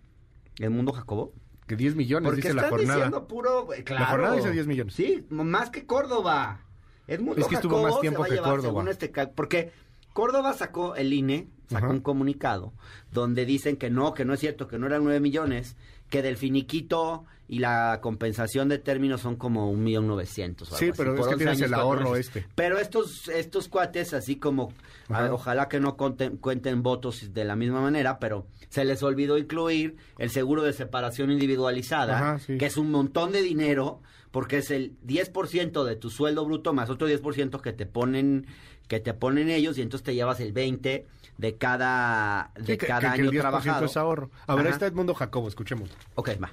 el 0.58 0.70
mundo 0.70 0.94
Jacobo? 0.94 1.34
Que 1.72 1.78
10 1.78 1.96
millones, 1.96 2.28
Porque 2.28 2.42
dice 2.42 2.54
la 2.54 2.64
están 2.64 2.70
jornada. 2.72 2.96
diciendo 2.96 3.28
puro... 3.30 3.68
Claro. 3.86 4.06
jornada 4.08 4.36
dice 4.36 4.52
10 4.52 4.68
millones. 4.68 4.94
Sí, 4.94 5.26
más 5.30 5.70
que 5.70 5.86
Córdoba. 5.86 6.60
Edmundo 7.08 7.40
Es 7.40 7.48
que 7.48 7.56
estuvo 7.56 7.76
Jacobo 7.78 7.92
más 7.94 8.02
tiempo 8.02 8.24
que 8.26 8.38
Córdoba. 8.40 8.86
este 8.90 9.10
porque 9.34 9.72
Córdoba 10.12 10.52
sacó, 10.52 10.96
el 10.96 11.14
INE 11.14 11.48
sacó 11.70 11.86
Ajá. 11.86 11.94
un 11.94 12.02
comunicado 12.02 12.74
donde 13.10 13.46
dicen 13.46 13.78
que 13.78 13.90
no, 13.90 14.14
que 14.14 14.26
no 14.26 14.34
es 14.34 14.42
cierto, 14.42 14.68
que 14.68 14.78
no 14.78 14.86
eran 14.86 15.06
9 15.06 15.22
millones, 15.22 15.78
que 16.12 16.22
del 16.22 16.38
finiquito 16.38 17.26
y 17.48 17.60
la 17.60 18.00
compensación 18.02 18.70
de 18.70 18.78
términos 18.78 19.22
son 19.22 19.36
como 19.36 19.72
un 19.72 19.84
millón 19.84 20.08
novecientos. 20.08 20.70
Sí, 20.70 20.76
así, 20.76 20.92
pero 20.96 21.16
es 21.16 21.20
por 21.20 21.28
que 21.30 21.34
11 21.34 21.38
tienes 21.38 21.58
años, 21.58 21.68
el 21.70 21.74
ahorro 21.74 22.16
este. 22.16 22.46
Pero 22.54 22.78
estos, 22.78 23.28
estos 23.30 23.68
cuates, 23.68 24.14
así 24.14 24.36
como, 24.36 24.72
a 25.10 25.14
Ajá. 25.16 25.24
ver, 25.24 25.32
ojalá 25.32 25.68
que 25.68 25.80
no 25.80 25.98
conten- 25.98 26.40
cuenten 26.40 26.84
votos 26.84 27.34
de 27.34 27.44
la 27.44 27.56
misma 27.56 27.82
manera, 27.82 28.20
pero 28.20 28.46
se 28.70 28.86
les 28.86 29.02
olvidó 29.04 29.38
incluir 29.38 29.98
el 30.20 30.30
seguro 30.30 30.62
de 30.64 30.72
separación 30.74 31.32
individualizada, 31.32 32.16
Ajá, 32.18 32.40
sí. 32.40 32.58
que 32.58 32.68
es 32.68 32.78
un 32.78 32.92
montón 32.92 33.32
de 33.32 33.42
dinero, 33.42 34.02
porque 34.32 34.60
es 34.60 34.72
el 34.72 34.94
10% 35.06 35.84
de 35.84 35.96
tu 35.98 36.10
sueldo 36.10 36.46
bruto 36.46 36.74
más 36.74 36.90
otro 36.90 37.08
10% 37.10 37.60
que 37.62 37.74
te 37.74 37.86
ponen 37.86 38.46
que 38.88 39.00
te 39.00 39.14
ponen 39.14 39.50
ellos 39.50 39.78
y 39.78 39.82
entonces 39.82 40.04
te 40.04 40.14
llevas 40.14 40.42
el 40.42 40.52
20 40.52 41.06
de 41.42 41.56
cada 41.58 42.52
de 42.56 42.74
Sí, 42.74 42.78
que, 42.78 42.88
cada 42.88 43.00
que- 43.00 43.06
que 43.08 43.12
año 43.14 43.24
el 43.26 43.32
10% 43.32 43.42
trabajado. 43.42 43.86
es 43.86 43.98
ahorro. 43.98 44.30
A 44.48 44.56
ver, 44.56 44.68
ahí 44.68 44.72
está 44.72 44.86
Edmundo 44.86 45.14
Jacobo, 45.16 45.48
escuchemos. 45.48 45.90
Ok, 46.16 46.30
va. 46.42 46.52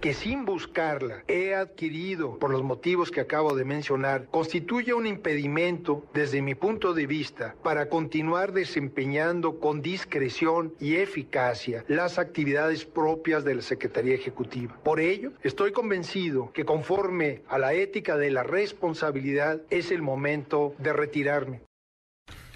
que 0.00 0.14
sin 0.14 0.44
buscarla 0.44 1.24
he 1.26 1.56
adquirido 1.56 2.38
por 2.38 2.50
los 2.52 2.62
motivos 2.62 3.10
que 3.10 3.20
acabo 3.20 3.56
de 3.56 3.64
mencionar, 3.64 4.26
constituye 4.30 4.94
un 4.94 5.08
impedimento 5.08 6.04
desde 6.14 6.40
mi 6.40 6.54
punto 6.54 6.94
de 6.94 7.08
vista 7.08 7.56
para 7.64 7.88
continuar 7.88 8.52
desempeñando 8.52 9.58
con 9.58 9.82
discreción 9.82 10.72
y 10.78 10.94
eficacia 10.98 11.84
las 11.88 12.20
actividades 12.20 12.84
propias 12.84 13.42
de 13.42 13.56
la 13.56 13.62
Secretaría 13.62 14.14
Ejecutiva. 14.14 14.78
Por 14.84 15.00
ello, 15.00 15.32
estoy 15.42 15.72
convencido 15.72 16.52
que 16.52 16.64
conforme 16.64 17.42
a 17.48 17.58
la 17.58 17.72
ética 17.72 18.16
de 18.16 18.30
la 18.30 18.44
responsabilidad 18.44 19.62
es 19.68 19.90
el 19.90 20.02
momento 20.02 20.74
de 20.78 20.92
retirarme. 20.92 21.60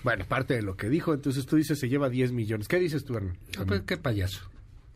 Bueno, 0.04 0.24
parte 0.26 0.54
de 0.54 0.62
lo 0.62 0.76
que 0.76 0.88
dijo, 0.88 1.14
entonces 1.14 1.46
tú 1.46 1.56
dices 1.56 1.78
se 1.78 1.88
lleva 1.88 2.08
10 2.08 2.32
millones. 2.32 2.68
¿Qué 2.68 2.78
dices 2.78 3.04
tú, 3.04 3.16
Hernán? 3.16 3.38
Ah, 3.58 3.64
pues, 3.66 3.82
qué 3.82 3.96
payaso. 3.96 4.50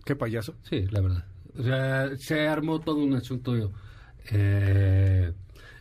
¿Qué 0.05 0.17
payaso? 0.17 0.55
Sí, 0.63 0.87
la 0.91 1.01
verdad. 1.01 1.25
O 1.59 1.63
sea, 1.63 2.17
se 2.17 2.47
armó 2.47 2.81
todo 2.81 2.97
un 2.97 3.15
asunto 3.15 3.73
eh, 4.31 5.33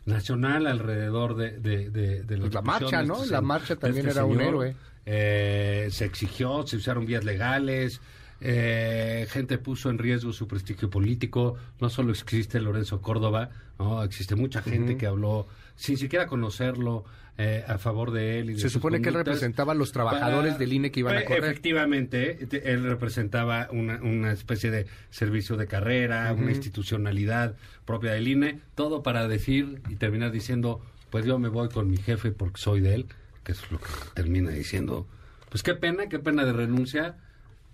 nacional 0.05 0.67
alrededor 0.67 1.35
de, 1.35 1.51
de, 1.59 1.89
de, 1.89 2.23
de 2.23 2.37
Pues 2.37 2.53
la 2.53 2.61
marcha, 2.61 3.03
¿no? 3.03 3.17
este 3.21 3.31
La 3.31 3.41
marcha 3.41 3.75
también 3.75 4.07
este 4.07 4.19
era 4.19 4.25
un 4.25 4.39
héroe. 4.41 4.75
Eh, 5.05 5.87
se 5.91 6.05
exigió, 6.05 6.65
se 6.65 6.77
usaron 6.77 7.05
vías 7.05 7.23
legales, 7.23 8.01
eh, 8.41 9.27
gente 9.29 9.57
puso 9.57 9.89
en 9.89 9.97
riesgo 9.97 10.33
su 10.33 10.47
prestigio 10.47 10.89
político. 10.89 11.55
No 11.79 11.89
solo 11.89 12.11
existe 12.11 12.59
Lorenzo 12.59 13.01
Córdoba, 13.01 13.49
no 13.79 14.03
existe 14.03 14.35
mucha 14.35 14.61
gente 14.61 14.97
que 14.97 15.07
habló 15.07 15.47
sin 15.75 15.97
siquiera 15.97 16.27
conocerlo 16.27 17.03
eh, 17.37 17.65
a 17.67 17.77
favor 17.77 18.11
de 18.11 18.39
él. 18.39 18.51
Y 18.51 18.53
de 18.53 18.59
Se 18.59 18.69
supone 18.69 19.01
que 19.01 19.09
él 19.09 19.15
representaba 19.15 19.73
a 19.73 19.75
los 19.75 19.91
trabajadores 19.91 20.53
Para- 20.53 20.59
del 20.59 20.71
INE 20.73 20.91
que 20.91 21.01
iban 21.01 21.17
a 21.17 21.25
correr. 21.25 21.43
Efectivamente, 21.43 22.33
te- 22.47 22.71
él 22.71 22.83
representaba 22.83 23.67
una, 23.71 23.95
una 24.01 24.31
especie 24.31 24.71
de 24.71 24.85
servicio 25.09 25.57
de 25.57 25.67
carrera, 25.67 26.31
una 26.33 26.51
institucionalidad 26.51 27.55
propia 27.85 28.11
del 28.13 28.27
INE, 28.29 28.59
todo 28.75 29.03
para 29.03 29.27
decir 29.27 29.81
y 29.89 29.95
terminar 29.95 30.31
diciendo, 30.31 30.79
pues 31.09 31.25
yo 31.25 31.37
me 31.39 31.49
voy 31.49 31.67
con 31.69 31.89
mi 31.89 31.97
jefe 31.97 32.31
porque 32.31 32.57
soy 32.61 32.79
de 32.79 32.95
él, 32.95 33.05
que 33.43 33.51
es 33.51 33.69
lo 33.71 33.79
que 33.79 33.85
termina 34.13 34.51
diciendo. 34.51 35.05
Pues 35.49 35.61
qué 35.61 35.73
pena, 35.75 36.07
qué 36.07 36.19
pena 36.19 36.45
de 36.45 36.53
renuncia. 36.53 37.17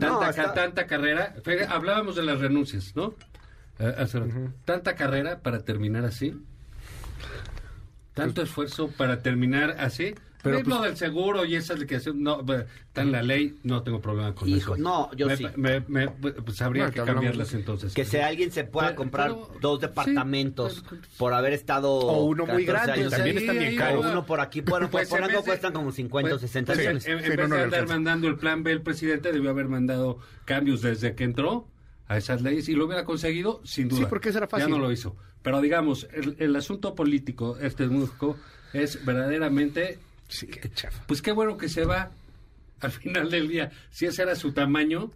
Tanta, 0.02 0.88
carrera. 0.88 1.36
Hablábamos 1.70 2.16
de 2.16 2.24
las 2.24 2.40
renuncias, 2.40 2.96
¿no? 2.96 3.16
Eh, 3.80 3.96
hace 3.98 4.20
rato. 4.20 4.54
Tanta 4.66 4.96
carrera 4.96 5.40
para 5.40 5.64
terminar 5.64 6.06
así. 6.06 6.36
Tanto 8.14 8.42
esfuerzo 8.42 8.90
para 8.90 9.22
terminar 9.22 9.78
así. 9.80 10.16
Pero 10.44 10.58
Pero, 10.58 10.66
pues, 10.66 10.76
lo 10.78 10.82
del 10.84 10.98
seguro 10.98 11.46
y 11.46 11.56
esa 11.56 11.76
liquidación, 11.76 12.24
no, 12.24 12.44
pues, 12.46 12.66
está 12.88 13.02
en 13.04 13.12
la 13.12 13.22
ley, 13.22 13.60
no 13.64 13.84
tengo 13.84 14.02
problema 14.02 14.34
con 14.34 14.50
Hijo, 14.50 14.74
eso. 14.74 14.82
no, 14.82 15.12
yo 15.16 15.28
Me- 15.28 15.38
sí. 15.38 15.46
me- 15.56 15.82
me- 15.88 16.08
pues 16.10 16.62
habría 16.64 16.86
No, 16.88 16.92
que 16.92 17.02
cambiarlas 17.04 17.54
entonces. 17.54 17.94
Que 17.94 18.06
si 18.06 18.18
alguien 18.18 18.52
se 18.52 18.64
pueda 18.64 18.88
Pero- 18.90 18.98
comprar 18.98 19.28
pero- 19.30 19.52
dos 19.62 19.80
departamentos 19.80 20.84
por 21.18 21.34
haber 21.34 21.54
estado. 21.54 21.92
O 21.92 22.26
uno 22.26 22.46
muy 22.46 22.66
14 22.66 22.86
grande, 22.88 23.02
años 23.02 23.12
también 23.14 23.38
ahí, 23.38 23.44
están 23.44 23.60
bien 23.60 23.76
caros. 23.76 24.06
O 24.06 24.10
uno 24.10 24.26
por 24.26 24.40
aquí, 24.42 24.62
bueno, 24.62 24.90
Pues 24.90 25.10
por 25.10 25.20
en 25.20 25.26
algo 25.26 25.44
cuestan 25.44 25.74
como 25.74 25.92
50 25.92 26.30
o 26.36 26.40
pues, 26.40 26.42
60 26.42 26.74
pues, 26.74 26.80
millones. 26.80 27.06
En, 27.06 27.12
en 27.20 27.24
Sí, 27.24 27.30
no, 27.30 27.36
vez 27.38 27.50
no 27.50 27.56
de 27.56 27.60
le 27.62 27.64
andar 27.66 27.88
mandando 27.88 28.28
el 28.28 28.38
plan 28.38 28.64
B, 28.64 28.72
el 28.72 28.82
presidente 28.82 29.32
debió 29.32 29.50
haber 29.52 29.68
mandado 29.68 30.18
cambios 30.46 30.82
desde 30.82 31.14
que 31.16 31.24
entró 31.24 31.68
a 32.08 32.18
esas 32.18 32.42
leyes 32.42 32.68
y 32.68 32.74
lo 32.74 32.86
hubiera 32.86 33.06
conseguido 33.06 33.62
sin 33.64 33.88
duda. 33.90 34.00
Sí, 34.00 34.06
porque 34.10 34.30
eso 34.30 34.40
era 34.40 34.48
fácil. 34.48 34.68
Ya 34.68 34.74
no 34.76 34.80
lo 34.80 34.92
hizo. 34.92 35.16
Pero 35.44 35.62
digamos, 35.62 36.08
el, 36.14 36.36
el 36.40 36.56
asunto 36.56 36.94
político 36.96 37.58
este 37.62 37.86
México 37.88 38.38
es 38.74 39.04
verdaderamente... 39.06 40.00
Sí, 40.32 40.48
qué 40.48 40.70
chafa. 40.72 41.04
Pues 41.08 41.22
qué 41.22 41.32
bueno 41.32 41.58
que 41.58 41.70
se 41.70 41.86
va 41.86 42.12
al 42.80 42.92
final 42.92 43.30
del 43.30 43.48
día. 43.48 43.70
Si 43.90 44.06
ese 44.06 44.24
era 44.24 44.36
su 44.36 44.54
tamaño, 44.54 45.12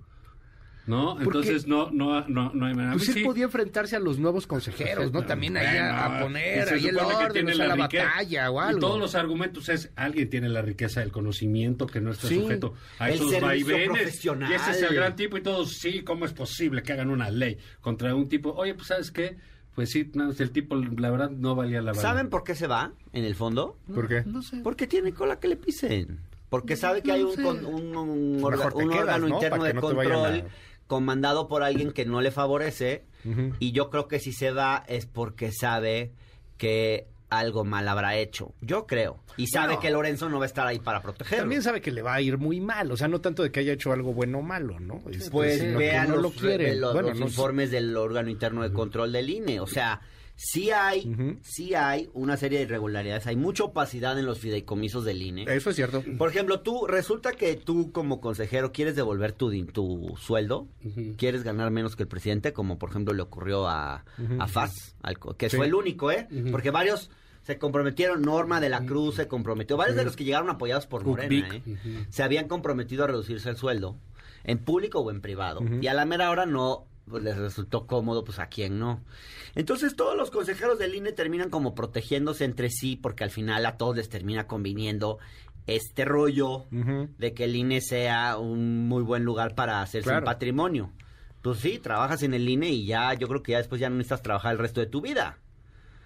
¿no? 0.87 1.15
Porque- 1.15 1.23
Entonces 1.39 1.65
no, 1.67 1.89
no, 1.89 2.27
no, 2.27 2.51
no 2.53 2.65
hay 2.67 2.75
manera. 2.75 2.91
Pues 2.93 3.07
mí 3.07 3.13
él 3.13 3.19
sí- 3.19 3.23
podía 3.25 3.45
enfrentarse 3.45 3.95
a 3.95 3.99
los 3.99 4.19
nuevos 4.19 4.45
consejeros, 4.45 5.11
¿no? 5.11 5.23
También 5.25 5.57
ahí 5.57 5.77
a, 5.77 6.05
a 6.05 6.07
Bueno, 6.09 6.25
poner 6.25 6.67
y 6.67 6.73
ahí 6.73 6.85
el 6.87 6.95
supone 6.95 7.09
que 7.09 7.15
orden, 7.23 7.33
tiene 7.33 7.51
o 7.51 7.55
sea, 7.55 7.67
la, 7.67 7.75
riqueza. 7.75 8.03
batalla 8.05 8.51
o 8.51 8.55
Y 8.61 8.67
algo. 8.67 8.79
todos 8.79 8.99
los 8.99 9.15
argumentos 9.15 9.69
es, 9.69 9.89
alguien 9.95 10.29
tiene 10.29 10.47
la 10.49 10.61
riqueza 10.61 10.99
del 10.99 11.11
conocimiento 11.11 11.87
que 11.87 12.01
no 12.01 12.11
está 12.11 12.27
Sí. 12.27 12.35
sujeto 12.35 12.75
a 12.99 13.09
esos 13.09 13.41
vaivenes. 13.41 14.23
Y 14.23 14.53
ese 14.53 14.71
es 14.71 14.81
el 14.83 14.93
gran 14.93 15.15
tipo 15.15 15.37
y 15.37 15.41
todos, 15.41 15.71
sí, 15.73 16.03
¿cómo 16.03 16.25
es 16.25 16.33
posible 16.33 16.83
que 16.83 16.93
hagan 16.93 17.09
una 17.09 17.31
ley 17.31 17.57
contra 17.81 18.13
un 18.13 18.29
tipo? 18.29 18.51
Oye, 18.51 18.75
pues 18.75 18.87
¿sabes 18.89 19.09
qué? 19.11 19.37
Pues 19.75 19.91
sí, 19.91 20.09
no, 20.13 20.31
el 20.31 20.51
tipo, 20.51 20.75
la 20.75 21.09
verdad, 21.11 21.29
no 21.29 21.53
valía 21.55 21.81
la 21.81 21.91
pena. 21.91 22.01
¿Saben 22.01 22.29
por 22.29 22.43
qué 22.43 22.55
se 22.55 22.65
va, 22.67 22.93
en 23.13 23.25
el 23.25 23.35
fondo? 23.35 23.77
¿Por 23.93 24.07
qué? 24.07 24.23
No 24.25 24.41
sé. 24.41 24.61
Porque 24.63 24.87
tiene 24.87 25.13
cola 25.13 25.39
que 25.39 25.49
le 25.49 25.57
pisen. 25.57 26.19
Porque 26.49 26.75
sabe 26.77 27.01
que 27.01 27.09
No 27.09 27.13
hay 27.15 27.23
un, 27.23 27.35
con- 27.43 27.65
un, 27.65 27.95
un 27.97 28.41
orga- 28.41 28.57
Mejor 28.57 28.73
te 28.73 28.83
un 28.83 28.89
quedas, 28.89 29.01
órgano 29.03 29.27
¿no? 29.27 29.35
interno 29.35 29.63
de 29.65 29.73
control 29.75 30.25
a- 30.25 30.45
comandado 30.87 31.47
por 31.47 31.63
alguien 31.63 31.91
que 31.91 32.05
no 32.05 32.21
le 32.21 32.31
favorece. 32.31 33.03
Y 33.59 33.71
yo 33.73 33.89
creo 33.89 34.07
que 34.07 34.19
si 34.19 34.31
se 34.31 34.51
va 34.51 34.83
es 34.87 35.07
porque 35.07 35.51
sabe 35.51 36.11
que 36.57 37.07
algo 37.39 37.63
mal 37.63 37.87
habrá 37.87 38.15
hecho. 38.17 38.53
Yo 38.61 38.85
creo. 38.87 39.19
Y 39.37 39.47
sabe 39.47 39.67
Bueno. 39.67 39.81
que 39.81 39.89
Lorenzo 39.91 40.29
no 40.29 40.39
va 40.39 40.45
a 40.45 40.47
estar 40.47 40.65
ahí 40.67 40.79
para 40.79 41.01
protegerlo. 41.01 41.43
También 41.43 41.61
sabe 41.61 41.81
que 41.81 41.91
le 41.91 42.01
va 42.01 42.13
a 42.15 42.21
ir 42.21 42.37
muy 42.37 42.59
mal, 42.61 42.91
o 42.91 42.97
sea, 42.97 43.07
no 43.07 43.21
tanto 43.21 43.43
de 43.43 43.51
que 43.51 43.59
haya 43.61 43.73
hecho 43.73 43.91
algo 43.91 44.13
bueno 44.13 44.39
o 44.39 44.41
malo, 44.41 44.79
¿no? 44.79 45.01
Este, 45.09 45.29
Pues 45.29 45.59
vean 45.75 46.09
no 46.09 46.15
los, 46.17 46.41
lo 46.41 46.57
los- 46.57 46.93
bueno, 46.93 47.09
los 47.09 47.19
no 47.19 47.25
sé. 47.27 47.31
informes 47.31 47.71
del 47.71 47.95
órgano 47.97 48.29
interno 48.29 48.63
de 48.63 48.71
control 48.71 49.11
del 49.11 49.29
INE. 49.29 49.59
O 49.59 49.67
sea, 49.67 50.01
sí 50.37 50.69
hay, 50.71 51.07
Ujú. 51.09 51.37
sí 51.41 51.73
hay 51.75 52.09
una 52.13 52.35
serie 52.37 52.57
de 52.59 52.65
irregularidades. 52.65 53.25
Hay 53.27 53.35
mucha 53.37 53.63
opacidad 53.63 54.19
en 54.19 54.25
los 54.25 54.39
fideicomisos 54.39 55.05
del 55.05 55.21
INE. 55.21 55.45
Eso 55.47 55.69
es 55.69 55.75
cierto. 55.77 56.03
Por 56.17 56.29
ejemplo, 56.29 56.59
tú, 56.59 56.85
resulta 56.87 57.31
que 57.33 57.55
tú 57.55 57.91
como 57.93 58.19
consejero 58.19 58.71
quieres 58.73 58.95
devolver 58.97 59.31
tu, 59.31 59.49
tu 59.67 60.13
sueldo, 60.17 60.67
quieres 61.17 61.43
ganar 61.43 61.71
menos 61.71 61.95
que 61.95 62.03
el 62.03 62.09
presidente, 62.09 62.51
como 62.53 62.77
por 62.77 62.89
ejemplo 62.89 63.13
le 63.13 63.21
ocurrió 63.21 63.67
a, 63.67 64.03
a 64.39 64.47
Faz, 64.47 64.95
al 65.01 65.17
que 65.37 65.49
Sí. 65.49 65.55
fue 65.57 65.67
el 65.67 65.73
único, 65.75 66.11
¿eh? 66.11 66.27
Porque 66.51 66.69
varios 66.71 67.09
se 67.45 67.57
comprometieron, 67.57 68.21
Norma 68.23 68.59
de 68.59 68.69
la 68.69 68.85
Cruz 68.85 69.15
se 69.15 69.27
comprometió, 69.27 69.77
varios 69.77 69.95
de 69.95 70.03
los 70.03 70.15
que 70.15 70.23
llegaron 70.25 70.49
apoyados 70.49 70.87
por 70.87 71.05
Morena. 71.05 71.47
¿eh? 71.65 72.05
se 72.09 72.23
habían 72.23 72.47
comprometido 72.47 73.03
a 73.03 73.07
reducirse 73.07 73.49
el 73.49 73.55
sueldo, 73.55 73.95
en 74.43 74.57
público 74.57 74.99
o 74.99 75.11
en 75.11 75.21
privado, 75.21 75.61
y 75.81 75.87
a 75.87 75.93
la 75.93 76.05
mera 76.05 76.29
hora 76.31 76.45
no 76.45 76.85
pues, 77.09 77.23
les 77.23 77.37
resultó 77.37 77.85
cómodo, 77.85 78.23
pues 78.23 78.39
a 78.39 78.47
quién 78.47 78.79
no. 78.79 79.01
Entonces 79.53 79.95
todos 79.95 80.17
los 80.17 80.31
consejeros 80.31 80.79
del 80.79 80.95
INE 80.95 81.11
terminan 81.11 81.49
como 81.51 81.75
protegiéndose 81.75 82.45
entre 82.45 82.69
sí, 82.71 82.95
porque 82.95 83.23
al 83.23 83.29
final 83.31 83.65
a 83.67 83.77
todos 83.77 83.95
les 83.95 84.09
termina 84.09 84.47
conviniendo 84.47 85.19
este 85.67 86.03
rollo 86.05 86.65
de 87.17 87.33
que 87.33 87.43
el 87.45 87.55
INE 87.55 87.81
sea 87.81 88.37
un 88.37 88.87
muy 88.87 89.01
buen 89.03 89.23
lugar 89.23 89.55
para 89.55 89.81
hacerse 89.81 90.09
Claro. 90.09 90.19
un 90.19 90.25
patrimonio. 90.25 90.91
Pues 91.41 91.59
sí, 91.59 91.77
trabajas 91.79 92.23
en 92.23 92.33
el 92.33 92.49
INE 92.49 92.69
y 92.69 92.85
ya, 92.87 93.13
yo 93.13 93.27
creo 93.27 93.43
que 93.43 93.51
ya 93.53 93.59
después 93.59 93.79
ya 93.79 93.89
no 93.89 93.95
necesitas 93.97 94.23
trabajar 94.23 94.53
el 94.53 94.57
resto 94.59 94.79
de 94.81 94.87
tu 94.87 95.01
vida. 95.01 95.37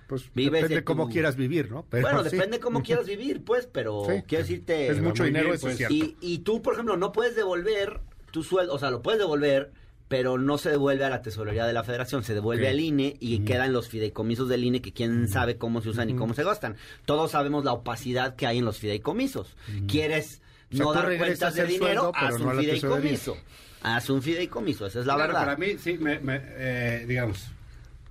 Pues 0.10 0.24
Vives 0.34 0.64
depende 0.64 0.76
de 0.78 0.84
cómo 0.84 1.06
tu- 1.06 1.14
quieras 1.14 1.36
vivir, 1.36 1.70
¿no? 1.72 1.86
Pero 1.90 2.02
bueno, 2.02 2.24
sí. 2.24 2.36
depende 2.36 2.60
cómo 2.60 2.82
quieras 2.84 3.06
vivir, 3.06 3.44
pues, 3.46 3.68
pero 3.72 4.04
Sí. 4.10 4.24
quiero 4.28 4.44
decirte... 4.44 4.88
Es 4.90 5.00
mucho 5.02 5.24
dinero, 5.24 5.54
eso 5.54 5.68
pues. 5.68 5.74
es 5.80 5.88
cierto. 5.88 5.94
Y, 5.94 6.18
y 6.20 6.40
tú, 6.40 6.62
por 6.64 6.74
ejemplo, 6.74 6.98
no 6.98 7.12
puedes 7.12 7.36
devolver 7.36 8.00
tu 8.32 8.42
sueldo, 8.44 8.74
o 8.74 8.80
sea, 8.80 8.90
lo 8.90 9.02
puedes 9.04 9.20
devolver, 9.20 9.72
pero 10.08 10.40
no 10.40 10.58
se 10.58 10.72
devuelve 10.72 11.06
a 11.06 11.10
la 11.12 11.22
tesorería 11.22 11.68
de 11.68 11.74
la 11.74 11.84
federación, 11.84 12.24
se 12.24 12.34
devuelve 12.34 12.64
Ok. 12.66 12.70
al 12.72 12.80
INE 12.80 13.16
y 13.20 13.40
quedan 13.46 13.72
los 13.72 13.88
fideicomisos 13.88 14.50
del 14.50 14.64
INE 14.64 14.82
que 14.82 14.92
quién 14.94 15.28
sabe 15.28 15.58
cómo 15.58 15.80
se 15.82 15.90
usan 15.90 16.10
y 16.10 16.16
cómo 16.16 16.34
se 16.34 16.44
gastan. 16.44 16.76
Todos 17.06 17.30
sabemos 17.30 17.64
la 17.64 17.74
opacidad 17.74 18.36
que 18.36 18.48
hay 18.48 18.58
en 18.58 18.66
los 18.66 18.80
fideicomisos. 18.80 19.56
¿Quieres 19.88 20.42
O 20.74 20.76
sea, 20.76 20.86
no 20.86 20.94
dar 20.94 21.16
cuentas 21.18 21.54
de 21.54 21.66
dinero? 21.66 22.02
sueldo, 22.02 22.12
haz 22.16 22.40
un 22.42 22.60
fideicomiso. 22.60 23.38
Haz 23.84 24.10
un 24.10 24.22
fideicomiso, 24.24 24.88
esa 24.88 25.00
es 25.02 25.06
la 25.06 25.14
Claro, 25.14 25.34
verdad. 25.34 25.46
Para 25.46 25.58
mí, 25.58 25.78
sí, 25.78 25.98
me, 26.00 26.20
me, 26.20 26.42
eh, 26.44 27.06
digamos, 27.08 27.46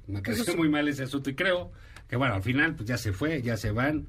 me 0.07 0.23
pareció 0.23 0.57
muy 0.57 0.69
mal 0.69 0.87
ese 0.89 1.03
asunto 1.03 1.29
y 1.31 1.35
creo 1.35 1.71
que, 2.09 2.17
bueno, 2.17 2.35
al 2.35 2.43
final, 2.43 2.75
pues 2.75 2.89
ya 2.89 2.97
se 2.99 3.13
fue, 3.13 3.43
ya 3.43 3.57
se 3.57 3.71
van, 3.71 4.07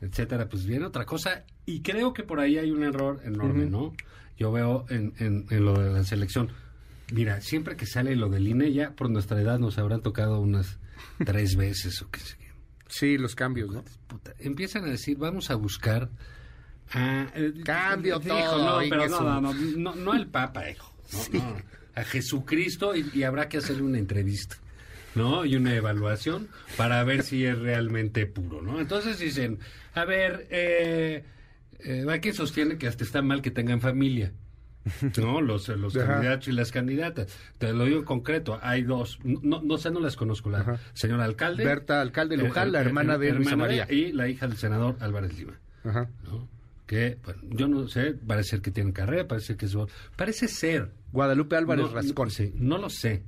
etcétera, 0.00 0.48
pues 0.48 0.64
viene 0.66 0.86
otra 0.86 1.04
cosa 1.04 1.44
y 1.66 1.80
creo 1.82 2.12
que 2.12 2.22
por 2.22 2.40
ahí 2.40 2.58
hay 2.58 2.70
un 2.70 2.82
error 2.82 3.20
enorme, 3.24 3.66
¿no? 3.66 3.94
Yo 4.38 4.50
veo 4.52 4.86
en, 4.88 5.12
en, 5.18 5.46
en 5.50 5.64
lo 5.64 5.74
de 5.78 5.90
la 5.92 6.04
selección, 6.04 6.48
mira, 7.12 7.40
siempre 7.40 7.76
que 7.76 7.86
sale 7.86 8.16
lo 8.16 8.28
del 8.28 8.46
INE, 8.48 8.72
ya 8.72 8.92
por 8.92 9.10
nuestra 9.10 9.40
edad 9.40 9.58
nos 9.58 9.78
habrán 9.78 10.00
tocado 10.00 10.40
unas 10.40 10.78
tres 11.24 11.56
veces 11.56 12.00
o 12.02 12.10
qué 12.10 12.20
sé 12.20 12.36
qué. 12.38 12.50
Sí, 12.88 13.18
los 13.18 13.34
cambios, 13.34 13.70
¿no? 13.70 13.84
Puta, 14.06 14.32
empiezan 14.38 14.84
a 14.84 14.88
decir, 14.88 15.16
vamos 15.18 15.50
a 15.50 15.54
buscar 15.56 16.08
a... 16.92 17.28
eh, 17.34 17.52
Cambio 17.64 18.16
hijo, 18.24 18.28
todo, 18.34 18.80
No, 18.82 18.88
pero 18.88 19.08
no, 19.08 19.20
no, 19.20 19.40
no, 19.40 19.54
no, 19.54 19.94
no 19.94 20.12
al 20.12 20.26
Papa, 20.28 20.70
hijo. 20.70 20.92
No, 21.32 21.38
no, 21.40 21.56
a 21.94 22.04
Jesucristo 22.04 22.96
y, 22.96 23.08
y 23.12 23.22
habrá 23.24 23.48
que 23.48 23.58
hacerle 23.58 23.82
una 23.82 23.98
entrevista, 23.98 24.56
¿no? 25.14 25.44
Y 25.44 25.56
una 25.56 25.74
evaluación 25.74 26.48
para 26.76 27.02
ver 27.04 27.22
si 27.22 27.44
es 27.44 27.58
realmente 27.58 28.26
puro, 28.26 28.62
¿no? 28.62 28.80
Entonces 28.80 29.18
dicen, 29.18 29.58
a 29.94 30.04
ver, 30.04 30.46
eh, 30.50 31.24
eh, 31.80 32.32
sostiene 32.32 32.78
que 32.78 32.86
hasta 32.86 33.04
está 33.04 33.22
mal 33.22 33.42
que 33.42 33.50
tengan 33.50 33.80
familia. 33.80 34.32
No, 35.18 35.40
los, 35.42 35.68
los 35.68 35.96
Ajá. 35.96 36.06
candidatos 36.14 36.48
y 36.48 36.52
las 36.52 36.72
candidatas. 36.72 37.36
Te 37.58 37.72
lo 37.72 37.84
digo 37.84 37.98
en 37.98 38.04
concreto, 38.04 38.58
hay 38.62 38.82
dos, 38.82 39.18
no, 39.24 39.60
no 39.62 39.76
sé, 39.78 39.90
no 39.90 40.00
las 40.00 40.16
conozco, 40.16 40.50
la 40.50 40.60
Ajá. 40.60 40.78
señora 40.94 41.24
alcalde. 41.24 41.64
Berta 41.64 42.00
Alcalde 42.00 42.36
Luján, 42.36 42.72
la 42.72 42.80
hermana 42.80 43.18
de 43.18 43.32
Luisa 43.32 43.50
hermana 43.52 43.68
María. 43.78 43.86
Y 43.94 44.12
la 44.12 44.28
hija 44.28 44.46
del 44.48 44.56
senador 44.56 44.96
Álvarez 45.00 45.36
Lima. 45.38 45.58
Ajá. 45.84 46.08
¿no? 46.24 46.48
Que, 46.86 47.18
bueno, 47.24 47.40
yo 47.50 47.68
no 47.68 47.86
sé, 47.86 48.14
parece 48.14 48.50
ser 48.50 48.62
que 48.62 48.70
tienen 48.72 48.92
carrera, 48.92 49.28
parece 49.28 49.56
que 49.56 49.66
es... 49.66 49.76
Parece 50.16 50.48
ser. 50.48 50.90
Guadalupe 51.12 51.56
Álvarez 51.56 51.86
No, 51.86 51.92
Rascón. 51.92 52.30
sí, 52.30 52.52
no 52.56 52.78
lo 52.78 52.90
sé. 52.90 53.22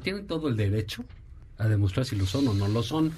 Tienen 0.00 0.26
todo 0.26 0.48
el 0.48 0.56
derecho 0.56 1.04
a 1.58 1.68
demostrar 1.68 2.04
si 2.06 2.16
lo 2.16 2.26
son 2.26 2.48
o 2.48 2.54
no 2.54 2.68
lo 2.68 2.82
son. 2.82 3.12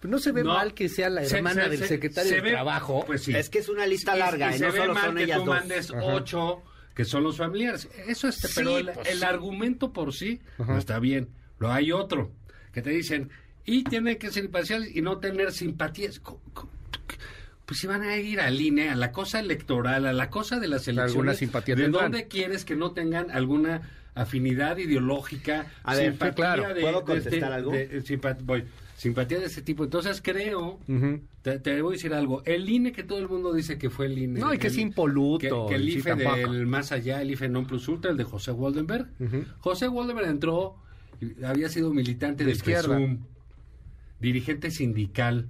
Pero 0.00 0.10
no 0.12 0.18
se 0.18 0.32
ve 0.32 0.42
No. 0.42 0.54
mal 0.54 0.72
que 0.72 0.88
sea 0.88 1.10
la 1.10 1.24
Se- 1.24 1.36
hermana 1.36 1.64
se- 1.64 1.70
del 1.70 1.78
se- 1.80 1.88
secretario 1.88 2.28
se 2.30 2.36
de 2.36 2.40
ve- 2.42 2.50
Trabajo. 2.52 3.04
Pues 3.06 3.22
sí. 3.22 3.34
Es 3.36 3.50
que 3.50 3.58
es 3.58 3.68
una 3.68 3.86
lista 3.86 4.16
larga, 4.16 4.50
y, 4.50 4.54
y 4.54 4.58
se 4.58 4.66
no 4.66 4.72
ve 4.72 4.78
solo 4.78 4.94
mal 4.94 5.04
son 5.06 5.16
que 5.16 5.22
ellas 5.24 5.38
tú 5.38 5.44
dos. 5.44 5.54
mandes 5.54 5.90
Ajá. 5.90 6.04
ocho 6.04 6.62
que 6.94 7.04
son 7.04 7.22
los 7.22 7.36
familiares. 7.36 7.88
Eso 8.06 8.28
es, 8.28 8.36
Sí, 8.36 8.48
pero 8.54 8.78
el, 8.78 8.90
pues 8.92 9.08
el 9.08 9.18
sí. 9.18 9.24
argumento 9.24 9.92
por 9.92 10.14
sí 10.14 10.40
Ajá. 10.58 10.72
no 10.72 10.78
está 10.78 10.98
bien. 10.98 11.28
Lo 11.58 11.70
hay 11.70 11.92
otro 11.92 12.32
que 12.72 12.80
te 12.82 12.90
dicen 12.90 13.30
y 13.66 13.84
tienen 13.84 14.16
que 14.18 14.30
ser 14.30 14.44
imparciales 14.46 14.94
y 14.96 15.02
no 15.02 15.18
tener 15.18 15.52
simpatías. 15.52 16.20
Pues 17.66 17.78
si 17.78 17.86
van 17.86 18.02
a 18.02 18.16
ir 18.16 18.40
al 18.40 18.60
INE, 18.60 18.88
a 18.90 18.96
la 18.96 19.12
cosa 19.12 19.38
electoral, 19.38 20.06
a 20.06 20.12
la 20.12 20.28
cosa 20.28 20.58
de 20.58 20.66
las 20.66 20.88
elecciones, 20.88 21.12
Alguna 21.12 21.34
simpatía 21.34 21.76
¿de 21.76 21.88
dónde 21.88 22.26
quieres 22.26 22.64
que 22.64 22.74
no 22.74 22.92
tengan 22.92 23.30
alguna 23.30 23.82
afinidad 24.14 24.76
ideológica, 24.78 25.66
A 25.84 25.94
ver, 25.94 26.10
simpatía 26.12 26.34
claro. 26.34 26.74
de, 26.74 26.80
¿Puedo 26.80 27.00
de 27.00 27.04
contestar 27.04 27.52
algo? 27.52 27.72
de- 27.72 27.86
de 27.88 28.02
simpat- 28.04 28.42
voy, 28.42 28.64
simpatía 28.96 29.38
de 29.38 29.46
ese 29.46 29.62
tipo? 29.62 29.84
Entonces 29.84 30.20
creo 30.22 30.78
te, 31.42 31.58
te 31.58 31.80
voy 31.80 31.92
a 31.92 31.96
decir 31.96 32.12
algo. 32.12 32.42
El 32.44 32.68
INE 32.68 32.92
que 32.92 33.02
todo 33.02 33.18
el 33.18 33.28
mundo 33.28 33.52
dice 33.52 33.78
que 33.78 33.88
fue 33.88 34.06
el 34.06 34.18
INE. 34.18 34.40
No, 34.40 34.52
y 34.52 34.58
que 34.58 34.66
el- 34.66 34.72
es 34.74 34.78
impoluto, 34.78 35.66
Que, 35.66 35.70
que 35.70 35.74
el 35.76 35.90
sí, 35.90 35.98
IFE 35.98 36.14
del 36.16 36.66
más 36.66 36.92
allá, 36.92 37.22
el 37.22 37.30
IFE 37.30 37.48
non 37.48 37.66
plus 37.66 37.88
ultra, 37.88 38.10
el 38.10 38.16
de 38.16 38.24
José 38.24 38.52
Waldenberg. 38.52 39.08
José 39.60 39.88
Waldenberg 39.88 40.28
entró, 40.28 40.76
había 41.44 41.68
sido 41.68 41.92
militante 41.92 42.44
De 42.44 42.48
del 42.50 42.56
izquierda. 42.56 42.96
PSUM, 42.98 43.18
dirigente 44.20 44.70
sindical 44.70 45.46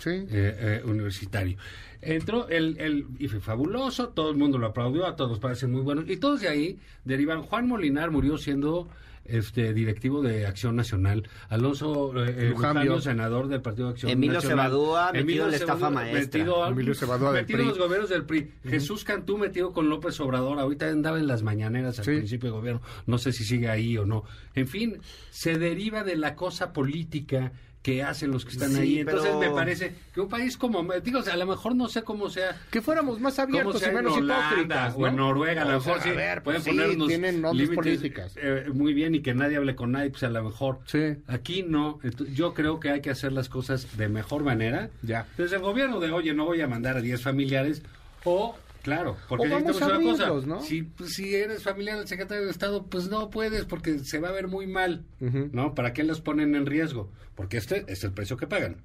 Sí. 0.00 0.10
eh, 0.10 0.26
eh, 0.30 0.82
universitario. 0.84 1.56
Entró 2.02 2.48
el, 2.48 2.76
el 2.78 3.06
IFE 3.18 3.40
fabuloso, 3.40 4.08
todo 4.08 4.30
el 4.30 4.36
mundo 4.36 4.56
lo 4.58 4.66
aplaudió, 4.68 5.06
a 5.06 5.16
todos 5.16 5.38
parecen 5.38 5.70
muy 5.70 5.82
buenos. 5.82 6.08
Y 6.08 6.16
todos 6.16 6.40
de 6.40 6.48
ahí 6.48 6.78
derivan. 7.04 7.42
Juan 7.42 7.68
Molinar 7.68 8.10
murió 8.10 8.38
siendo 8.38 8.88
este 9.26 9.74
directivo 9.74 10.22
de 10.22 10.46
Acción 10.46 10.74
Nacional. 10.76 11.28
Alonso 11.50 12.12
eh, 12.24 12.30
eh, 12.30 12.48
Lujambio. 12.50 12.84
Lujambio, 12.84 13.00
senador 13.00 13.48
del 13.48 13.60
Partido 13.60 13.88
de 13.88 13.92
Acción 13.92 14.10
Emilio 14.12 14.36
Nacional. 14.36 14.70
Cebadúa, 14.70 15.12
metido 15.12 15.44
en 15.44 15.50
la 15.50 15.56
estafa 15.56 15.76
Cebadúa, 15.78 15.90
maestra. 15.90 16.20
Metido, 16.40 16.66
Emilio 16.68 16.94
Cebadúa 16.94 17.32
del 17.34 17.42
metido 17.42 17.56
PRI. 17.58 17.62
en 17.62 17.68
los 17.68 17.78
gobiernos 17.78 18.08
del 18.10 18.24
PRI. 18.24 18.50
Jesús 18.64 19.04
Cantú 19.04 19.36
metido 19.38 19.72
con 19.72 19.88
López 19.90 20.18
Obrador. 20.20 20.58
Ahorita 20.58 20.88
andaba 20.88 21.18
en 21.18 21.26
las 21.26 21.42
mañaneras 21.42 21.98
al 21.98 22.06
Sí. 22.06 22.12
principio 22.16 22.48
de 22.50 22.56
gobierno. 22.56 22.82
No 23.06 23.18
sé 23.18 23.32
si 23.32 23.44
sigue 23.44 23.68
ahí 23.68 23.96
o 23.98 24.06
no. 24.06 24.24
En 24.54 24.66
fin, 24.66 24.98
se 25.30 25.58
deriva 25.58 26.02
de 26.02 26.16
la 26.16 26.34
cosa 26.34 26.72
política 26.72 27.52
que 27.82 28.02
hacen 28.02 28.30
los 28.30 28.44
que 28.44 28.52
están 28.52 28.72
Sí, 28.72 28.80
ahí. 28.80 28.98
Entonces 28.98 29.30
pero- 29.38 29.38
me 29.40 29.50
parece 29.50 29.94
que 30.12 30.20
un 30.20 30.28
país 30.28 30.58
como, 30.58 30.82
digo, 31.02 31.20
a 31.20 31.36
lo 31.36 31.46
mejor 31.46 31.74
no 31.74 31.88
sé 31.88 32.02
cómo 32.02 32.28
sea. 32.28 32.54
Que 32.70 32.82
fuéramos 32.82 33.20
más 33.20 33.38
abiertos 33.38 33.80
y 33.80 33.84
en 33.86 33.94
menos 33.94 34.12
Holanda 34.18 34.48
hipócritas. 34.50 34.94
o 34.98 35.06
en 35.06 35.16
¿no? 35.16 35.26
Noruega, 35.28 35.62
a 35.62 35.64
lo 35.64 35.78
O 35.78 35.80
sea, 35.80 35.94
mejor 35.94 36.02
sí 36.02 36.10
a 36.10 36.12
ver, 36.18 36.42
pueden 36.42 36.62
pues 36.62 36.74
sí, 36.74 36.78
ponernos 36.78 37.08
tienen 37.08 37.42
límites 37.42 37.74
políticas. 37.74 38.34
eh, 38.36 38.66
muy 38.74 38.92
bien 38.92 39.14
y 39.14 39.22
que 39.22 39.32
nadie 39.32 39.56
hable 39.56 39.74
con 39.76 39.92
nadie, 39.92 40.10
pues 40.10 40.22
a 40.24 40.28
lo 40.28 40.44
mejor. 40.44 40.80
Sí. 40.84 41.16
Aquí 41.26 41.62
no. 41.62 41.98
Yo 42.34 42.52
creo 42.52 42.80
que 42.80 42.90
hay 42.90 43.00
que 43.00 43.10
hacer 43.10 43.32
las 43.32 43.48
cosas 43.48 43.96
de 43.96 44.08
mejor 44.08 44.44
manera. 44.44 44.90
Ya. 45.02 45.26
Desde 45.38 45.56
el 45.56 45.62
gobierno 45.62 46.00
de, 46.00 46.10
oye, 46.12 46.34
no 46.34 46.44
voy 46.44 46.60
a 46.60 46.66
mandar 46.66 46.98
a 46.98 47.00
10 47.00 47.22
familiares 47.22 47.82
o... 48.24 48.56
Claro, 48.82 49.16
porque 49.28 49.46
O 49.46 49.50
vamos 49.50 49.64
necesitamos 49.66 49.92
a 49.94 49.98
una 49.98 50.10
cosa. 50.12 50.22
abrirlos, 50.28 50.46
¿no? 50.46 50.60
Si, 50.62 50.82
pues, 50.82 51.10
si 51.14 51.34
eres 51.34 51.62
familiar 51.62 51.98
del 51.98 52.08
secretario 52.08 52.44
de 52.46 52.50
Estado, 52.50 52.86
pues 52.86 53.08
no 53.08 53.28
puedes 53.30 53.64
porque 53.66 53.98
se 54.00 54.18
va 54.20 54.28
a 54.30 54.32
ver 54.32 54.48
muy 54.48 54.66
mal. 54.66 55.04
¿No? 55.20 55.74
¿Para 55.74 55.92
qué 55.92 56.02
los 56.04 56.20
ponen 56.20 56.54
en 56.54 56.64
riesgo? 56.66 57.12
Porque 57.34 57.58
este 57.58 57.84
es 57.88 58.02
el 58.04 58.12
precio 58.12 58.36
que 58.36 58.46
pagan. 58.46 58.82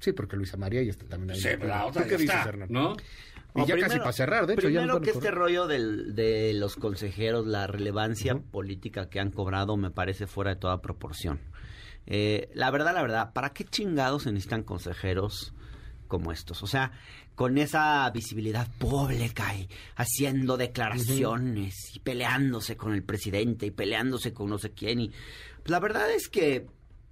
Sí, 0.00 0.12
porque 0.12 0.36
Luisa 0.36 0.56
María 0.56 0.82
y 0.82 0.88
está 0.88 1.06
también 1.06 1.32
ahí. 1.32 1.40
Sí, 1.40 1.48
pero 1.52 1.68
la 1.68 1.86
otra 1.86 2.02
¿Tú 2.02 2.08
ya 2.10 2.16
qué 2.16 2.22
dices, 2.22 2.36
está, 2.36 2.48
Hernán? 2.48 2.68
¿no? 2.70 2.92
Y 3.54 3.60
No, 3.60 3.66
ya 3.66 3.74
primero- 3.74 3.88
casi 3.88 3.98
para 3.98 4.12
cerrar, 4.12 4.46
de 4.46 4.52
hecho. 4.54 4.62
ya 4.68 4.80
Primero 4.80 4.86
nos 4.86 4.94
van 4.96 5.02
a 5.02 5.04
que 5.04 5.10
este 5.18 5.30
rollo 5.30 5.66
del- 5.66 6.14
de 6.14 6.52
los 6.54 6.76
consejeros, 6.76 7.46
la 7.46 7.66
relevancia 7.66 8.36
política 8.38 9.08
que 9.08 9.20
han 9.20 9.30
cobrado 9.30 9.76
me 9.78 9.90
parece 9.90 10.26
fuera 10.26 10.50
de 10.54 10.60
toda 10.60 10.82
proporción. 10.82 11.40
Eh, 12.06 12.50
la 12.54 12.70
verdad, 12.70 12.94
la 12.94 13.02
verdad, 13.02 13.32
¿para 13.32 13.50
qué 13.50 13.64
chingados 13.64 14.24
se 14.24 14.32
necesitan 14.32 14.62
consejeros 14.62 15.54
como 16.08 16.30
estos? 16.32 16.62
O 16.62 16.66
sea, 16.66 16.92
con 17.36 17.58
esa 17.58 18.10
visibilidad 18.10 18.66
pública 18.78 19.54
y 19.54 19.68
haciendo 19.94 20.56
declaraciones 20.56 21.94
y 21.94 22.00
peleándose 22.00 22.76
con 22.76 22.94
el 22.94 23.04
presidente 23.04 23.66
y 23.66 23.70
peleándose 23.70 24.32
con 24.32 24.48
no 24.48 24.58
sé 24.58 24.72
quién. 24.72 25.00
Y 25.00 25.08
pues, 25.08 25.68
la 25.68 25.78
verdad 25.78 26.10
es 26.10 26.28
que 26.28 26.66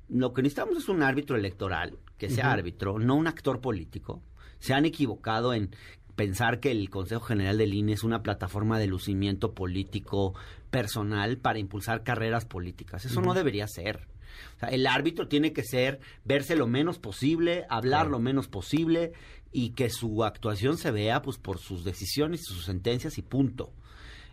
lo 0.09 0.33
que 0.33 0.43
necesitamos 0.43 0.79
es 0.79 0.89
un 0.89 1.03
árbitro 1.03 1.37
electoral, 1.37 1.99
que 2.19 2.31
sea 2.31 2.51
árbitro, 2.51 2.99
no 2.99 3.15
un 3.15 3.27
actor 3.27 3.61
político. 3.61 4.23
Se 4.59 4.73
han 4.73 4.87
equivocado 4.87 5.53
en 5.53 5.77
pensar 6.17 6.59
que 6.59 6.71
el 6.71 6.89
Consejo 6.89 7.25
General 7.27 7.59
del 7.59 7.75
INE 7.75 7.93
es 7.93 8.03
una 8.03 8.23
plataforma 8.23 8.79
de 8.79 8.87
lucimiento 8.87 9.53
político 9.53 10.35
personal 10.71 11.37
para 11.37 11.59
impulsar 11.59 12.03
carreras 12.03 12.47
políticas. 12.47 13.05
Eso 13.05 13.21
no 13.21 13.35
debería 13.35 13.67
ser. 13.69 14.09
O 14.57 14.61
sea, 14.61 14.69
el 14.71 14.87
árbitro 14.87 15.29
tiene 15.29 15.53
que 15.53 15.63
ser 15.63 16.01
verse 16.25 16.57
lo 16.57 16.67
menos 16.67 16.99
posible, 16.99 17.67
hablar 17.69 18.03
Claro. 18.03 18.11
lo 18.11 18.19
menos 18.21 18.49
posible 18.49 19.13
y 19.55 19.71
que 19.71 19.89
su 19.89 20.25
actuación 20.25 20.77
se 20.77 20.91
vea 20.91 21.23
pues 21.23 21.39
por 21.39 21.59
sus 21.59 21.85
decisiones 21.85 22.41
y 22.43 22.45
sus 22.53 22.65
sentencias 22.65 23.17
y 23.17 23.23
punto. 23.23 23.73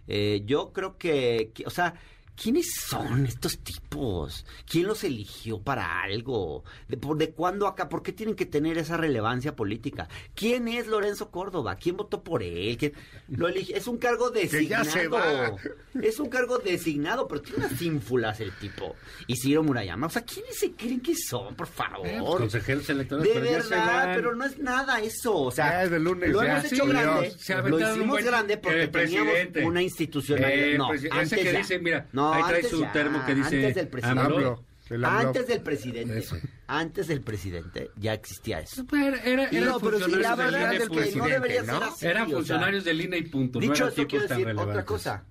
Eh, 0.08 0.42
yo 0.46 0.74
creo 0.74 0.98
que, 0.98 1.52
que- 1.54 1.66
o 1.66 1.70
sea, 1.70 1.94
¿quiénes 2.42 2.74
son 2.74 3.26
estos 3.26 3.60
tipos? 3.60 4.46
¿Quién 4.70 4.88
los 4.88 5.04
eligió 5.04 5.60
para 5.62 6.02
algo? 6.02 6.64
¿De, 6.88 6.98
por, 6.98 7.18
¿De 7.18 7.32
cuándo 7.32 7.68
acá? 7.68 7.88
¿Por 7.89 8.02
qué 8.02 8.12
tienen 8.14 8.36
que 8.36 8.46
tener 8.46 8.78
esa 8.78 8.98
relevancia 8.98 9.56
política? 9.56 10.08
¿Quién 10.34 10.68
es 10.68 10.88
Lorenzo 10.88 11.30
Córdoba? 11.30 11.76
¿Quién 11.76 11.98
votó 11.98 12.24
por 12.24 12.42
él? 12.42 12.78
¿Quién- 12.78 12.94
Lo 13.30 13.48
elige- 13.48 13.76
Es 13.76 13.88
un 13.88 13.98
cargo 13.98 14.34
ya 14.34 14.39
designado. 14.42 14.86
se 14.86 15.08
va. 15.08 15.56
Es 16.02 16.20
un 16.20 16.30
cargo 16.30 16.58
designado, 16.60 17.28
pero 17.28 17.42
tiene 17.42 17.66
unas 17.66 17.82
ínfulas 17.82 18.39
el 18.39 18.52
tipo. 18.54 18.96
Y 19.28 19.36
Ciro 19.36 19.62
Murayama. 19.64 20.08
O 20.08 20.10
sea, 20.10 20.24
¿quiénes 20.24 20.58
se 20.58 20.72
creen 20.72 21.02
que 21.02 21.14
son, 21.16 21.56
por 21.56 21.68
favor? 21.68 22.08
Eh, 22.08 22.18
pues, 22.20 22.36
consejeros 22.39 22.89
electorales, 22.89 23.34
De 23.34 23.39
pero 23.39 23.52
verdad, 23.52 24.06
van. 24.08 24.16
pero 24.16 24.36
no 24.36 24.46
es 24.46 24.58
nada 24.58 25.00
eso. 25.02 25.36
O 25.38 25.52
sea, 25.52 25.72
Ya 25.72 25.84
es 25.84 25.92
de 25.92 26.00
lunes, 26.00 26.30
lo 26.32 26.44
ya, 26.44 26.54
hemos 26.54 26.68
sí, 26.70 26.76
hecho 26.76 26.86
Dios. 26.86 26.98
grande. 26.98 27.32
Se 27.38 27.56
Lo 27.56 27.80
hicimos 27.80 28.08
buen- 28.10 28.26
grande 28.26 28.58
porque 28.58 28.88
teníamos 28.88 29.34
una 29.64 29.82
institucionalidad. 29.82 30.52
Eh, 30.68 30.78
no, 30.78 30.89
antes 31.12 31.34
que 31.39 31.44
ya. 31.52 31.58
dice, 31.60 31.80
mira, 31.80 32.08
no, 32.14 32.31
ahí 32.34 32.44
trae 32.44 32.56
antes 32.56 32.72
su 32.72 32.82
ya, 32.82 32.92
termo 32.92 33.26
que 33.26 33.36
dice 33.36 33.56
Antes 33.56 33.76
del 33.76 33.88
presidente. 33.88 34.22
AMLO. 34.22 34.66
AMLO. 34.90 35.08
Antes 35.08 35.48
del 35.48 35.62
presidente. 35.62 36.18
Ese. 36.20 36.42
Antes 36.68 37.08
del 37.08 37.22
presidente 37.22 37.92
ya 37.98 38.14
existía 38.14 38.60
eso. 38.60 38.84
Era, 38.94 39.18
era, 39.24 39.48
Y 39.52 39.58
eran 39.58 39.70
no, 39.70 39.80
pero 39.80 40.00
funcionarios 40.00 40.22
la 40.22 40.36
del 40.36 40.54
verdad 40.54 40.74
INE, 40.74 40.76
es 40.76 40.82
que 40.82 40.88
no 40.90 40.96
presidente, 41.02 41.30
debería 41.32 41.62
¿no? 41.64 41.74
ser 41.74 41.84
así, 41.84 42.06
Eran 42.08 42.24
o 42.24 42.28
sea. 42.28 42.36
funcionarios 42.38 42.84
del 42.84 43.02
INE 43.02 43.18
y 43.18 43.24
punto. 43.24 43.60
Dicho 43.60 43.72
no 43.72 43.78
eran 43.78 43.94
eso, 43.94 44.08
quiero 44.08 44.28
decir 44.28 44.46
relevantes. 44.46 44.72
otra 44.74 44.86
cosa. 44.86 45.26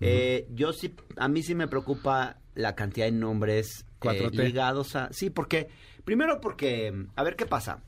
Eh, 0.00 0.46
yo 0.50 0.72
sí, 0.72 0.94
a 1.16 1.28
mí 1.28 1.42
sí 1.42 1.54
me 1.54 1.68
preocupa 1.68 2.38
la 2.54 2.74
cantidad 2.74 3.06
de 3.06 3.12
nombres 3.12 3.84
eh, 4.02 4.30
4T. 4.30 4.30
ligados 4.32 4.96
a... 4.96 5.12
Sí, 5.12 5.30
porque, 5.30 5.68
primero 6.04 6.40
porque, 6.40 7.06
a 7.14 7.22
ver 7.22 7.36
qué 7.36 7.46
pasa. 7.46 7.82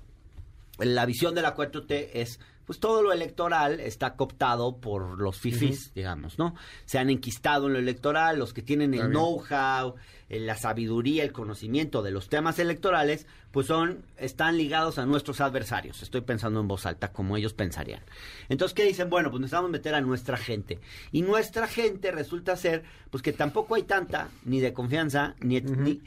La 0.79 1.07
visión 1.07 1.35
de 1.35 1.43
la 1.43 1.55
4T 1.57 2.11
es, 2.13 2.39
pues 2.67 2.79
todo 2.81 3.03
lo 3.03 3.13
electoral 3.13 3.81
está 3.81 4.15
cooptado 4.17 4.77
por 4.79 5.21
los 5.21 5.39
fifis, 5.39 5.95
digamos, 5.95 6.39
¿no? 6.39 6.55
Se 6.85 6.99
han 6.99 7.11
enquistado 7.11 7.67
en 7.69 7.75
lo 7.75 7.79
electoral, 7.79 8.39
los 8.39 8.53
que 8.53 8.63
tienen 8.63 8.93
el 8.95 9.01
know-how, 9.11 9.95
eh, 10.29 10.41
la 10.41 10.57
sabiduría, 10.57 11.23
el 11.23 11.33
conocimiento 11.33 12.03
de 12.03 12.11
los 12.11 12.29
temas 12.29 12.59
electorales, 12.59 13.27
pues 13.53 13.69
son, 13.69 14.05
están 14.19 14.59
ligados 14.59 14.99
a 14.99 15.07
nuestros 15.07 15.41
adversarios. 15.41 16.03
Estoy 16.03 16.21
pensando 16.23 16.61
en 16.61 16.69
voz 16.69 16.85
alta, 16.85 17.13
como 17.13 17.37
ellos 17.37 17.55
pensarían. 17.55 18.03
Entonces, 18.49 18.75
¿qué 18.75 18.85
dicen? 18.85 19.09
Bueno, 19.09 19.31
pues 19.31 19.41
necesitamos 19.41 19.71
meter 19.71 19.95
a 19.95 20.01
nuestra 20.01 20.37
gente. 20.37 20.81
Y 21.13 21.23
nuestra 21.23 21.69
gente 21.69 22.11
resulta 22.11 22.57
ser, 22.57 22.83
pues 23.11 23.23
que 23.23 23.33
tampoco 23.33 23.77
hay 23.77 23.85
tanta, 23.85 24.29
ni 24.45 24.61
de 24.61 24.73
confianza, 24.75 25.37
ni... 25.41 25.61
ni- 25.61 26.03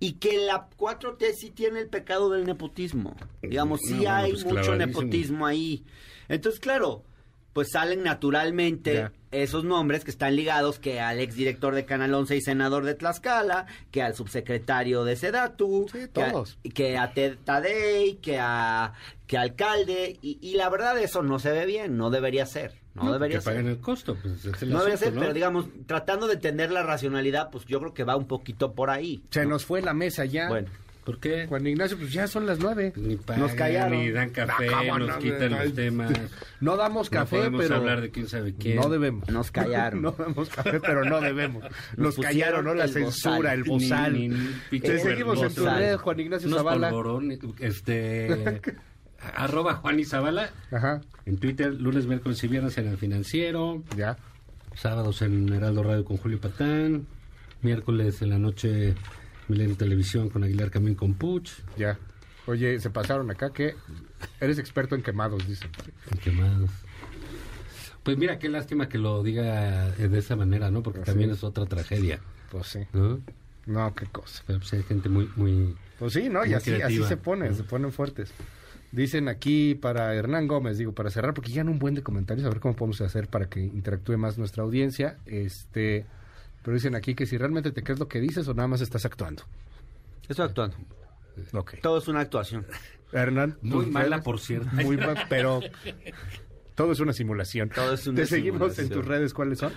y 0.00 0.14
que 0.14 0.36
la 0.38 0.68
4T 0.76 1.32
sí 1.34 1.50
tiene 1.50 1.80
el 1.80 1.88
pecado 1.88 2.30
del 2.30 2.44
nepotismo. 2.44 3.14
Digamos, 3.42 3.80
sí 3.82 3.92
No, 3.94 3.98
bueno, 3.98 4.14
hay 4.14 4.30
pues, 4.32 4.44
mucho 4.44 4.76
nepotismo 4.76 5.46
ahí. 5.46 5.84
Entonces, 6.28 6.60
claro, 6.60 7.02
pues 7.52 7.70
salen 7.72 8.02
naturalmente 8.02 9.08
esos 9.30 9.64
nombres 9.64 10.04
que 10.04 10.10
están 10.10 10.34
ligados 10.36 10.78
que 10.78 11.00
al 11.00 11.20
exdirector 11.20 11.74
de 11.74 11.84
Canal 11.84 12.12
11 12.14 12.36
y 12.36 12.40
senador 12.40 12.84
de 12.84 12.94
Tlaxcala, 12.94 13.66
que 13.90 14.02
al 14.02 14.14
subsecretario 14.14 15.04
de 15.04 15.16
Sedatu, 15.16 15.86
Sí, 15.90 16.08
que 16.12 16.22
a- 16.22 16.32
que 16.74 16.98
a 16.98 17.12
Tadei, 17.44 18.16
que 18.16 18.38
a 18.40 18.92
que 19.26 19.38
alcalde 19.38 20.18
y, 20.22 20.38
y 20.40 20.54
la 20.54 20.68
verdad 20.68 20.98
eso 20.98 21.22
no 21.22 21.38
se 21.38 21.50
ve 21.52 21.64
bien, 21.66 21.96
no 21.96 22.10
debería 22.10 22.44
ser, 22.46 22.74
no, 22.94 23.04
No, 23.04 23.12
debería 23.12 23.38
que 23.38 23.42
ser. 23.44 23.54
paguen 23.54 23.68
el 23.70 23.78
costo, 23.78 24.16
pues 24.20 24.44
es 24.44 24.62
el 24.62 24.70
No 24.70 24.78
debería 24.78 24.96
ser, 24.96 25.12
¿no? 25.14 25.20
pero 25.20 25.32
digamos, 25.34 25.66
tratando 25.86 26.26
de 26.28 26.34
entender 26.34 26.70
la 26.70 26.82
racionalidad, 26.82 27.50
pues 27.50 27.64
yo 27.66 27.80
creo 27.80 27.92
que 27.94 28.04
va 28.04 28.16
un 28.16 28.26
poquito 28.26 28.72
por 28.72 28.90
ahí. 28.90 29.22
Se 29.30 29.42
¿no? 29.44 29.50
nos 29.50 29.64
fue 29.64 29.82
la 29.82 29.94
mesa 29.94 30.24
ya. 30.24 30.48
Bueno, 30.48 30.68
¿Por 31.04 31.20
qué? 31.20 31.46
Juan 31.46 31.66
Ignacio, 31.66 31.98
pues 31.98 32.14
ya 32.14 32.26
son 32.26 32.46
las 32.46 32.60
nueve. 32.60 32.94
Ni 32.96 33.16
pagan, 33.16 33.42
Nos 33.42 33.52
callaron. 33.52 33.98
ni 33.98 34.10
dan 34.10 34.30
café, 34.30 34.68
Ah, 34.72 34.78
¿cómo 34.78 35.00
nos 35.00 35.08
no? 35.08 35.18
quitan 35.18 35.50
los 35.50 35.74
temas. 35.74 36.12
No 36.60 36.76
damos 36.78 37.12
no 37.12 37.18
café, 37.18 37.36
podemos 37.36 37.60
pero 37.62 37.76
hablar 37.76 38.00
de 38.00 38.10
quién 38.10 38.26
sabe 38.26 38.54
quién. 38.54 38.76
no 38.76 38.88
debemos. 38.88 39.28
Nos 39.28 39.50
callaron. 39.50 40.00
no 40.00 40.12
damos 40.12 40.48
café, 40.48 40.80
pero 40.80 41.04
no 41.04 41.20
debemos. 41.20 41.62
Nos, 41.98 42.16
callaron, 42.16 42.64
¿no? 42.64 42.72
La 42.72 42.88
censura, 42.88 43.36
bozal. 43.36 43.52
el 43.52 43.64
bozal. 43.64 44.12
Ni- 44.14 44.28
ni- 44.30 44.50
ni- 44.70 44.80
Te 44.80 44.98
seguimos 44.98 45.42
en 45.42 45.52
tu 45.54 45.60
bozal. 45.64 45.78
red, 45.78 45.96
Juan 45.98 46.20
Ignacio 46.20 46.48
Unos 46.48 46.58
Zavala. 46.60 46.88
polvorones, 46.88 47.38
este... 47.58 48.62
arroba 49.36 49.74
Juan 49.76 49.98
y 50.00 50.04
Zavala 50.04 50.50
Ajá, 50.70 51.00
en 51.26 51.38
Twitter, 51.38 51.72
lunes, 51.74 52.06
miércoles 52.06 52.42
y 52.44 52.48
viernes 52.48 52.76
en 52.78 52.88
El 52.88 52.98
Financiero, 52.98 53.82
ya. 53.96 54.16
sábados 54.74 55.22
en 55.22 55.52
Heraldo 55.52 55.82
Radio 55.82 56.04
con 56.04 56.16
Julio 56.16 56.40
Patán, 56.40 57.06
miércoles 57.62 58.20
en 58.22 58.30
la 58.30 58.38
noche 58.38 58.94
Milenio 59.48 59.76
Televisión 59.76 60.28
con 60.30 60.44
Aguilar 60.44 60.70
Camín 60.70 60.94
con 60.94 61.14
Puch, 61.14 61.50
Ya. 61.76 61.98
Oye, 62.46 62.78
se 62.78 62.90
pasaron 62.90 63.30
acá 63.30 63.50
que 63.54 63.74
eres 64.38 64.58
experto 64.58 64.94
en 64.94 65.02
quemados, 65.02 65.48
dicen. 65.48 65.70
en 66.12 66.18
quemados. 66.18 66.70
Pues 68.02 68.18
mira, 68.18 68.38
qué 68.38 68.50
lástima 68.50 68.86
que 68.86 68.98
lo 68.98 69.22
diga 69.22 69.90
de 69.92 70.18
esa 70.18 70.36
manera, 70.36 70.70
¿no? 70.70 70.82
Porque 70.82 70.98
Pues 71.00 71.06
también 71.06 71.30
sí. 71.30 71.36
es 71.36 71.44
otra 71.44 71.64
tragedia, 71.64 72.20
Pues 72.50 72.66
sí. 72.66 72.80
¿no? 72.92 73.20
No, 73.64 73.94
qué 73.94 74.04
cosa. 74.06 74.42
Pero 74.46 74.58
pues 74.58 74.74
hay 74.74 74.82
gente 74.82 75.08
muy, 75.08 75.30
muy... 75.36 75.74
Pues 75.98 76.12
sí, 76.12 76.28
¿no? 76.28 76.44
Y 76.44 76.48
Muy 76.48 76.54
así, 76.54 76.70
así 76.72 76.76
creativa. 76.80 77.08
se 77.08 77.16
ponen, 77.16 77.54
se 77.54 77.62
ponen 77.64 77.92
fuertes. 77.92 78.30
Dicen 78.94 79.28
aquí 79.28 79.74
para 79.74 80.14
Hernán 80.14 80.46
Gómez, 80.46 80.78
digo, 80.78 80.92
para 80.92 81.10
cerrar, 81.10 81.34
porque 81.34 81.50
ya 81.50 81.64
no 81.64 81.72
un 81.72 81.80
buen 81.80 81.94
de 81.96 82.02
comentarios, 82.04 82.46
a 82.46 82.50
ver 82.50 82.60
cómo 82.60 82.76
podemos 82.76 83.00
hacer 83.00 83.26
para 83.26 83.48
que 83.48 83.58
interactúe 83.60 84.16
más 84.16 84.38
nuestra 84.38 84.62
audiencia. 84.62 85.18
Este, 85.26 86.06
pero 86.62 86.74
dicen 86.76 86.94
aquí 86.94 87.16
que 87.16 87.26
si 87.26 87.36
realmente 87.36 87.72
te 87.72 87.82
crees 87.82 87.98
lo 87.98 88.06
que 88.06 88.20
dices 88.20 88.46
o 88.46 88.54
nada 88.54 88.68
más 88.68 88.80
estás 88.80 89.04
actuando. 89.04 89.42
estoy 90.28 90.44
actuando. 90.46 90.76
Ok. 91.54 91.74
Todo 91.82 91.98
es 91.98 92.06
una 92.06 92.20
actuación. 92.20 92.64
Hernán, 93.12 93.58
Muy 93.62 93.86
mala, 93.86 94.18
redes- 94.18 94.24
por 94.24 94.38
cierto. 94.38 94.68
Muy 94.72 94.96
mal, 94.96 95.16
pero 95.28 95.60
todo 96.76 96.92
es 96.92 97.00
una 97.00 97.12
simulación. 97.12 97.70
Todo 97.70 97.94
es 97.94 98.06
una 98.06 98.18
Te 98.18 98.26
seguimos 98.26 98.78
en 98.78 98.88
tus 98.90 99.04
redes, 99.04 99.34
¿cuáles 99.34 99.58
son? 99.58 99.72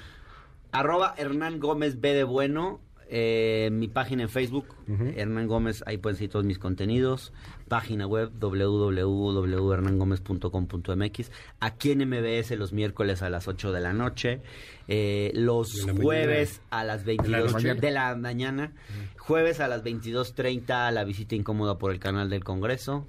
Arroba 0.71 1.15
Hernán 1.17 1.59
Gómez 1.59 1.99
B 1.99 2.13
de 2.13 2.23
Bueno. 2.23 2.81
Eh, 3.09 3.69
mi 3.71 3.87
página 3.87 4.23
en 4.23 4.29
Facebook, 4.29 4.67
Hernán 5.15 5.47
Gómez, 5.47 5.83
ahí 5.85 5.97
pueden 5.97 6.17
seguir 6.17 6.31
todos 6.31 6.45
mis 6.45 6.59
contenidos. 6.59 7.31
Página 7.67 8.07
web 8.07 8.31
www.hernangomez.com.mx. 8.39 11.31
Aquí 11.59 11.91
en 11.91 12.09
MBS 12.09 12.51
los 12.57 12.73
miércoles 12.73 13.21
a 13.21 13.29
las 13.29 13.47
8 13.47 13.71
de 13.71 13.81
la 13.81 13.93
noche. 13.93 14.41
eh, 14.87 15.31
los 15.33 15.85
la 15.85 15.93
jueves 15.93 16.61
a 16.69 16.83
las 16.83 17.05
22 17.05 17.53
noche. 17.53 17.75
de 17.75 17.91
la 17.91 18.15
mañana. 18.15 18.73
Jueves 19.17 19.59
a 19.59 19.67
las 19.67 19.83
22.30 19.83 20.91
la 20.91 21.03
visita 21.03 21.35
incómoda 21.35 21.77
por 21.77 21.91
el 21.91 21.99
canal 21.99 22.29
del 22.29 22.43
Congreso. 22.43 23.07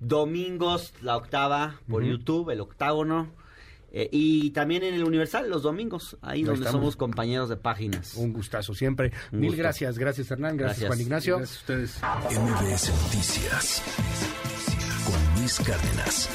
Domingos 0.00 0.92
la 1.02 1.16
octava 1.16 1.80
por. 1.88 2.02
YouTube, 2.04 2.50
el 2.50 2.60
octágono. 2.60 3.28
Eh, 3.96 4.08
y 4.10 4.50
también 4.50 4.82
en 4.82 4.94
el 4.94 5.04
Universal 5.04 5.48
los 5.48 5.62
domingos, 5.62 6.16
ahí, 6.20 6.42
donde 6.42 6.62
estamos. 6.62 6.80
somos 6.80 6.96
compañeros 6.96 7.48
de 7.48 7.56
páginas. 7.56 8.14
Un 8.16 8.32
gustazo 8.32 8.74
siempre. 8.74 9.12
Un 9.30 9.38
Mil 9.38 9.50
gusto. 9.50 9.62
gracias, 9.62 9.98
gracias 9.98 10.28
Hernán, 10.32 10.56
gracias, 10.56 10.80
Gracias. 10.80 10.88
Juan 10.88 11.00
Ignacio. 11.00 11.38
Gracias 11.38 11.58
a 11.58 11.60
ustedes. 11.60 12.00
MBS 12.40 12.90
Noticias 13.04 13.82
con 15.06 15.40
Luis 15.40 15.60
Cárdenas. 15.60 16.28